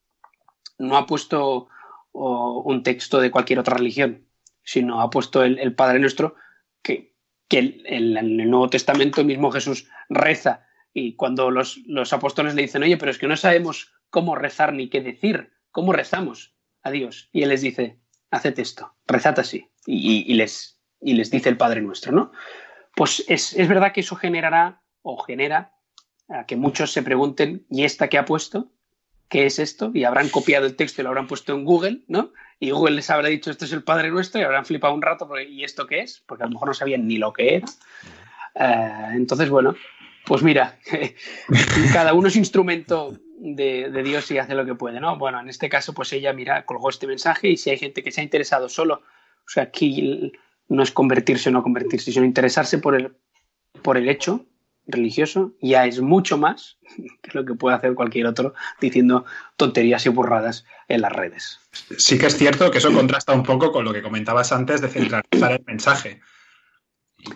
no 0.78 0.97
ha 0.97 1.06
puesto 1.06 1.70
un 2.12 2.84
texto 2.84 3.22
de 3.22 3.32
cualquier 3.32 3.60
otra 3.60 3.78
religión, 3.78 4.28
sino 4.62 4.99
ha 4.99 5.10
puesto 5.10 5.41
el, 5.41 5.74
Padre 5.74 5.99
Nuestro 5.99 6.36
que, 6.82 7.16
en 7.49 8.18
el, 8.18 8.49
Nuevo 8.49 8.70
Testamento 8.70 9.24
mismo 9.24 9.51
Jesús 9.51 9.88
reza. 10.10 10.66
Y 10.91 11.16
cuando 11.16 11.49
los, 11.49 11.80
apóstoles 12.12 12.56
le 12.56 12.64
dicen, 12.64 12.84
oye, 12.84 12.97
pero 12.97 13.10
es 13.10 13.18
que 13.18 13.28
no 13.30 13.38
sabemos 13.38 13.93
cómo 14.10 14.36
rezar 14.36 14.74
ni 14.74 14.89
qué 14.89 14.99
decir, 14.99 15.53
¿cómo 15.72 15.93
rezamos 15.93 16.58
a 16.84 16.91
Dios? 16.91 17.30
Y 17.32 17.43
él 17.43 17.47
les 17.47 17.62
dice, 17.62 18.01
haced 18.32 18.60
esto, 18.60 18.98
rezad 19.07 19.40
así. 19.40 19.72
Y, 19.86 20.34
les, 20.34 20.82
y 20.99 21.14
les 21.14 21.32
dice 21.32 21.48
el 21.48 21.56
Padre 21.56 21.82
Nuestro, 21.82 22.11
¿no? 22.11 22.34
Pues 22.98 23.23
es, 23.30 23.53
es 23.53 23.69
verdad 23.69 23.94
que 23.94 24.02
eso 24.02 24.18
generará 24.18 24.84
o 25.03 25.18
genera 25.23 25.74
a 26.30 26.45
que 26.45 26.56
muchos 26.56 26.91
se 26.91 27.03
pregunten, 27.03 27.65
¿y 27.69 27.84
esta 27.84 28.07
qué 28.07 28.18
ha 28.18 28.26
puesto? 28.26 28.72
¿Qué 29.30 29.45
es 29.45 29.60
esto? 29.60 29.91
Y 29.93 30.03
habrán 30.03 30.30
copiado 30.30 30.65
el 30.65 30.76
texto 30.76 31.02
y 31.02 31.03
lo 31.03 31.10
habrán 31.10 31.27
puesto 31.27 31.53
en 31.53 31.65
Google, 31.65 32.02
¿no? 32.07 32.31
Y 32.60 32.72
Google 32.72 32.95
les 32.95 33.10
habrá 33.10 33.27
dicho, 33.30 33.52
esto 33.52 33.65
es 33.65 33.73
el 33.73 33.84
Padre 33.84 34.11
Nuestro, 34.11 34.39
y 34.39 34.43
habrán 34.43 34.65
flipado 34.65 34.93
un 34.93 35.02
rato, 35.02 35.27
¿y 35.39 35.64
esto 35.64 35.88
qué 35.88 36.02
es? 36.02 36.23
Porque 36.26 36.43
a 36.43 36.47
lo 36.47 36.53
mejor 36.53 36.69
no 36.69 36.73
sabían 36.73 37.07
ni 37.07 37.18
lo 37.18 37.34
que 37.34 37.56
era. 37.56 37.68
Eh, 38.56 39.10
entonces, 39.14 39.49
bueno, 39.49 39.76
pues 40.26 40.41
mira, 40.41 40.80
cada 41.93 42.14
uno 42.14 42.27
es 42.27 42.35
instrumento 42.35 43.18
de, 43.38 44.03
Dios 44.03 44.30
y 44.31 44.38
hace 44.38 44.56
lo 44.56 44.65
que 44.65 44.76
puede, 44.76 44.99
¿no? 44.99 45.18
Bueno, 45.18 45.39
en 45.39 45.49
este 45.49 45.69
caso, 45.69 45.93
pues 45.93 46.14
ella, 46.14 46.34
mira, 46.34 46.65
colgó 46.65 46.89
este 46.89 47.07
mensaje 47.07 47.49
y 47.49 47.57
si 47.57 47.69
hay 47.69 47.77
gente 47.77 48.03
que 48.03 48.11
se 48.11 48.22
ha 48.22 48.23
interesado 48.23 48.69
solo, 48.69 48.95
o 48.95 49.49
sea, 49.49 49.64
aquí 49.64 50.31
no 50.68 50.84
es 50.84 50.91
convertirse 50.91 51.49
o 51.49 51.52
no 51.52 51.64
convertirse, 51.64 52.11
sino 52.11 52.26
interesarse 52.26 52.77
por 52.77 52.95
el, 52.95 53.15
por 53.81 53.97
el 53.97 54.10
hecho 54.10 54.45
religioso 54.88 55.53
ya 55.62 55.86
es 55.86 56.02
mucho 56.02 56.38
más 56.38 56.78
que 57.22 57.32
lo 57.34 57.45
que 57.45 57.53
puede 57.53 57.76
hacer 57.76 57.94
cualquier 57.94 58.28
otro 58.28 58.53
diciendo 58.80 59.26
tonterías 59.57 60.06
y 60.06 60.10
burradas 60.10 60.66
en 60.88 61.02
las 61.02 61.12
redes. 61.12 61.60
Sí 61.98 62.18
que 62.18 62.28
es 62.28 62.38
cierto 62.38 62.72
que 62.72 62.78
eso 62.78 62.94
contrasta 62.94 63.34
un 63.34 63.44
poco 63.44 63.72
con 63.72 63.86
lo 63.86 63.94
que 63.94 64.02
comentabas 64.02 64.52
antes 64.52 64.82
de 64.82 64.90
centralizar 64.90 65.52
el 65.53 65.64
mensaje. 65.66 66.22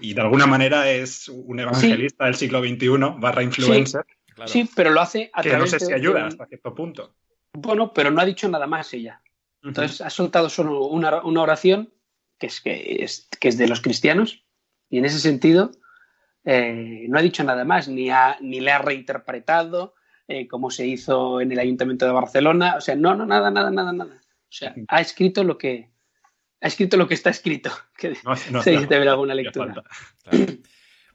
Y 0.02 0.14
de 0.14 0.22
alguna 0.22 0.46
manera 0.46 0.90
es 0.90 1.30
un 1.30 1.60
evangelista 1.60 2.26
del 2.26 2.36
siglo 2.36 2.60
XXI 2.60 2.90
barra 3.18 3.42
influencer. 3.42 4.06
Sí, 4.46 4.70
pero 4.76 4.92
lo 4.92 5.02
hace 5.02 5.32
a 5.34 5.42
que 5.42 5.58
no 5.58 5.68
sé 5.68 5.80
si 5.80 5.92
ayuda 5.92 6.28
hasta 6.28 6.46
cierto 6.46 6.74
punto. 6.76 7.16
Bueno, 7.54 7.92
pero 7.94 8.12
no 8.12 8.22
ha 8.22 8.26
dicho 8.26 8.48
nada 8.48 8.68
más 8.68 8.94
ella. 8.94 9.22
Entonces 9.64 10.02
ha 10.02 10.10
soltado 10.10 10.50
solo 10.50 10.86
una, 10.86 11.22
oración 11.24 11.92
que 12.38 12.48
es, 12.48 12.62
que, 12.62 13.04
es, 13.04 13.28
que 13.40 13.50
es 13.50 13.58
de 13.58 13.68
los 13.68 13.82
cristianos 13.82 14.46
y 14.90 15.00
en 15.00 15.06
ese 15.06 15.20
sentido 15.20 15.72
eh, 16.46 17.06
no 17.08 17.20
ha 17.20 17.22
dicho 17.22 17.44
nada 17.44 17.66
más, 17.66 17.88
ni, 17.88 18.10
ni 18.42 18.60
le 18.60 18.72
ha 18.72 18.80
reinterpretado 18.80 19.96
eh, 20.28 20.48
como 20.48 20.70
se 20.70 20.86
hizo 20.86 21.42
en 21.42 21.52
el 21.52 21.60
Ayuntamiento 21.60 22.06
de 22.06 22.12
Barcelona. 22.12 22.76
O 22.78 22.82
sea, 22.82 22.96
no, 22.96 23.16
no, 23.16 23.26
nada, 23.26 23.50
nada, 23.50 23.72
nada, 23.72 23.92
nada. 23.92 24.22
O 24.22 24.52
sea, 24.52 24.76
ha 24.88 25.02
escrito 25.02 25.44
lo 25.44 25.58
que, 25.58 25.90
ha 26.62 26.68
escrito 26.68 26.98
lo 26.98 27.08
que 27.08 27.16
está 27.16 27.30
escrito, 27.30 27.72
que 27.98 28.16
se 28.64 28.72
dice 28.72 28.96
alguna 28.96 29.34
lectura. 29.34 29.84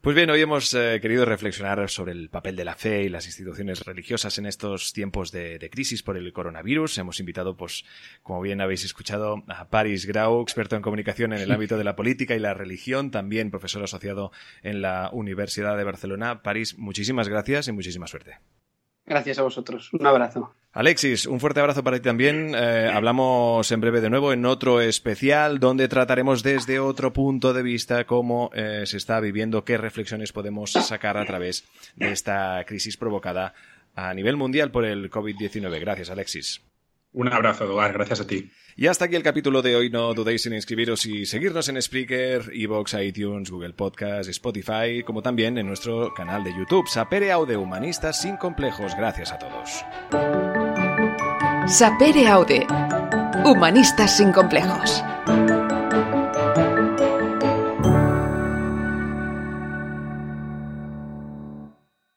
Pues 0.05 0.14
bien, 0.14 0.28
hoy 0.28 0.43
hemos 0.43 0.74
eh, 0.74 0.98
querido 1.01 1.24
reflexionar 1.24 1.89
sobre 1.89 2.12
el 2.12 2.28
papel 2.28 2.56
de 2.56 2.66
la 2.66 2.74
fe 2.74 3.05
y 3.05 3.09
las 3.09 3.24
instituciones 3.24 3.86
religiosas 3.86 4.36
en 4.36 4.44
estos 4.44 4.93
tiempos 4.93 5.32
de, 5.32 5.70
crisis 5.72 6.02
por 6.02 6.18
el 6.18 6.31
coronavirus. 6.35 6.98
Hemos 6.98 7.20
invitado, 7.20 7.56
pues, 7.56 7.86
como 8.22 8.43
bien 8.43 8.60
habéis 8.60 8.85
escuchado, 8.85 9.43
a 9.48 9.70
Paris 9.70 10.05
Grau, 10.05 10.43
experto 10.43 10.76
en 10.76 10.82
comunicación 10.82 11.32
en 11.32 11.40
el 11.40 11.51
ámbito 11.52 11.78
de 11.78 11.85
la 11.85 11.97
política 11.97 12.35
y 12.35 12.39
la 12.39 12.52
religión, 12.52 13.10
también 13.10 13.51
profesor 13.51 13.82
asociado 13.82 14.31
en 14.62 14.82
la 14.82 15.09
Universidad 15.10 15.74
de 15.74 15.85
Barcelona. 15.85 16.43
Paris, 16.43 16.76
muchísimas 16.76 17.31
gracias 17.31 17.68
y 17.68 17.72
muchísima 17.72 18.06
suerte. 18.06 18.40
Gracias 19.06 19.39
a 19.39 19.43
vosotros. 19.43 19.90
Un 19.94 20.06
abrazo. 20.06 20.55
Alexis, 20.74 21.26
un 21.26 21.38
fuerte 21.38 21.60
abrazo 21.60 21.84
para 21.84 21.98
ti 21.98 22.02
también. 22.02 22.52
Eh, 22.52 22.90
hablamos 22.92 23.70
en 23.70 23.80
breve 23.80 24.01
de 24.01 24.10
nuevo 24.10 24.32
en 24.32 24.44
otro 24.44 24.80
especial 24.80 25.60
donde 25.60 25.86
trataremos 25.86 26.42
desde 26.42 26.80
otro 26.80 27.12
punto 27.12 27.52
de 27.52 27.62
vista 27.62 28.05
cómo 28.06 28.51
eh, 28.55 28.82
se 28.84 28.96
está 28.96 29.20
viviendo, 29.20 29.64
qué 29.64 29.78
reflexiones 29.78 30.32
podemos 30.32 30.72
sacar 30.72 31.16
a 31.16 31.24
través 31.26 31.64
de 31.94 32.10
esta 32.10 32.64
crisis 32.66 32.96
provocada 32.96 33.55
a 33.94 34.12
nivel 34.14 34.36
mundial 34.36 34.72
por 34.72 34.84
el 34.84 35.09
COVID-19. 35.12 35.78
Gracias, 35.78 36.10
Alexis. 36.10 36.60
Un 37.14 37.32
abrazo, 37.32 37.64
Eduard. 37.64 37.92
Gracias 37.92 38.20
a 38.20 38.26
ti. 38.26 38.50
Y 38.76 38.88
hasta 38.88 39.04
aquí 39.04 39.14
el 39.14 39.22
capítulo 39.22 39.62
de 39.62 39.76
hoy. 39.76 39.88
No 39.88 40.12
dudéis 40.14 40.44
en 40.46 40.54
inscribiros 40.54 41.06
y 41.06 41.26
seguirnos 41.26 41.68
en 41.68 41.80
Spreaker, 41.80 42.50
Evox, 42.52 42.94
iTunes, 42.94 43.50
Google 43.50 43.72
Podcast, 43.72 44.28
Spotify, 44.28 45.04
como 45.06 45.22
también 45.22 45.56
en 45.56 45.68
nuestro 45.68 46.12
canal 46.12 46.42
de 46.42 46.52
YouTube, 46.52 46.88
Sapere 46.88 47.30
Aude 47.30 47.56
Humanistas 47.56 48.20
sin 48.20 48.36
complejos. 48.36 48.92
Gracias 48.96 49.30
a 49.30 49.38
todos. 49.38 49.84
Sapere 51.68 52.26
Aude. 52.26 52.66
Humanistas 53.44 54.16
sin 54.16 54.32
complejos. 54.32 55.02